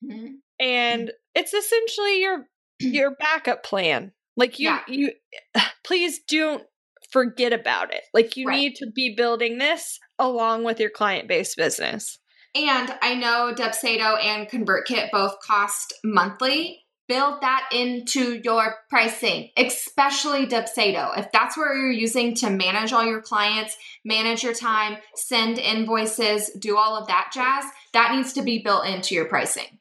Mhm. 0.03 0.35
And 0.59 1.11
it's 1.35 1.53
essentially 1.53 2.21
your 2.21 2.47
your 2.79 3.15
backup 3.15 3.63
plan. 3.63 4.11
Like 4.35 4.59
you 4.59 4.69
Yeah. 4.69 4.81
you 4.87 5.11
please 5.83 6.19
don't 6.27 6.63
forget 7.11 7.53
about 7.53 7.93
it. 7.93 8.03
Like 8.13 8.37
you 8.37 8.47
Right. 8.47 8.57
need 8.57 8.75
to 8.75 8.87
be 8.93 9.15
building 9.15 9.57
this 9.57 9.99
along 10.19 10.63
with 10.63 10.79
your 10.79 10.89
client 10.89 11.27
based 11.27 11.57
business. 11.57 12.19
And 12.55 12.95
I 13.01 13.13
know 13.15 13.53
Dubsado 13.55 14.23
and 14.23 14.47
ConvertKit 14.49 15.11
both 15.11 15.35
cost 15.45 15.93
monthly. 16.03 16.83
Build 17.09 17.41
that 17.41 17.67
into 17.73 18.39
your 18.43 18.75
pricing, 18.89 19.49
especially 19.57 20.45
Dubsado. 20.45 21.17
If 21.17 21.31
that's 21.33 21.57
where 21.57 21.75
you're 21.75 21.91
using 21.91 22.35
to 22.35 22.49
manage 22.49 22.93
all 22.93 23.03
your 23.03 23.21
clients, 23.21 23.75
manage 24.05 24.43
your 24.43 24.53
time, 24.53 24.97
send 25.15 25.57
invoices, 25.57 26.51
do 26.51 26.77
all 26.77 26.95
of 26.95 27.07
that 27.07 27.31
jazz, 27.33 27.65
that 27.93 28.15
needs 28.15 28.31
to 28.33 28.43
be 28.43 28.59
built 28.59 28.85
into 28.85 29.15
your 29.15 29.25
pricing. 29.25 29.79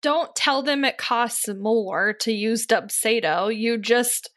Don't 0.00 0.34
tell 0.36 0.62
them 0.62 0.84
it 0.84 0.96
costs 0.96 1.48
more 1.48 2.12
to 2.20 2.32
use 2.32 2.64
Dubsado. 2.66 3.54
You 3.54 3.76
just 3.76 4.30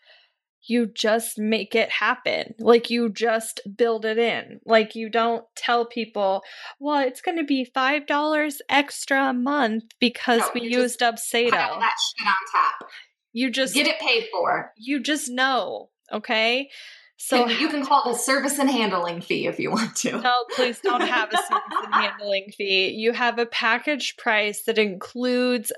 you 0.67 0.85
just 0.85 1.37
make 1.39 1.75
it 1.75 1.89
happen. 1.89 2.53
Like 2.59 2.89
you 2.89 3.09
just 3.09 3.61
build 3.75 4.05
it 4.05 4.17
in. 4.17 4.59
Like 4.65 4.95
you 4.95 5.09
don't 5.09 5.43
tell 5.55 5.85
people, 5.85 6.43
well, 6.79 6.99
it's 7.05 7.21
going 7.21 7.37
to 7.37 7.43
be 7.43 7.67
$5 7.75 8.55
extra 8.69 9.29
a 9.29 9.33
month 9.33 9.83
because 9.99 10.41
No, 10.41 10.49
we 10.55 10.61
used 10.61 10.73
use 10.73 10.97
Pile 10.97 11.11
that 11.11 11.49
shit 11.49 12.27
on 12.27 12.33
top. 12.51 12.89
You 13.33 13.49
just 13.49 13.73
Get 13.73 13.87
it 13.87 13.99
paid 13.99 14.27
for. 14.31 14.71
you 14.77 15.01
just 15.01 15.29
know, 15.29 15.89
okay? 16.11 16.69
So 17.17 17.47
you 17.47 17.69
can 17.69 17.85
call 17.85 18.09
it 18.09 18.15
a 18.15 18.17
service 18.19 18.57
and 18.57 18.69
handling 18.69 19.21
fee 19.21 19.45
if 19.45 19.59
you 19.59 19.69
want 19.71 19.95
to. 19.97 20.19
No, 20.21 20.33
please 20.55 20.79
don't 20.79 21.01
have 21.01 21.31
a 21.31 21.37
service 21.37 21.85
and 21.85 21.93
handling 21.93 22.47
fee. 22.57 22.89
You 22.89 23.13
have 23.13 23.37
a 23.37 23.45
package 23.45 24.15
price 24.17 24.63
that 24.63 24.79
includes 24.79 25.71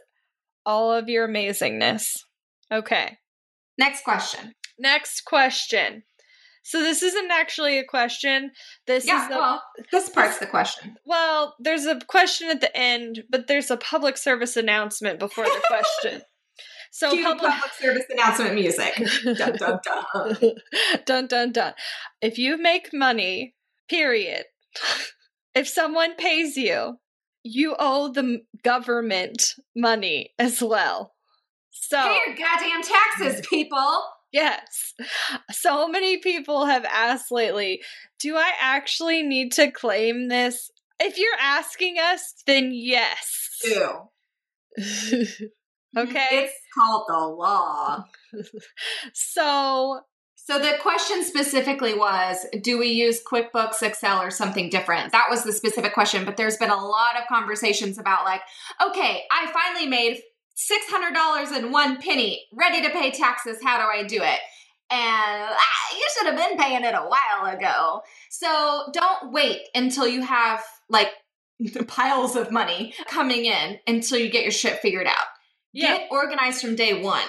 all 0.65 0.93
of 0.93 1.09
your 1.09 1.27
amazingness. 1.27 2.19
Okay. 2.71 3.17
Next 3.77 4.03
question. 4.03 4.53
Next 4.77 5.25
question. 5.25 6.03
So 6.63 6.81
this 6.81 7.03
isn't 7.03 7.29
actually 7.29 7.77
a 7.77 7.83
question. 7.83 8.51
This 8.87 9.05
yeah, 9.05 9.25
is 9.25 9.31
a, 9.31 9.37
well, 9.37 9.63
this 9.91 10.09
part's 10.09 10.39
the 10.39 10.45
question. 10.45 10.95
Well, 11.05 11.55
there's 11.59 11.85
a 11.85 11.99
question 12.07 12.49
at 12.49 12.61
the 12.61 12.75
end, 12.75 13.23
but 13.29 13.47
there's 13.47 13.69
a 13.69 13.77
public 13.77 14.17
service 14.17 14.55
announcement 14.55 15.19
before 15.19 15.45
the 15.45 15.61
question. 15.67 16.21
So 16.95 17.09
public, 17.23 17.51
public 17.51 17.71
service 17.79 18.03
announcement 18.11 18.53
music. 18.53 18.93
dun 19.23 19.55
dun 19.55 19.79
dun. 19.83 20.53
dun 21.07 21.25
dun 21.25 21.51
dun. 21.51 21.73
If 22.21 22.37
you 22.37 22.55
make 22.55 22.93
money, 22.93 23.55
period. 23.89 24.43
if 25.55 25.67
someone 25.67 26.13
pays 26.13 26.55
you, 26.55 26.99
you 27.41 27.75
owe 27.79 28.11
the 28.13 28.41
government 28.63 29.55
money 29.75 30.35
as 30.37 30.61
well. 30.61 31.15
So 31.71 31.99
pay 31.99 32.19
your 32.27 32.35
goddamn 32.35 32.83
taxes, 32.83 33.47
people. 33.47 34.03
Yes. 34.33 34.93
So 35.51 35.87
many 35.87 36.17
people 36.17 36.65
have 36.65 36.85
asked 36.85 37.31
lately, 37.31 37.81
do 38.19 38.35
I 38.35 38.51
actually 38.59 39.21
need 39.21 39.51
to 39.53 39.71
claim 39.71 40.27
this? 40.27 40.71
If 40.99 41.17
you're 41.19 41.39
asking 41.39 41.97
us, 41.99 42.33
then 42.45 42.71
yes. 42.73 43.59
Do. 43.63 43.89
Mm-hmm. 45.95 46.09
okay. 46.09 46.27
It's 46.31 46.53
called 46.75 47.05
the 47.07 47.19
law. 47.19 48.05
so 49.13 49.99
so 50.35 50.59
the 50.59 50.73
question 50.81 51.23
specifically 51.23 51.93
was 51.93 52.45
do 52.61 52.77
we 52.79 52.87
use 52.87 53.21
QuickBooks, 53.23 53.81
Excel, 53.81 54.19
or 54.19 54.31
something 54.31 54.69
different? 54.69 55.11
That 55.11 55.27
was 55.29 55.43
the 55.43 55.53
specific 55.53 55.93
question, 55.93 56.25
but 56.25 56.35
there's 56.35 56.57
been 56.57 56.71
a 56.71 56.83
lot 56.83 57.17
of 57.17 57.27
conversations 57.29 57.99
about 57.99 58.25
like, 58.25 58.41
okay, 58.83 59.23
I 59.31 59.51
finally 59.53 59.87
made 59.87 60.21
$600 60.57 61.51
and 61.51 61.71
one 61.71 62.01
penny, 62.01 62.45
ready 62.53 62.81
to 62.81 62.89
pay 62.89 63.11
taxes. 63.11 63.57
How 63.63 63.77
do 63.77 63.83
I 63.83 64.03
do 64.03 64.17
it? 64.17 64.39
And 64.91 65.49
ah, 65.49 65.95
you 65.95 66.07
should 66.15 66.27
have 66.27 66.37
been 66.37 66.57
paying 66.57 66.83
it 66.83 66.93
a 66.93 67.07
while 67.07 67.53
ago. 67.53 68.01
So 68.29 68.89
don't 68.93 69.31
wait 69.31 69.61
until 69.73 70.07
you 70.07 70.21
have 70.21 70.63
like 70.89 71.09
piles 71.87 72.35
of 72.35 72.51
money 72.51 72.93
coming 73.07 73.45
in 73.45 73.79
until 73.87 74.19
you 74.19 74.29
get 74.29 74.43
your 74.43 74.51
shit 74.51 74.79
figured 74.79 75.07
out. 75.07 75.25
Yeah. 75.73 75.97
Get 75.97 76.07
organized 76.11 76.61
from 76.61 76.75
day 76.75 77.01
one. 77.01 77.25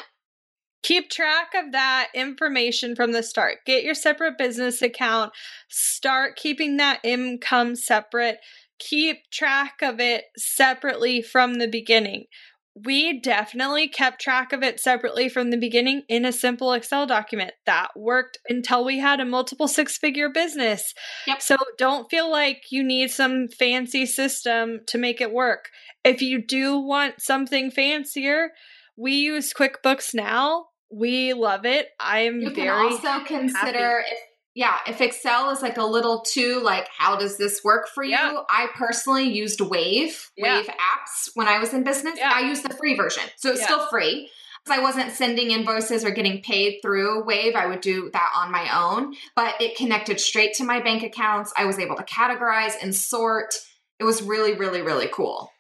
Keep 0.83 1.09
track 1.09 1.53
of 1.55 1.73
that 1.73 2.09
information 2.15 2.95
from 2.95 3.13
the 3.13 3.23
start. 3.23 3.59
Get 3.65 3.85
your 3.85 3.95
separate 3.95 4.37
business 4.37 4.83
account. 4.83 5.33
Start 5.71 6.37
keeping 6.37 6.77
that 6.77 7.01
income 7.03 7.75
separate. 7.75 8.41
Keep 8.79 9.31
track 9.31 9.77
of 9.81 9.99
it 9.99 10.25
separately 10.37 11.23
from 11.23 11.55
the 11.55 11.69
beginning 11.69 12.27
we 12.75 13.21
definitely 13.21 13.87
kept 13.87 14.21
track 14.21 14.53
of 14.53 14.63
it 14.63 14.81
separately 14.81 15.29
from 15.29 15.51
the 15.51 15.57
beginning 15.57 16.03
in 16.09 16.25
a 16.25 16.33
simple 16.33 16.73
Excel 16.73 17.07
document. 17.07 17.53
That 17.67 17.91
worked 17.97 18.39
until 18.49 18.85
we 18.85 18.99
had 18.99 19.21
a 19.21 19.25
multiple 19.25 19.69
six 19.69 19.97
figure 19.97 20.29
business. 20.29 20.93
Yep. 21.27 21.41
So 21.41 21.57
don't 21.79 22.11
feel 22.11 22.31
like 22.31 22.65
you 22.71 22.83
need 22.83 23.11
some 23.11 23.47
fancy 23.49 24.07
system 24.07 24.81
to 24.89 24.99
make 24.99 25.21
it 25.21 25.33
work. 25.33 25.71
If 26.05 26.21
you 26.21 26.45
do 26.45 26.77
want 26.79 27.23
something 27.23 27.71
fancier, 27.71 28.51
we 28.97 29.13
use 29.13 29.55
QuickBooks 29.55 30.13
now. 30.13 30.67
We 30.91 31.33
love 31.33 31.65
it. 31.65 31.89
I'm 32.01 32.41
you 32.41 32.51
can 32.51 32.69
also 32.69 33.25
consider 33.25 34.01
happy. 34.01 34.11
if 34.11 34.19
yeah, 34.55 34.79
if 34.87 35.01
Excel 35.01 35.51
is 35.51 35.63
like 35.63 35.79
a 35.79 35.85
little 35.85 36.21
too 36.21 36.61
like, 36.63 36.87
how 36.97 37.17
does 37.17 37.37
this 37.37 37.63
work 37.65 37.89
for 37.89 38.05
you? 38.05 38.11
Yeah. 38.13 38.43
I 38.49 38.69
personally 38.77 39.25
used 39.25 39.61
Wave, 39.61 40.31
yeah. 40.37 40.59
Wave 40.59 40.67
apps 40.67 41.31
when 41.35 41.49
I 41.49 41.59
was 41.59 41.75
in 41.75 41.83
business. 41.83 42.15
Yeah. 42.17 42.31
I 42.33 42.41
used 42.43 42.69
the 42.69 42.75
free 42.75 42.95
version. 42.95 43.25
So 43.37 43.51
it's 43.51 43.65
still 43.65 43.87
free. 43.89 44.31
I 44.71 44.81
wasn't 44.81 45.13
sending 45.13 45.51
invoices 45.51 46.05
or 46.05 46.11
getting 46.11 46.41
paid 46.41 46.79
through 46.81 47.25
Wave. 47.25 47.55
I 47.55 47.67
would 47.67 47.83
do 47.83 48.09
that 48.13 48.33
on 48.35 48.51
my 48.51 48.69
own. 48.75 49.15
But 49.37 49.61
it 49.61 49.77
connected 49.77 50.21
straight 50.21 50.55
to 50.55 50.65
my 50.65 50.81
bank 50.81 51.03
accounts. 51.03 51.53
I 51.59 51.67
was 51.67 51.79
able 51.79 51.97
to 51.97 52.05
categorize 52.05 52.73
and 52.81 52.95
sort. 52.95 53.57
It 53.99 54.05
was 54.05 54.23
really, 54.23 54.55
really, 54.55 54.81
really 54.81 55.09
cool. 55.13 55.51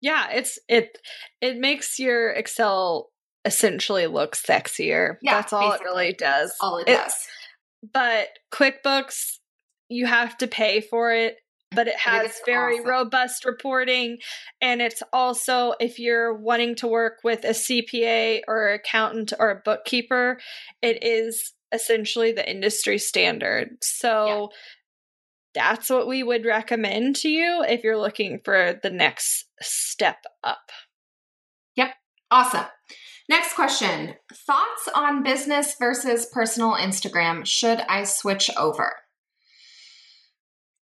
Yeah, 0.00 0.30
it's 0.30 0.58
it 0.68 0.96
it 1.40 1.58
makes 1.58 1.98
your 1.98 2.30
Excel 2.30 3.10
essentially 3.44 4.06
look 4.06 4.36
sexier. 4.36 5.16
Yeah, 5.22 5.34
That's 5.34 5.52
all 5.52 5.72
it 5.72 5.80
really 5.82 6.12
does. 6.12 6.54
All 6.60 6.78
it, 6.78 6.88
it 6.88 6.96
does 6.96 7.26
but 7.82 8.28
QuickBooks, 8.52 9.38
you 9.88 10.06
have 10.06 10.36
to 10.38 10.46
pay 10.46 10.80
for 10.80 11.12
it, 11.12 11.36
but 11.72 11.88
it 11.88 11.96
has 11.96 12.40
very 12.46 12.78
awesome. 12.78 12.88
robust 12.88 13.44
reporting. 13.44 14.18
And 14.60 14.82
it's 14.82 15.02
also, 15.12 15.74
if 15.80 15.98
you're 15.98 16.34
wanting 16.34 16.74
to 16.76 16.86
work 16.86 17.18
with 17.24 17.44
a 17.44 17.50
CPA 17.50 18.42
or 18.48 18.68
accountant 18.68 19.32
or 19.38 19.50
a 19.50 19.62
bookkeeper, 19.64 20.38
it 20.82 21.02
is 21.02 21.52
essentially 21.72 22.32
the 22.32 22.48
industry 22.48 22.98
standard. 22.98 23.76
So, 23.82 24.26
yeah. 24.26 24.46
That's 25.52 25.90
what 25.90 26.06
we 26.06 26.22
would 26.22 26.44
recommend 26.44 27.16
to 27.16 27.28
you 27.28 27.64
if 27.68 27.82
you're 27.82 27.98
looking 27.98 28.40
for 28.44 28.78
the 28.84 28.90
next 28.90 29.46
step 29.60 30.18
up. 30.44 30.70
Yep. 31.74 31.90
Awesome. 32.30 32.66
Next 33.30 33.54
question 33.54 34.16
Thoughts 34.32 34.88
on 34.92 35.22
business 35.22 35.76
versus 35.78 36.26
personal 36.26 36.72
Instagram? 36.72 37.46
Should 37.46 37.78
I 37.88 38.02
switch 38.02 38.50
over? 38.58 38.96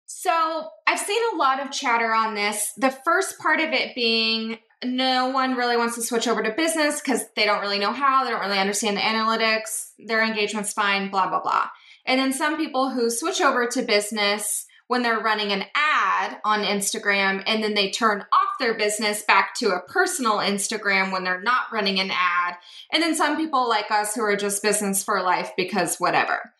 So, 0.07 0.69
I've 0.87 0.99
seen 0.99 1.21
a 1.35 1.37
lot 1.37 1.61
of 1.61 1.71
chatter 1.71 2.11
on 2.15 2.35
this. 2.35 2.73
The 2.79 2.91
first 2.91 3.39
part 3.39 3.61
of 3.61 3.75
it 3.75 3.95
being 3.95 4.57
no 4.83 5.29
one 5.29 5.57
really 5.57 5.77
wants 5.77 5.97
to 5.97 6.03
switch 6.03 6.27
over 6.27 6.43
to 6.43 6.55
business 6.57 7.03
because 7.03 7.27
they 7.37 7.45
don't 7.45 7.61
really 7.61 7.79
know 7.79 7.93
how, 7.93 8.25
they 8.25 8.31
don't 8.31 8.41
really 8.41 8.59
understand 8.59 8.97
the 8.97 9.03
analytics, 9.03 9.91
their 9.99 10.25
engagement's 10.25 10.73
fine, 10.73 11.11
blah, 11.11 11.29
blah, 11.29 11.43
blah. 11.43 11.67
And 12.07 12.19
then 12.19 12.33
some 12.33 12.57
people 12.57 12.89
who 12.89 13.11
switch 13.11 13.43
over 13.43 13.67
to 13.67 13.83
business 13.83 14.65
when 14.87 15.03
they're 15.03 15.21
running 15.21 15.53
an 15.53 15.65
ad 15.75 16.39
on 16.47 16.61
Instagram 16.61 17.43
and 17.47 17.63
then 17.63 17.75
they 17.75 17.91
turn 17.91 18.25
off 18.33 18.48
their 18.59 18.75
business 18.75 19.23
back 19.23 19.55
to 19.57 19.71
a 19.71 19.83
personal 19.83 20.39
Instagram 20.39 21.13
when 21.13 21.25
they're 21.25 21.41
not 21.41 21.73
running 21.73 21.99
an 22.01 22.11
ad. 22.11 22.55
And 22.93 23.03
then 23.03 23.15
some 23.15 23.37
people 23.37 23.69
like 23.69 23.91
us 23.91 24.15
who 24.15 24.23
are 24.23 24.37
just 24.37 24.63
business 24.63 25.03
for 25.03 25.23
life 25.23 25.53
because 25.57 25.97
whatever. 25.97 26.53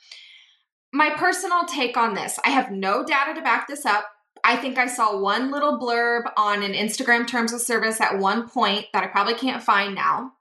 My 0.93 1.11
personal 1.11 1.65
take 1.67 1.97
on 1.97 2.15
this 2.15 2.39
I 2.45 2.51
have 2.51 2.71
no 2.71 3.05
data 3.05 3.35
to 3.35 3.43
back 3.43 3.69
this 3.69 3.85
up. 3.85 4.07
I 4.45 4.57
think 4.57 4.79
I 4.79 4.87
saw 4.87 5.21
one 5.21 5.51
little 5.51 5.79
blurb 5.79 6.31
on 6.37 6.63
an 6.63 6.73
Instagram 6.73 7.27
terms 7.27 7.53
of 7.53 7.61
service 7.61 8.01
at 8.01 8.19
one 8.19 8.49
point 8.49 8.87
that 8.93 9.05
I 9.05 9.09
probably 9.09 9.35
can't 9.35 9.63
find 9.63 9.95
now. 9.95 10.33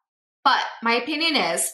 But 0.44 0.64
my 0.82 0.94
opinion 0.94 1.36
is 1.36 1.70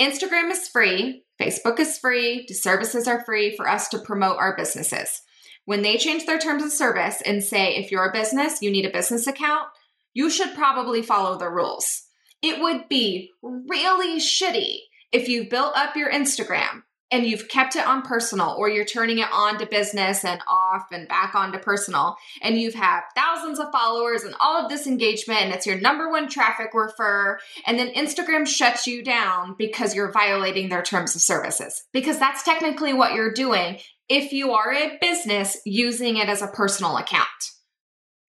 Instagram 0.00 0.50
is 0.50 0.68
free, 0.68 1.24
Facebook 1.40 1.80
is 1.80 1.98
free, 1.98 2.44
the 2.48 2.54
services 2.54 3.08
are 3.08 3.24
free 3.24 3.56
for 3.56 3.68
us 3.68 3.88
to 3.88 3.98
promote 3.98 4.36
our 4.36 4.56
businesses. 4.56 5.22
When 5.66 5.82
they 5.82 5.98
change 5.98 6.26
their 6.26 6.38
terms 6.38 6.64
of 6.64 6.72
service 6.72 7.20
and 7.20 7.44
say, 7.44 7.76
if 7.76 7.90
you're 7.90 8.08
a 8.08 8.12
business, 8.12 8.62
you 8.62 8.70
need 8.70 8.86
a 8.86 8.90
business 8.90 9.26
account, 9.26 9.68
you 10.14 10.30
should 10.30 10.54
probably 10.54 11.02
follow 11.02 11.36
the 11.36 11.50
rules. 11.50 12.04
It 12.40 12.60
would 12.60 12.88
be 12.88 13.32
really 13.42 14.18
shitty 14.18 14.78
if 15.12 15.28
you've 15.28 15.50
built 15.50 15.76
up 15.76 15.96
your 15.96 16.10
Instagram 16.10 16.82
and 17.10 17.24
you've 17.24 17.48
kept 17.48 17.76
it 17.76 17.86
on 17.86 18.02
personal 18.02 18.54
or 18.58 18.68
you're 18.68 18.84
turning 18.84 19.18
it 19.18 19.28
on 19.32 19.58
to 19.58 19.66
business 19.66 20.24
and 20.24 20.40
off 20.48 20.86
and 20.90 21.08
back 21.08 21.34
on 21.34 21.52
to 21.52 21.58
personal 21.58 22.16
and 22.42 22.58
you've 22.58 22.74
had 22.74 23.00
thousands 23.14 23.58
of 23.58 23.70
followers 23.70 24.22
and 24.22 24.34
all 24.40 24.62
of 24.62 24.68
this 24.68 24.86
engagement 24.86 25.40
and 25.40 25.52
it's 25.52 25.66
your 25.66 25.80
number 25.80 26.10
one 26.10 26.28
traffic 26.28 26.74
refer 26.74 27.38
and 27.66 27.78
then 27.78 27.92
Instagram 27.94 28.46
shuts 28.46 28.86
you 28.86 29.02
down 29.02 29.54
because 29.56 29.94
you're 29.94 30.12
violating 30.12 30.68
their 30.68 30.82
terms 30.82 31.14
of 31.14 31.22
services 31.22 31.84
because 31.92 32.18
that's 32.18 32.42
technically 32.42 32.92
what 32.92 33.14
you're 33.14 33.32
doing 33.32 33.78
if 34.08 34.32
you 34.32 34.52
are 34.52 34.72
a 34.72 34.98
business 35.00 35.58
using 35.64 36.16
it 36.16 36.28
as 36.28 36.42
a 36.42 36.48
personal 36.48 36.96
account. 36.96 37.26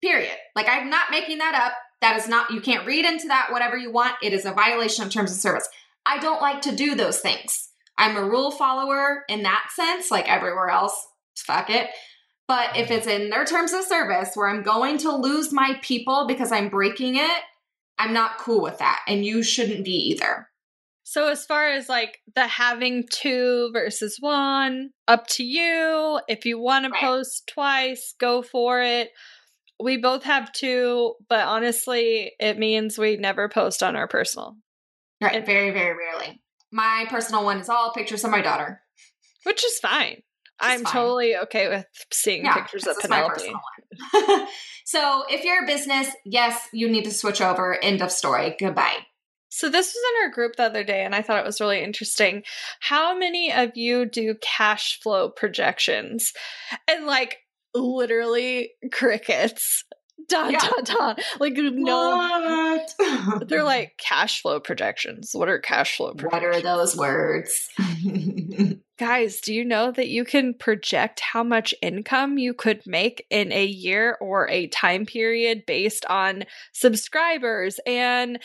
Period. 0.01 0.35
Like 0.55 0.67
I'm 0.69 0.89
not 0.89 1.11
making 1.11 1.39
that 1.39 1.55
up. 1.55 1.73
That 2.01 2.17
is 2.17 2.27
not 2.27 2.51
you 2.51 2.61
can't 2.61 2.85
read 2.85 3.05
into 3.05 3.27
that 3.29 3.49
whatever 3.51 3.77
you 3.77 3.91
want. 3.91 4.15
It 4.21 4.33
is 4.33 4.45
a 4.45 4.51
violation 4.51 5.05
of 5.05 5.11
terms 5.11 5.31
of 5.31 5.37
service. 5.37 5.67
I 6.05 6.19
don't 6.19 6.41
like 6.41 6.61
to 6.63 6.75
do 6.75 6.95
those 6.95 7.19
things. 7.19 7.69
I'm 7.97 8.17
a 8.17 8.27
rule 8.27 8.51
follower 8.51 9.23
in 9.29 9.43
that 9.43 9.69
sense, 9.73 10.11
like 10.11 10.29
everywhere 10.29 10.69
else. 10.69 10.93
Fuck 11.37 11.69
it. 11.69 11.89
But 12.47 12.75
if 12.75 12.91
it's 12.91 13.07
in 13.07 13.29
their 13.29 13.45
terms 13.45 13.71
of 13.71 13.83
service 13.83 14.31
where 14.35 14.49
I'm 14.49 14.63
going 14.63 14.97
to 14.99 15.15
lose 15.15 15.53
my 15.53 15.79
people 15.81 16.27
because 16.27 16.51
I'm 16.51 16.69
breaking 16.69 17.15
it, 17.15 17.41
I'm 17.97 18.13
not 18.13 18.37
cool 18.37 18.61
with 18.61 18.79
that. 18.79 18.99
And 19.07 19.25
you 19.25 19.43
shouldn't 19.43 19.85
be 19.85 19.95
either. 20.09 20.49
So, 21.03 21.27
as 21.27 21.45
far 21.45 21.69
as 21.69 21.89
like 21.89 22.19
the 22.33 22.47
having 22.47 23.05
two 23.11 23.69
versus 23.73 24.17
one, 24.19 24.91
up 25.07 25.27
to 25.31 25.43
you. 25.43 26.19
If 26.27 26.45
you 26.45 26.59
want 26.59 26.85
right. 26.85 26.99
to 26.99 27.05
post 27.05 27.51
twice, 27.53 28.15
go 28.19 28.41
for 28.41 28.81
it. 28.81 29.09
We 29.79 29.97
both 29.97 30.23
have 30.23 30.53
two, 30.53 31.15
but 31.27 31.45
honestly, 31.45 32.31
it 32.39 32.57
means 32.57 32.97
we 32.97 33.17
never 33.17 33.49
post 33.49 33.83
on 33.83 33.95
our 33.95 34.07
personal. 34.07 34.55
Right. 35.21 35.45
very, 35.45 35.71
very 35.71 35.95
rarely. 35.97 36.41
My 36.71 37.05
personal 37.09 37.43
one 37.43 37.59
is 37.59 37.69
all 37.69 37.93
pictures 37.93 38.23
of 38.23 38.31
my 38.31 38.41
daughter. 38.41 38.81
which 39.43 39.63
is 39.63 39.79
fine. 39.79 40.21
I'm 40.59 40.83
fine. 40.83 40.93
totally 40.93 41.35
okay 41.35 41.67
with 41.67 41.85
seeing 42.11 42.45
Yeah, 42.45 42.55
pictures 42.55 42.87
of 42.87 42.95
this 42.95 43.03
is 43.05 43.09
my 43.09 43.27
Penelope. 43.35 44.47
so 44.85 45.23
if 45.29 45.43
you're 45.43 45.63
a 45.63 45.67
business, 45.67 46.07
yes, 46.25 46.69
you 46.71 46.89
need 46.89 47.03
to 47.03 47.11
switch 47.11 47.41
over. 47.41 47.77
End 47.83 48.01
of 48.01 48.11
story. 48.11 48.55
Goodbye. 48.59 48.99
So 49.55 49.69
this 49.69 49.87
was 49.93 49.95
in 49.95 50.23
our 50.25 50.31
group 50.33 50.55
the 50.55 50.63
other 50.63 50.83
day, 50.83 51.05
and 51.05 51.13
I 51.13 51.21
thought 51.21 51.37
it 51.39 51.45
was 51.45 51.61
really 51.61 51.83
interesting. 51.83 52.41
How 52.79 53.15
many 53.15 53.53
of 53.53 53.77
you 53.77 54.05
do 54.05 54.33
cash 54.41 54.99
flow 54.99 55.29
projections? 55.29 56.33
And 56.89 57.05
like 57.05 57.37
literally 57.75 58.71
crickets. 58.91 59.83
Dun 60.27 60.53
Yeah. 60.53 60.59
dun 60.59 60.83
dun. 60.85 61.15
Like 61.39 61.53
no 61.53 62.15
What? 62.97 63.47
they're 63.47 63.63
like 63.63 63.93
cash 63.97 64.41
flow 64.41 64.59
projections. 64.59 65.31
What 65.33 65.49
are 65.49 65.59
cash 65.59 65.97
flow 65.97 66.13
projections? 66.13 66.43
what 66.43 66.55
are 66.55 66.61
those 66.61 66.95
words? 66.97 67.69
Guys, 68.99 69.39
do 69.41 69.53
you 69.53 69.65
know 69.65 69.91
that 69.91 70.07
you 70.07 70.23
can 70.23 70.53
project 70.53 71.19
how 71.19 71.43
much 71.43 71.73
income 71.81 72.37
you 72.37 72.53
could 72.53 72.81
make 72.85 73.25
in 73.29 73.51
a 73.51 73.65
year 73.65 74.17
or 74.21 74.47
a 74.49 74.67
time 74.67 75.05
period 75.05 75.63
based 75.67 76.05
on 76.05 76.45
subscribers 76.71 77.79
and 77.85 78.39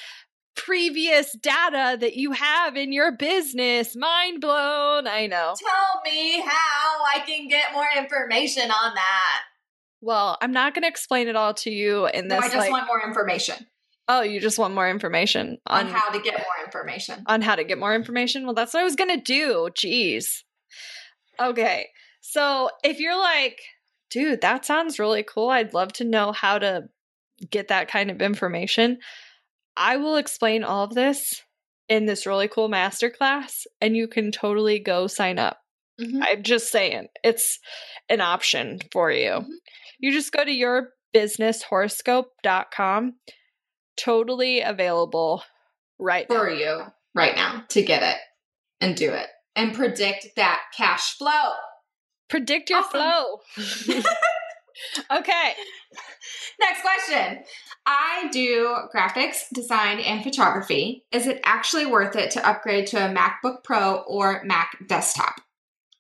previous 0.59 1.33
data 1.33 1.97
that 2.01 2.17
you 2.17 2.33
have 2.33 2.77
in 2.77 2.93
your 2.93 3.13
business? 3.17 3.97
Mind 3.97 4.41
blown. 4.41 5.07
I 5.07 5.27
know. 5.27 5.55
Tell 5.59 6.03
me 6.05 6.41
how 6.41 7.05
I 7.15 7.21
can 7.27 7.49
get 7.49 7.73
more 7.73 7.89
information 7.97 8.71
on 8.71 8.95
that. 8.95 9.41
Well, 10.01 10.37
I'm 10.43 10.53
not 10.53 10.75
going 10.75 10.83
to 10.83 10.89
explain 10.89 11.29
it 11.29 11.37
all 11.37 11.55
to 11.55 11.71
you 11.71 12.07
in 12.07 12.29
No, 12.29 12.37
this. 12.37 12.45
I 12.45 12.49
just 12.49 12.57
like, 12.57 12.71
want 12.71 12.87
more 12.87 13.03
information 13.03 13.67
oh, 14.09 14.23
you 14.23 14.41
just 14.41 14.59
want 14.59 14.75
more 14.75 14.89
information 14.89 15.59
on 15.67 15.87
on 15.87 15.93
how 15.93 16.11
to 16.11 16.21
get 16.21 16.35
more 16.35 16.65
information. 16.65 17.23
on 17.27 17.43
how 17.43 17.55
to 17.55 17.65
get 17.65 17.79
more 17.79 17.95
information? 17.95 18.45
Well, 18.45 18.55
that's 18.55 18.75
what 18.75 18.81
I 18.81 18.85
was 18.85 18.97
going 18.97 19.15
to 19.15 19.23
do. 19.23 19.69
Jeez. 19.75 20.43
Okay. 21.39 21.89
So 22.21 22.71
if 22.83 22.99
you're 22.99 23.19
like, 23.19 23.61
dude, 24.11 24.41
that 24.41 24.65
sounds 24.65 24.99
really 24.99 25.23
cool. 25.23 25.51
I'd 25.51 25.75
love 25.75 25.93
to 25.95 26.05
know 26.05 26.33
how 26.33 26.59
to 26.59 26.85
get 27.51 27.69
that 27.69 27.89
kind 27.89 28.11
of 28.11 28.21
information. 28.21 28.99
I 29.79 29.97
will 29.97 30.17
explain 30.17 30.65
all 30.65 30.85
of 30.85 30.95
this 30.95 31.43
in 31.89 32.07
this 32.07 32.27
really 32.27 32.49
cool 32.49 32.69
masterclass, 32.69 33.65
and 33.81 33.97
you 33.97 34.09
can 34.09 34.33
totally 34.33 34.79
go 34.81 35.07
sign 35.07 35.39
up. 35.39 35.59
Mhm. 36.01 36.21
I'm 36.23 36.43
just 36.43 36.71
saying, 36.71 37.09
it's 37.25 37.59
an 38.09 38.21
option 38.21 38.81
for 38.93 39.11
you. 39.11 39.31
Mhm. 39.31 39.47
You 40.01 40.13
just 40.13 40.31
go 40.33 40.45
to 40.45 40.51
yourbusinesshoroscope.com. 40.51 43.15
Totally 43.97 44.61
available 44.61 45.43
right 45.99 46.29
now. 46.31 46.37
For 46.37 46.51
you 46.51 46.93
right 47.15 47.35
now 47.35 47.65
to 47.69 47.83
get 47.83 48.03
it 48.03 48.19
and 48.81 48.95
do 48.97 49.13
it 49.13 49.29
and 49.57 49.75
predict 49.75 50.29
that 50.37 50.61
cash 50.77 51.17
flow. 51.17 51.53
Predict 52.29 52.69
your 52.71 52.81
Awesome. 52.81 52.91
flow. 52.91 53.41
okay. 55.11 55.53
Next 56.61 56.83
question. 56.83 57.43
I 57.87 58.29
do 58.33 58.77
graphics, 58.95 59.45
design, 59.53 60.01
and 60.01 60.23
photography. 60.23 61.05
Is 61.13 61.27
it 61.27 61.41
actually 61.45 61.87
worth 61.87 62.17
it 62.17 62.31
to 62.33 62.49
upgrade 62.49 62.87
to 62.89 62.97
a 62.99 63.15
MacBook 63.15 63.65
Pro 63.65 63.97
or 64.07 64.43
Mac 64.45 64.77
desktop? 64.87 65.41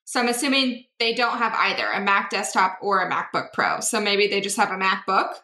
So 0.04 0.20
I'm 0.20 0.28
assuming 0.28 0.84
they 0.98 1.14
don't 1.14 1.38
have 1.38 1.54
either 1.54 1.86
a 1.86 2.00
Mac 2.00 2.30
desktop 2.30 2.78
or 2.80 3.02
a 3.02 3.10
MacBook 3.10 3.52
Pro. 3.52 3.80
So 3.80 4.00
maybe 4.00 4.26
they 4.26 4.40
just 4.40 4.56
have 4.56 4.70
a 4.70 4.82
MacBook. 4.82 5.34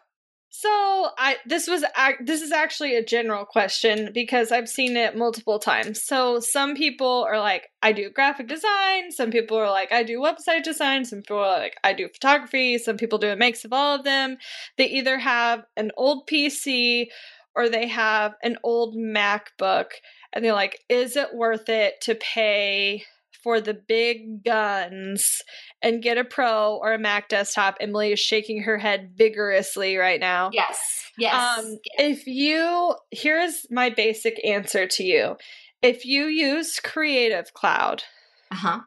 So 0.56 1.08
I 1.18 1.38
this 1.44 1.66
was 1.66 1.84
this 2.20 2.40
is 2.40 2.52
actually 2.52 2.94
a 2.94 3.04
general 3.04 3.44
question 3.44 4.10
because 4.14 4.52
I've 4.52 4.68
seen 4.68 4.96
it 4.96 5.16
multiple 5.16 5.58
times. 5.58 6.04
So 6.04 6.38
some 6.38 6.76
people 6.76 7.26
are 7.28 7.40
like 7.40 7.72
I 7.82 7.90
do 7.90 8.08
graphic 8.08 8.46
design, 8.46 9.10
some 9.10 9.32
people 9.32 9.56
are 9.56 9.68
like 9.68 9.90
I 9.90 10.04
do 10.04 10.20
website 10.20 10.62
design, 10.62 11.04
some 11.06 11.22
people 11.22 11.38
are 11.38 11.58
like 11.58 11.74
I 11.82 11.92
do 11.92 12.06
photography, 12.06 12.78
some 12.78 12.96
people 12.96 13.18
do 13.18 13.30
a 13.30 13.36
mix 13.36 13.64
of 13.64 13.72
all 13.72 13.96
of 13.96 14.04
them. 14.04 14.36
They 14.78 14.86
either 14.86 15.18
have 15.18 15.64
an 15.76 15.90
old 15.96 16.28
PC 16.28 17.08
or 17.56 17.68
they 17.68 17.88
have 17.88 18.34
an 18.44 18.56
old 18.62 18.94
MacBook 18.94 19.86
and 20.32 20.44
they're 20.44 20.52
like 20.52 20.78
is 20.88 21.16
it 21.16 21.34
worth 21.34 21.68
it 21.68 22.00
to 22.02 22.14
pay 22.14 23.02
for 23.44 23.60
the 23.60 23.74
big 23.74 24.42
guns 24.42 25.40
and 25.82 26.02
get 26.02 26.18
a 26.18 26.24
pro 26.24 26.76
or 26.82 26.94
a 26.94 26.98
Mac 26.98 27.28
desktop. 27.28 27.78
Emylee 27.78 28.14
is 28.14 28.18
shaking 28.18 28.62
her 28.62 28.78
head 28.78 29.12
vigorously 29.14 29.96
right 29.96 30.18
now. 30.18 30.50
Yes. 30.52 30.78
Yes. 31.18 31.58
Um, 31.58 31.78
if 31.98 32.26
you, 32.26 32.96
here's 33.12 33.66
my 33.70 33.90
basic 33.90 34.44
answer 34.44 34.88
to 34.88 35.04
you. 35.04 35.36
If 35.82 36.04
you 36.06 36.24
use 36.24 36.80
Creative 36.80 37.52
Cloud 37.54 38.02
uh 38.50 38.56
huh. 38.56 38.80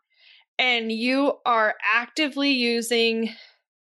and 0.60 0.92
you 0.92 1.34
are 1.46 1.76
actively 1.96 2.50
using 2.52 3.30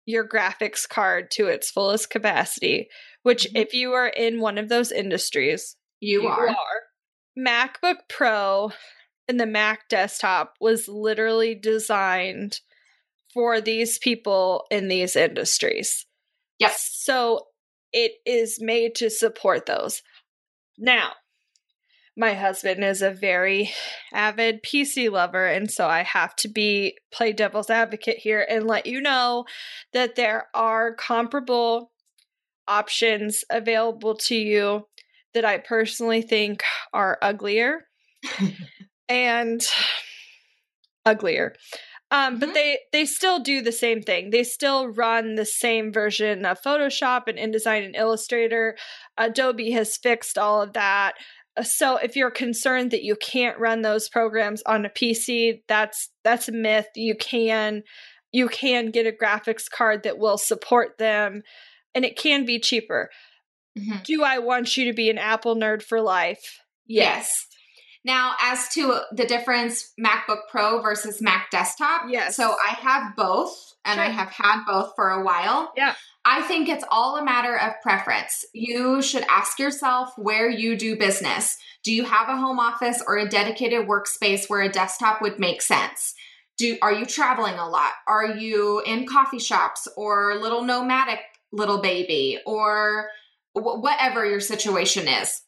your 0.04 0.28
graphics 0.28 0.88
card 0.88 1.30
to 1.32 1.46
its 1.46 1.70
fullest 1.70 2.10
capacity, 2.10 2.88
which, 3.22 3.44
Mhm. 3.52 3.60
if 3.62 3.72
you 3.74 3.92
are 3.92 4.08
in 4.08 4.40
one 4.40 4.58
of 4.58 4.68
those 4.68 4.92
industries, 4.92 5.76
You, 6.00 6.26
are. 6.28 6.54
MacBook 7.38 7.96
Pro 8.08 8.70
and 9.28 9.40
the 9.40 9.46
Mac 9.46 9.88
desktop 9.88 10.54
was 10.60 10.88
literally 10.88 11.54
designed 11.54 12.60
for 13.32 13.60
these 13.60 13.98
people 13.98 14.64
in 14.70 14.88
these 14.88 15.16
industries. 15.16 16.06
Yes. 16.58 16.90
So 16.94 17.48
it 17.92 18.12
is 18.24 18.58
made 18.60 18.94
to 18.96 19.10
support 19.10 19.66
those. 19.66 20.02
Now, 20.78 21.12
my 22.16 22.32
husband 22.32 22.82
is 22.82 23.02
a 23.02 23.10
very 23.10 23.70
avid 24.12 24.62
PC 24.62 25.10
lover, 25.10 25.46
and 25.46 25.70
so 25.70 25.86
I 25.86 26.02
have 26.02 26.34
to 26.36 26.48
be 26.48 26.96
play 27.12 27.32
devil's 27.32 27.68
advocate 27.68 28.18
here 28.18 28.46
and 28.48 28.66
let 28.66 28.86
you 28.86 29.02
know 29.02 29.44
that 29.92 30.16
there 30.16 30.46
are 30.54 30.94
comparable 30.94 31.92
options 32.66 33.44
available 33.50 34.14
to 34.14 34.34
you 34.34 34.86
that 35.34 35.44
I 35.44 35.58
personally 35.58 36.22
think 36.22 36.62
are 36.94 37.18
uglier 37.20 37.86
and 39.08 39.64
uglier. 41.04 41.54
Um, 42.10 42.38
but 42.38 42.50
Mhm. 42.50 42.54
they 42.54 42.78
they 42.92 43.04
still 43.04 43.40
do 43.40 43.60
the 43.60 43.72
same 43.72 44.00
thing. 44.00 44.30
They 44.30 44.44
still 44.44 44.88
run 44.88 45.34
the 45.34 45.44
same 45.44 45.92
version 45.92 46.44
of 46.44 46.62
Photoshop 46.62 47.24
and 47.26 47.36
InDesign 47.38 47.84
and 47.84 47.96
Illustrator. 47.96 48.76
Adobe 49.18 49.72
has 49.72 49.96
fixed 49.96 50.38
all 50.38 50.62
of 50.62 50.72
that. 50.74 51.14
Uh, 51.56 51.62
So 51.64 51.96
if 51.96 52.14
you're 52.14 52.30
concerned 52.30 52.92
that 52.92 53.02
you 53.02 53.16
can't 53.16 53.58
run 53.58 53.82
those 53.82 54.08
programs 54.08 54.62
on 54.66 54.84
a 54.86 54.88
PC, 54.90 55.62
that's 55.66 56.10
that's 56.22 56.48
a 56.48 56.52
myth. 56.52 56.86
You 56.94 57.16
can 57.16 57.82
you 58.32 58.48
can 58.48 58.90
get 58.90 59.06
a 59.06 59.12
graphics 59.12 59.68
card 59.70 60.02
that 60.04 60.18
will 60.18 60.38
support 60.38 60.98
them 60.98 61.42
and 61.94 62.04
it 62.04 62.16
can 62.16 62.44
be 62.44 62.60
cheaper. 62.60 63.10
Mhm. 63.76 64.04
Do 64.04 64.22
I 64.22 64.38
want 64.38 64.76
you 64.76 64.84
to 64.84 64.92
be 64.92 65.10
an 65.10 65.18
Apple 65.18 65.56
nerd 65.56 65.82
for 65.82 66.00
life? 66.00 66.60
Yes. 66.86 67.46
Now, 68.06 68.34
as 68.40 68.68
to 68.68 69.00
the 69.10 69.26
difference 69.26 69.92
MacBook 70.00 70.42
Pro 70.48 70.80
versus 70.80 71.20
Mac 71.20 71.50
desktop, 71.50 72.02
Yes. 72.08 72.36
So 72.36 72.54
I 72.64 72.70
have 72.74 73.16
both 73.16 73.74
and 73.84 74.00
I 74.00 74.06
have 74.06 74.30
had 74.30 74.64
both 74.64 74.92
for 74.94 75.10
a 75.10 75.24
while. 75.24 75.72
Yeah. 75.76 75.94
I 76.24 76.42
think 76.42 76.68
it's 76.68 76.84
all 76.88 77.16
a 77.16 77.24
matter 77.24 77.58
of 77.58 77.72
preference. 77.82 78.44
You 78.54 79.02
should 79.02 79.24
ask 79.28 79.58
yourself 79.58 80.10
where 80.16 80.48
you 80.48 80.76
do 80.76 80.96
business. 80.96 81.56
Do 81.82 81.92
you 81.92 82.04
have 82.04 82.28
a 82.28 82.36
home 82.36 82.60
office 82.60 83.02
or 83.04 83.16
a 83.16 83.28
dedicated 83.28 83.88
workspace 83.88 84.48
where 84.48 84.62
a 84.62 84.68
desktop 84.68 85.20
would 85.20 85.40
make 85.40 85.60
sense? 85.60 86.14
Do 86.58 86.78
are 86.82 86.92
you 86.92 87.06
traveling 87.06 87.54
a 87.54 87.68
lot? 87.68 87.92
Are 88.06 88.26
you 88.26 88.82
in 88.86 89.06
coffee 89.06 89.40
shops 89.40 89.88
or 89.96 90.36
little 90.40 90.62
nomadic 90.62 91.20
little 91.52 91.80
baby 91.82 92.38
or 92.46 93.08
wh- 93.52 93.82
whatever 93.82 94.24
your 94.24 94.40
situation 94.40 95.08
is? 95.08 95.42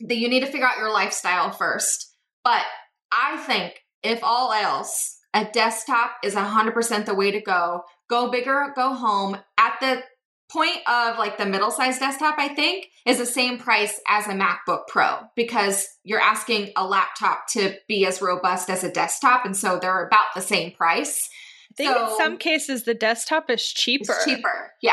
That 0.00 0.16
you 0.16 0.28
need 0.28 0.40
to 0.40 0.46
figure 0.46 0.66
out 0.66 0.78
your 0.78 0.92
lifestyle 0.92 1.50
first. 1.50 2.12
But 2.42 2.64
I 3.12 3.36
think 3.38 3.80
if 4.02 4.20
all 4.22 4.52
else, 4.52 5.18
a 5.32 5.44
desktop 5.44 6.12
is 6.22 6.34
100% 6.34 7.06
the 7.06 7.14
way 7.14 7.30
to 7.30 7.40
go. 7.40 7.82
Go 8.08 8.30
bigger, 8.30 8.72
go 8.76 8.94
home. 8.94 9.36
At 9.58 9.74
the 9.80 10.02
point 10.50 10.78
of 10.86 11.18
like 11.18 11.38
the 11.38 11.46
middle 11.46 11.70
sized 11.70 12.00
desktop, 12.00 12.36
I 12.38 12.48
think, 12.48 12.86
is 13.06 13.18
the 13.18 13.26
same 13.26 13.58
price 13.58 14.00
as 14.06 14.26
a 14.26 14.30
MacBook 14.30 14.86
Pro 14.88 15.20
because 15.34 15.86
you're 16.04 16.20
asking 16.20 16.70
a 16.76 16.86
laptop 16.86 17.46
to 17.52 17.74
be 17.88 18.06
as 18.06 18.22
robust 18.22 18.70
as 18.70 18.84
a 18.84 18.92
desktop. 18.92 19.44
And 19.44 19.56
so 19.56 19.78
they're 19.78 20.06
about 20.06 20.26
the 20.34 20.42
same 20.42 20.72
price. 20.72 21.28
I 21.72 21.74
think 21.76 21.96
in 21.96 22.16
some 22.16 22.36
cases 22.36 22.84
the 22.84 22.94
desktop 22.94 23.50
is 23.50 23.66
cheaper. 23.66 24.12
It's 24.12 24.24
cheaper. 24.24 24.72
Yeah. 24.80 24.92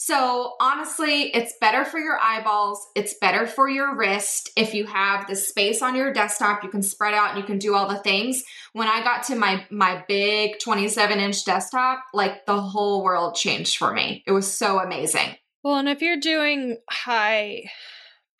So 0.00 0.54
honestly, 0.60 1.34
it's 1.34 1.54
better 1.60 1.84
for 1.84 1.98
your 1.98 2.20
eyeballs. 2.22 2.86
It's 2.94 3.14
better 3.14 3.48
for 3.48 3.68
your 3.68 3.96
wrist. 3.96 4.48
If 4.56 4.72
you 4.72 4.86
have 4.86 5.26
the 5.26 5.34
space 5.34 5.82
on 5.82 5.96
your 5.96 6.12
desktop, 6.12 6.62
you 6.62 6.70
can 6.70 6.84
spread 6.84 7.14
out 7.14 7.30
and 7.30 7.38
you 7.38 7.44
can 7.44 7.58
do 7.58 7.74
all 7.74 7.88
the 7.88 7.98
things. 7.98 8.44
When 8.74 8.86
I 8.86 9.02
got 9.02 9.24
to 9.24 9.34
my 9.34 9.66
my 9.70 10.04
big 10.06 10.60
27 10.60 11.18
inch 11.18 11.44
desktop, 11.44 12.04
like 12.14 12.46
the 12.46 12.60
whole 12.60 13.02
world 13.02 13.34
changed 13.34 13.76
for 13.76 13.92
me. 13.92 14.22
It 14.24 14.30
was 14.30 14.50
so 14.50 14.78
amazing. 14.78 15.34
Well, 15.64 15.78
and 15.78 15.88
if 15.88 16.00
you're 16.00 16.20
doing 16.20 16.78
high 16.88 17.64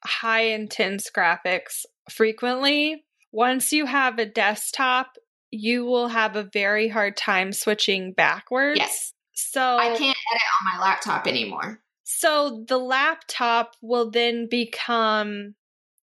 high 0.04 0.42
intense 0.42 1.10
graphics 1.10 1.84
frequently, 2.08 3.04
once 3.32 3.72
you 3.72 3.84
have 3.84 4.20
a 4.20 4.26
desktop 4.26 5.16
you 5.50 5.86
will 5.86 6.08
have 6.08 6.36
a 6.36 6.48
very 6.52 6.88
hard 6.88 7.16
time 7.16 7.52
switching 7.52 8.12
backwards. 8.12 8.78
Yes. 8.78 9.12
So 9.40 9.78
I 9.78 9.88
can't 9.96 10.00
edit 10.32 10.42
on 10.60 10.74
my 10.78 10.80
laptop 10.84 11.26
anymore. 11.28 11.80
So 12.04 12.64
the 12.66 12.78
laptop 12.78 13.76
will 13.80 14.10
then 14.10 14.48
become 14.48 15.54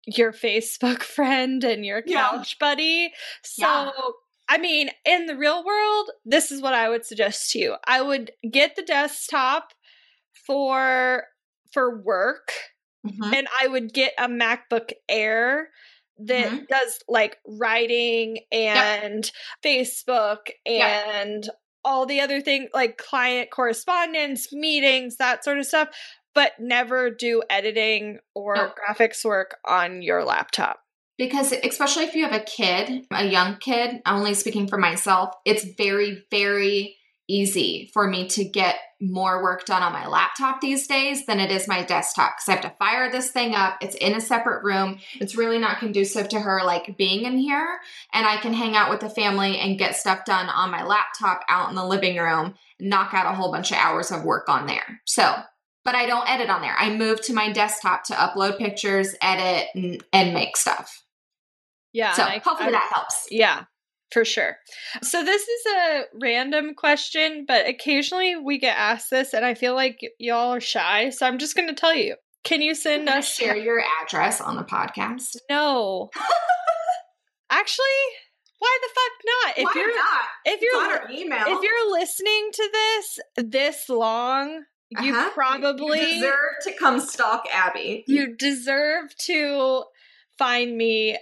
your 0.05 0.31
Facebook 0.31 1.01
friend 1.15 1.63
and 1.63 1.83
your 1.85 2.03
Yeah. 2.05 2.29
couch 2.29 2.59
buddy. 2.59 3.11
So, 3.43 3.65
Yeah. 3.65 3.91
I 4.49 4.57
mean, 4.59 4.91
in 5.05 5.25
the 5.25 5.35
real 5.37 5.63
world, 5.65 6.11
this 6.25 6.51
is 6.51 6.61
what 6.61 6.73
I 6.75 6.89
would 6.89 7.05
suggest 7.05 7.51
to 7.51 7.59
you. 7.59 7.75
I 7.87 8.01
would 8.01 8.31
get 8.51 8.75
the 8.75 8.83
desktop 8.83 9.73
for 10.45 11.25
for 11.71 12.01
work 12.03 12.51
Mhm. 13.05 13.33
and 13.35 13.47
I 13.59 13.67
would 13.67 13.93
get 13.93 14.13
a 14.19 14.27
MacBook 14.27 14.91
Air 15.09 15.69
that 16.19 16.51
Mhm. 16.51 16.67
does 16.67 16.99
like 17.07 17.39
writing 17.47 18.45
and 18.51 19.29
Facebook 19.63 20.51
Yep. 20.65 21.45
All 21.85 22.05
the 22.05 22.21
other 22.21 22.41
things 22.41 22.69
like 22.73 22.97
client 22.97 23.49
correspondence, 23.51 24.51
meetings, 24.53 25.17
that 25.17 25.43
sort 25.43 25.59
of 25.59 25.65
stuff, 25.65 25.89
but 26.33 26.53
never 26.59 27.09
do 27.09 27.43
editing 27.49 28.19
or 28.33 28.55
No. 28.55 28.71
graphics 28.71 29.23
work 29.23 29.57
on 29.67 30.01
your 30.01 30.23
laptop. 30.23 30.79
Because 31.17 31.51
especially 31.51 32.05
if 32.05 32.15
you 32.15 32.23
have 32.23 32.33
a 32.33 32.43
kid, 32.43 33.05
a 33.11 33.25
young 33.25 33.57
kid, 33.57 34.01
only 34.05 34.33
speaking 34.33 34.67
for 34.67 34.77
myself, 34.77 35.35
it's 35.45 35.63
very, 35.63 36.25
very 36.31 36.97
easy 37.27 37.89
for 37.93 38.07
me 38.07 38.27
to 38.27 38.43
get 38.43 38.75
more 39.01 39.43
work 39.43 39.65
done 39.65 39.83
on 39.83 39.91
my 39.91 40.07
laptop 40.07 40.61
these 40.61 40.87
days 40.87 41.25
than 41.25 41.39
it 41.39 41.51
is 41.51 41.67
my 41.67 41.83
desktop 41.83 42.33
because 42.37 42.47
I 42.47 42.51
have 42.53 42.61
to 42.61 42.77
fire 42.77 43.11
this 43.11 43.31
thing 43.31 43.53
up. 43.53 43.77
It's 43.81 43.95
in 43.95 44.15
a 44.15 44.21
separate 44.21 44.63
room. 44.63 44.99
It's 45.19 45.35
really 45.35 45.59
not 45.59 45.79
conducive 45.79 46.29
to 46.29 46.39
her 46.39 46.61
like 46.63 46.97
being 46.97 47.25
in 47.25 47.37
here. 47.37 47.79
And 48.13 48.25
I 48.25 48.37
can 48.37 48.53
hang 48.53 48.75
out 48.75 48.89
with 48.89 49.01
the 49.01 49.09
family 49.09 49.57
and 49.57 49.77
get 49.77 49.95
stuff 49.95 50.25
done 50.25 50.47
on 50.47 50.71
my 50.71 50.83
laptop 50.83 51.41
out 51.49 51.69
in 51.69 51.75
the 51.75 51.85
living 51.85 52.17
room, 52.17 52.55
knock 52.79 53.13
out 53.13 53.31
a 53.31 53.35
whole 53.35 53.51
bunch 53.51 53.71
of 53.71 53.77
hours 53.77 54.11
of 54.11 54.23
work 54.23 54.47
on 54.47 54.67
there. 54.67 55.01
So, 55.05 55.35
but 55.83 55.95
I 55.95 56.05
don't 56.05 56.29
edit 56.29 56.49
on 56.49 56.61
there. 56.61 56.75
I 56.77 56.95
move 56.95 57.21
to 57.23 57.33
my 57.33 57.51
desktop 57.51 58.05
to 58.05 58.13
upload 58.13 58.57
pictures, 58.57 59.15
edit, 59.21 59.67
and, 59.75 60.01
and 60.13 60.33
make 60.33 60.55
stuff. 60.55 61.03
Yeah. 61.91 62.13
So 62.13 62.23
I- 62.23 62.39
hopefully 62.43 62.69
I- 62.69 62.71
that 62.71 62.91
helps. 62.93 63.27
Yeah, 63.29 63.63
for 64.13 64.23
sure. 64.23 64.57
So 65.01 65.23
this 65.25 65.41
is 65.41 65.65
a 65.75 66.03
random 66.21 66.75
question, 66.75 67.45
but 67.47 67.67
occasionally 67.67 68.35
we 68.35 68.59
get 68.59 68.77
asked 68.77 69.09
this, 69.09 69.33
and 69.33 69.43
I 69.43 69.53
feel 69.55 69.73
like 69.75 69.99
y'all 70.19 70.53
are 70.53 70.59
shy. 70.61 71.09
So 71.09 71.25
I'm 71.25 71.37
just 71.39 71.55
going 71.55 71.67
to 71.69 71.75
tell 71.75 71.95
you. 71.95 72.15
Can 72.43 72.61
you 72.61 72.75
send 72.75 73.07
Can 73.07 73.19
us? 73.19 73.33
share 73.33 73.55
your 73.55 73.81
address 74.03 74.41
on 74.41 74.57
the 74.57 74.63
podcast? 74.63 75.37
No. 75.49 76.09
Actually, 77.49 77.85
why 78.59 78.77
the 78.81 78.89
fuck 78.93 79.65
not? 79.65 79.69
If 79.69 79.75
you're 79.75 79.95
not? 79.95 80.21
if 80.45 80.61
you're 80.61 80.75
our 80.75 81.11
email. 81.11 81.43
if 81.57 81.63
you're 81.63 81.91
listening 81.91 82.49
to 82.53 82.69
this 82.73 83.19
this 83.45 83.89
long, 83.89 84.63
you 84.89 85.13
Uh-huh. 85.15 85.29
probably 85.33 86.19
to 86.21 86.73
come 86.79 86.99
stalk 86.99 87.45
Abby. 87.51 88.03
you 88.07 88.35
deserve 88.35 89.15
to 89.25 89.83
find 90.37 90.75
me. 90.77 91.17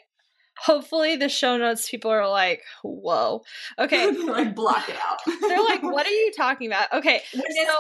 Hopefully, 0.64 1.16
the 1.16 1.30
show 1.30 1.58
notes 1.58 1.90
people 1.90 2.12
are 2.12 2.30
like, 2.30 2.62
"Whoa, 2.84 3.42
okay." 3.80 4.12
like 4.26 4.56
block 4.56 4.90
it 4.90 4.96
out. 4.96 5.20
They're 5.42 5.64
like, 5.64 5.84
"What 5.84 6.06
are 6.06 6.12
you 6.12 6.32
talking 6.38 6.68
about?" 6.68 6.92
Okay, 6.94 7.22
so 7.32 7.42
it's 7.42 7.72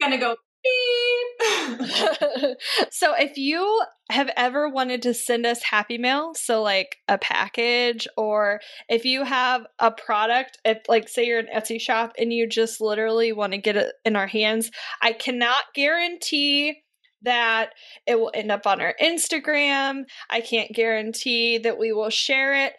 gonna 0.00 0.18
go 0.18 0.36
beep. 0.62 1.80
so 2.90 3.14
if 3.18 3.36
you 3.36 3.82
have 4.10 4.30
ever 4.36 4.68
wanted 4.68 5.02
to 5.02 5.14
send 5.14 5.46
us 5.46 5.62
happy 5.62 5.98
mail 5.98 6.34
so 6.34 6.62
like 6.62 6.96
a 7.08 7.16
package 7.16 8.06
or 8.16 8.60
if 8.88 9.04
you 9.04 9.24
have 9.24 9.66
a 9.78 9.90
product 9.90 10.58
if 10.64 10.78
like 10.88 11.08
say 11.08 11.26
you're 11.26 11.38
an 11.38 11.48
etsy 11.54 11.80
shop 11.80 12.12
and 12.18 12.32
you 12.32 12.46
just 12.46 12.80
literally 12.80 13.32
want 13.32 13.52
to 13.52 13.58
get 13.58 13.76
it 13.76 13.92
in 14.04 14.16
our 14.16 14.26
hands 14.26 14.70
i 15.00 15.12
cannot 15.12 15.64
guarantee 15.74 16.82
that 17.22 17.70
it 18.06 18.18
will 18.18 18.30
end 18.34 18.50
up 18.50 18.66
on 18.66 18.80
our 18.80 18.94
instagram 19.00 20.04
i 20.30 20.40
can't 20.40 20.72
guarantee 20.72 21.58
that 21.58 21.78
we 21.78 21.92
will 21.92 22.10
share 22.10 22.54
it 22.66 22.72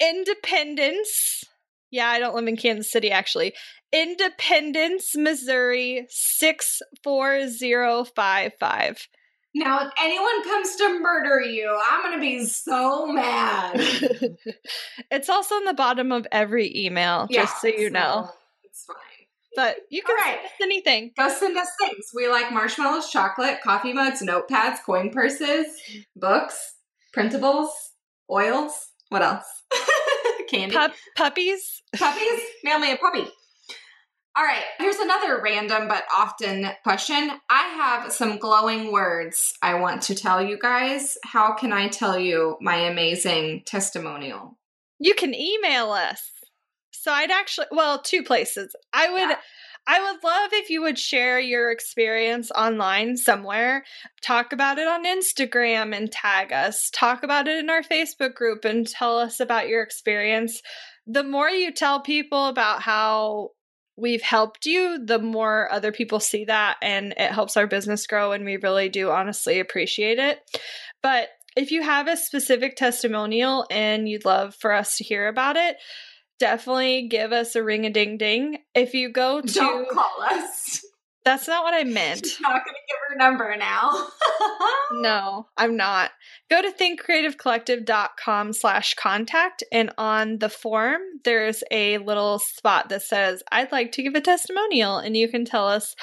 Independence. 0.00 1.44
Yeah, 1.92 2.08
I 2.08 2.18
don't 2.18 2.34
live 2.34 2.48
in 2.48 2.56
Kansas 2.56 2.90
City 2.90 3.12
actually. 3.12 3.52
Independence, 3.92 5.14
Missouri 5.16 6.06
64055. 6.08 9.08
Now, 9.52 9.84
if 9.86 9.92
anyone 10.00 10.44
comes 10.44 10.76
to 10.76 11.00
murder 11.00 11.40
you, 11.40 11.76
I'm 11.88 12.02
gonna 12.02 12.20
be 12.20 12.44
so 12.44 13.06
mad. 13.06 13.72
it's 15.10 15.28
also 15.28 15.56
on 15.56 15.64
the 15.64 15.74
bottom 15.74 16.12
of 16.12 16.24
every 16.30 16.72
email, 16.76 17.26
just 17.28 17.60
so 17.60 17.66
you 17.68 17.90
know. 17.90 18.30
It's 18.62 18.84
fine. 18.84 18.96
But 19.56 19.78
you 19.90 20.02
can 20.02 20.16
All 20.16 20.24
send 20.24 20.38
us 20.38 20.52
anything. 20.62 21.10
Go 21.18 21.28
send 21.28 21.58
us 21.58 21.66
things. 21.80 22.12
We 22.14 22.28
like 22.28 22.52
marshmallows, 22.52 23.10
chocolate, 23.10 23.60
coffee 23.62 23.92
mugs, 23.92 24.22
notepads, 24.22 24.84
coin 24.86 25.10
purses, 25.10 25.66
books, 26.14 26.74
printables, 27.12 27.70
oils. 28.30 28.72
What 29.08 29.22
else? 29.22 29.46
Candy. 30.48 30.74
Pup 30.74 30.92
puppies. 31.16 31.82
Puppies? 31.96 32.40
Mail 32.64 32.78
me 32.78 32.92
a 32.92 32.96
puppy. 32.96 33.26
All 34.36 34.44
right, 34.44 34.62
here's 34.78 34.96
another 34.96 35.40
random 35.42 35.88
but 35.88 36.04
often 36.14 36.70
question. 36.84 37.30
I 37.50 37.62
have 37.74 38.12
some 38.12 38.38
glowing 38.38 38.92
words 38.92 39.54
I 39.60 39.74
want 39.74 40.02
to 40.02 40.14
tell 40.14 40.40
you 40.40 40.56
guys. 40.56 41.18
How 41.24 41.54
can 41.54 41.72
I 41.72 41.88
tell 41.88 42.16
you 42.16 42.56
my 42.60 42.76
amazing 42.76 43.64
testimonial? 43.66 44.56
You 45.00 45.14
can 45.14 45.34
email 45.34 45.90
us. 45.90 46.22
So 46.92 47.10
I'd 47.10 47.30
actually 47.32 47.66
well, 47.72 48.00
two 48.00 48.22
places. 48.22 48.74
I 48.92 49.10
would 49.10 49.30
Yeah. 49.30 49.36
I 49.86 50.00
would 50.00 50.22
love 50.22 50.50
if 50.52 50.70
you 50.70 50.82
would 50.82 50.98
share 50.98 51.40
your 51.40 51.70
experience 51.70 52.50
online 52.52 53.16
somewhere. 53.16 53.84
Talk 54.22 54.52
about 54.52 54.78
it 54.78 54.86
on 54.86 55.04
Instagram 55.04 55.96
and 55.96 56.10
tag 56.12 56.52
us. 56.52 56.90
Talk 56.92 57.22
about 57.22 57.48
it 57.48 57.58
in 57.58 57.70
our 57.70 57.82
Facebook 57.82 58.34
group 58.34 58.64
and 58.64 58.86
tell 58.86 59.18
us 59.18 59.40
about 59.40 59.68
your 59.68 59.82
experience. 59.82 60.60
The 61.06 61.24
more 61.24 61.48
you 61.48 61.72
tell 61.72 62.00
people 62.00 62.46
about 62.46 62.82
how 62.82 63.50
we've 63.96 64.22
helped 64.22 64.64
you, 64.66 65.04
the 65.04 65.18
more 65.18 65.70
other 65.72 65.92
people 65.92 66.20
see 66.20 66.44
that 66.44 66.76
and 66.82 67.12
it 67.16 67.32
helps 67.32 67.56
our 67.56 67.66
business 67.66 68.06
grow 68.06 68.32
and 68.32 68.44
we 68.44 68.56
really 68.56 68.88
do 68.88 69.10
honestly 69.10 69.60
appreciate 69.60 70.18
it. 70.18 70.40
But 71.02 71.28
if 71.56 71.70
you 71.70 71.82
have 71.82 72.06
a 72.06 72.16
specific 72.16 72.76
testimonial 72.76 73.66
and 73.70 74.08
you'd 74.08 74.24
love 74.24 74.54
for 74.54 74.72
us 74.72 74.96
to 74.96 75.04
hear 75.04 75.28
about 75.28 75.56
it, 75.56 75.76
definitely 76.40 77.06
give 77.08 77.32
us 77.32 77.54
a 77.54 77.62
ring 77.62 77.86
a 77.86 77.90
ding 77.90 78.18
ding. 78.18 78.58
If 78.74 78.94
you 78.94 79.12
go 79.12 79.40
to 79.40 79.52
Don't 79.52 79.88
call 79.88 80.22
us. 80.22 80.82
That's 81.22 81.46
not 81.46 81.62
what 81.64 81.74
I 81.74 81.84
meant. 81.84 82.24
She's 82.24 82.40
not 82.40 82.64
going 82.64 82.74
to 82.74 82.88
give 82.88 82.96
her 83.10 83.16
number 83.16 83.54
now. 83.56 83.90
No, 84.92 85.46
I'm 85.56 85.76
not. 85.76 86.10
Go 86.50 86.60
to 86.60 86.72
thinkcreativecollective.com 86.72 88.52
slash 88.52 88.94
contact 88.94 89.62
and 89.70 89.92
on 89.96 90.38
the 90.38 90.48
form 90.48 91.00
there's 91.24 91.62
a 91.70 91.98
little 91.98 92.40
spot 92.40 92.88
that 92.88 93.02
says 93.02 93.40
I'd 93.52 93.70
like 93.70 93.92
to 93.92 94.02
give 94.02 94.16
a 94.16 94.20
testimonial 94.20 94.98
and 94.98 95.16
you 95.16 95.28
can 95.28 95.44
tell 95.44 95.68
us 95.68 95.94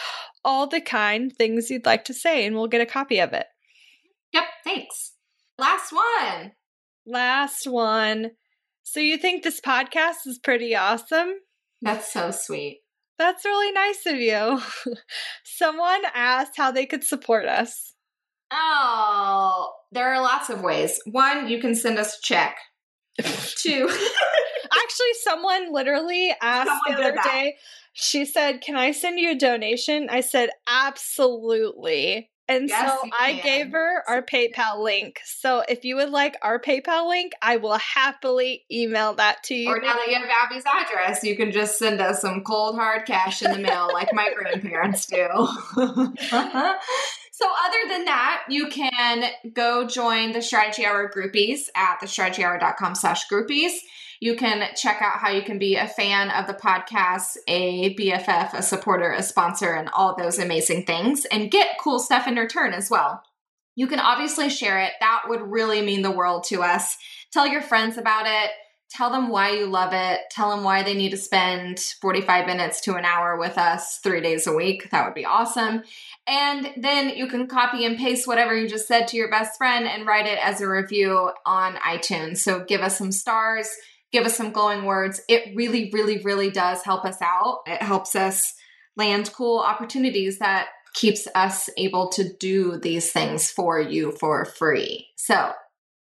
all 0.45 0.67
the 0.67 0.79
kind 0.79 1.35
things 1.35 1.69
you'd 1.69 1.85
like 1.85 2.05
to 2.05 2.13
say 2.13 2.45
and 2.45 2.55
we'll 2.55 2.67
get 2.67 2.79
a 2.79 2.85
copy 2.85 3.19
of 3.19 3.33
it. 3.33 3.45
yep, 4.31 4.45
thanks. 4.63 5.13
Last 5.59 5.91
one. 5.91 6.53
Last 7.05 7.67
one. 7.67 8.31
So 8.89 9.01
you 9.01 9.17
think 9.17 9.43
this 9.43 9.59
podcast 9.59 10.25
is 10.27 10.39
pretty 10.39 10.73
awesome? 10.73 11.33
That's 11.81 12.09
so 12.13 12.31
sweet. 12.31 12.83
That's 13.17 13.43
really 13.43 13.73
nice 13.73 14.05
of 14.05 14.15
you. 14.15 14.61
Someone 15.43 16.03
asked 16.15 16.53
how 16.55 16.71
they 16.71 16.85
could 16.85 17.03
support 17.03 17.47
us. 17.47 17.95
Oh, 18.49 19.73
there 19.91 20.13
are 20.13 20.21
lots 20.21 20.49
of 20.49 20.61
ways. 20.61 21.01
One, 21.05 21.49
you 21.49 21.59
can 21.59 21.75
send 21.75 21.99
us 21.99 22.17
a 22.17 22.21
check. 22.21 22.55
Two, 23.17 23.89
Actually, 24.83 25.13
someone 25.21 25.73
literally 25.73 26.33
asked 26.41 26.69
Someone 26.69 27.01
the 27.01 27.09
other 27.09 27.17
day. 27.25 27.57
She 27.91 28.23
said, 28.23 28.61
"Can 28.61 28.77
I 28.77 28.91
send 28.91 29.19
you 29.19 29.31
a 29.31 29.35
donation?" 29.35 30.07
I 30.09 30.21
said, 30.21 30.49
"Absolutely." 30.65 32.29
And 32.49 32.69
yes, 32.69 32.99
so 33.01 33.09
I 33.17 33.33
gave 33.33 33.71
her 33.71 34.03
our 34.07 34.21
PayPal 34.21 34.81
link. 34.81 35.19
So 35.25 35.63
if 35.67 35.83
you 35.83 35.97
would 35.97 36.09
like 36.09 36.37
our 36.41 36.59
PayPal 36.59 37.07
link, 37.07 37.33
I 37.41 37.57
will 37.57 37.77
happily 37.77 38.63
email 38.71 39.15
that 39.15 39.43
to 39.45 39.55
you. 39.55 39.69
Or 39.69 39.81
now 39.81 39.95
that 39.95 40.07
you 40.07 40.15
have 40.15 40.29
Abby's 40.43 40.63
address, 40.65 41.23
you 41.23 41.35
can 41.35 41.51
just 41.51 41.77
send 41.77 41.99
us 41.99 42.21
some 42.21 42.43
cold 42.43 42.75
hard 42.75 43.05
cash 43.05 43.41
in 43.41 43.51
the 43.51 43.59
mail 43.59 43.89
like 43.91 44.13
my 44.13 44.29
grandparents 44.33 45.05
do. 45.05 45.27
So, 47.37 47.45
other 47.45 47.77
than 47.87 48.05
that, 48.05 48.45
you 48.49 48.67
can 48.67 49.25
go 49.53 49.85
join 49.85 50.31
the 50.31 50.41
Strategy 50.41 50.87
Hour 50.87 51.11
groupies 51.15 51.69
at 51.75 51.99
thestrategyhour.com 52.01 52.95
slash 52.95 53.27
groupies. 53.29 53.73
You 54.19 54.35
can 54.35 54.67
check 54.75 55.01
out 55.01 55.19
how 55.19 55.29
you 55.29 55.43
can 55.43 55.59
be 55.59 55.75
a 55.75 55.87
fan 55.87 56.29
of 56.31 56.47
the 56.47 56.53
podcast, 56.53 57.37
a 57.47 57.95
BFF, 57.95 58.53
a 58.53 58.61
supporter, 58.61 59.11
a 59.11 59.21
sponsor, 59.21 59.73
and 59.73 59.89
all 59.89 60.15
those 60.15 60.39
amazing 60.39 60.85
things, 60.85 61.25
and 61.25 61.51
get 61.51 61.77
cool 61.79 61.99
stuff 61.99 62.27
in 62.27 62.35
return 62.35 62.73
as 62.73 62.89
well. 62.89 63.23
You 63.75 63.87
can 63.87 63.99
obviously 63.99 64.49
share 64.49 64.79
it. 64.79 64.93
That 64.99 65.23
would 65.27 65.41
really 65.41 65.81
mean 65.81 66.01
the 66.01 66.11
world 66.11 66.45
to 66.45 66.63
us. 66.63 66.97
Tell 67.31 67.47
your 67.47 67.61
friends 67.61 67.97
about 67.97 68.25
it. 68.25 68.49
Tell 68.89 69.11
them 69.11 69.27
why 69.29 69.51
you 69.51 69.65
love 69.65 69.91
it. 69.93 70.21
Tell 70.31 70.49
them 70.49 70.63
why 70.63 70.81
they 70.81 70.93
need 70.93 71.11
to 71.11 71.17
spend 71.17 71.79
45 72.01 72.47
minutes 72.47 72.81
to 72.81 72.95
an 72.95 73.03
hour 73.03 73.37
with 73.37 73.57
us 73.57 73.99
three 74.01 74.21
days 74.21 74.47
a 74.47 74.53
week. 74.53 74.89
That 74.91 75.05
would 75.05 75.13
be 75.13 75.25
awesome. 75.25 75.83
And 76.25 76.69
then 76.77 77.09
you 77.09 77.27
can 77.27 77.47
copy 77.47 77.85
and 77.85 77.97
paste 77.97 78.27
whatever 78.27 78.55
you 78.55 78.67
just 78.67 78.87
said 78.87 79.07
to 79.09 79.17
your 79.17 79.29
best 79.29 79.57
friend 79.57 79.85
and 79.87 80.07
write 80.07 80.25
it 80.25 80.39
as 80.41 80.61
a 80.61 80.69
review 80.69 81.31
on 81.45 81.75
iTunes. 81.75 82.37
So 82.37 82.63
give 82.63 82.81
us 82.81 82.97
some 82.97 83.11
stars, 83.11 83.69
give 84.11 84.25
us 84.25 84.35
some 84.37 84.51
glowing 84.51 84.85
words. 84.85 85.21
It 85.27 85.55
really, 85.55 85.89
really, 85.91 86.19
really 86.19 86.49
does 86.49 86.83
help 86.83 87.05
us 87.05 87.21
out. 87.21 87.61
It 87.65 87.81
helps 87.81 88.15
us 88.15 88.53
land 88.95 89.31
cool 89.33 89.59
opportunities 89.59 90.39
that 90.39 90.67
keeps 90.93 91.27
us 91.35 91.69
able 91.77 92.09
to 92.09 92.33
do 92.39 92.77
these 92.77 93.11
things 93.11 93.51
for 93.51 93.79
you 93.79 94.11
for 94.19 94.45
free. 94.45 95.07
So 95.15 95.51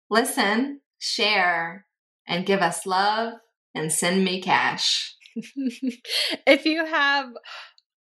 listen, 0.09 0.81
share, 0.99 1.85
and 2.27 2.45
give 2.45 2.61
us 2.61 2.85
love 2.85 3.33
and 3.75 3.91
send 3.91 4.25
me 4.25 4.41
cash. 4.41 5.15
if 6.47 6.65
you 6.65 6.83
have 6.85 7.27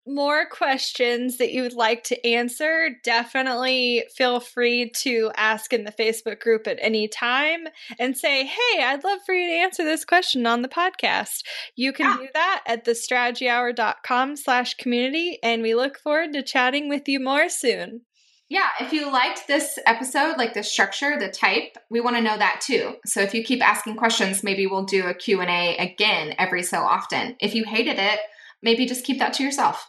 more 0.06 0.46
questions 0.46 1.38
that 1.38 1.52
you 1.52 1.62
would 1.62 1.74
like 1.74 2.04
to 2.04 2.26
answer, 2.26 2.90
definitely 3.02 4.04
feel 4.14 4.40
free 4.40 4.90
to 4.90 5.30
ask 5.36 5.72
in 5.72 5.84
the 5.84 5.92
Facebook 5.92 6.40
group 6.40 6.66
at 6.66 6.78
any 6.80 7.08
time 7.08 7.66
and 7.98 8.16
say, 8.16 8.44
Hey, 8.44 8.82
I'd 8.82 9.04
love 9.04 9.20
for 9.26 9.34
you 9.34 9.48
to 9.48 9.54
answer 9.54 9.84
this 9.84 10.04
question 10.04 10.46
on 10.46 10.62
the 10.62 10.68
podcast. 10.68 11.42
You 11.74 11.92
can 11.92 12.06
yeah. 12.06 12.16
do 12.18 12.28
that 12.34 12.62
at 12.66 12.84
thestrategyhour.com 12.84 14.36
slash 14.36 14.74
community, 14.74 15.38
and 15.42 15.62
we 15.62 15.74
look 15.74 15.98
forward 15.98 16.32
to 16.34 16.42
chatting 16.42 16.88
with 16.88 17.08
you 17.08 17.20
more 17.20 17.48
soon. 17.48 18.02
Yeah, 18.48 18.68
if 18.80 18.92
you 18.92 19.10
liked 19.10 19.48
this 19.48 19.76
episode, 19.86 20.36
like 20.38 20.54
the 20.54 20.62
structure, 20.62 21.18
the 21.18 21.28
type, 21.28 21.76
we 21.90 22.00
want 22.00 22.14
to 22.16 22.22
know 22.22 22.38
that 22.38 22.60
too. 22.60 22.94
So 23.04 23.20
if 23.20 23.34
you 23.34 23.42
keep 23.42 23.66
asking 23.66 23.96
questions, 23.96 24.44
maybe 24.44 24.68
we'll 24.68 24.84
do 24.84 25.06
a 25.06 25.14
Q&A 25.14 25.76
again 25.78 26.34
every 26.38 26.62
so 26.62 26.78
often. 26.78 27.36
If 27.40 27.56
you 27.56 27.64
hated 27.64 27.98
it, 27.98 28.20
maybe 28.62 28.86
just 28.86 29.04
keep 29.04 29.18
that 29.18 29.32
to 29.34 29.42
yourself. 29.42 29.88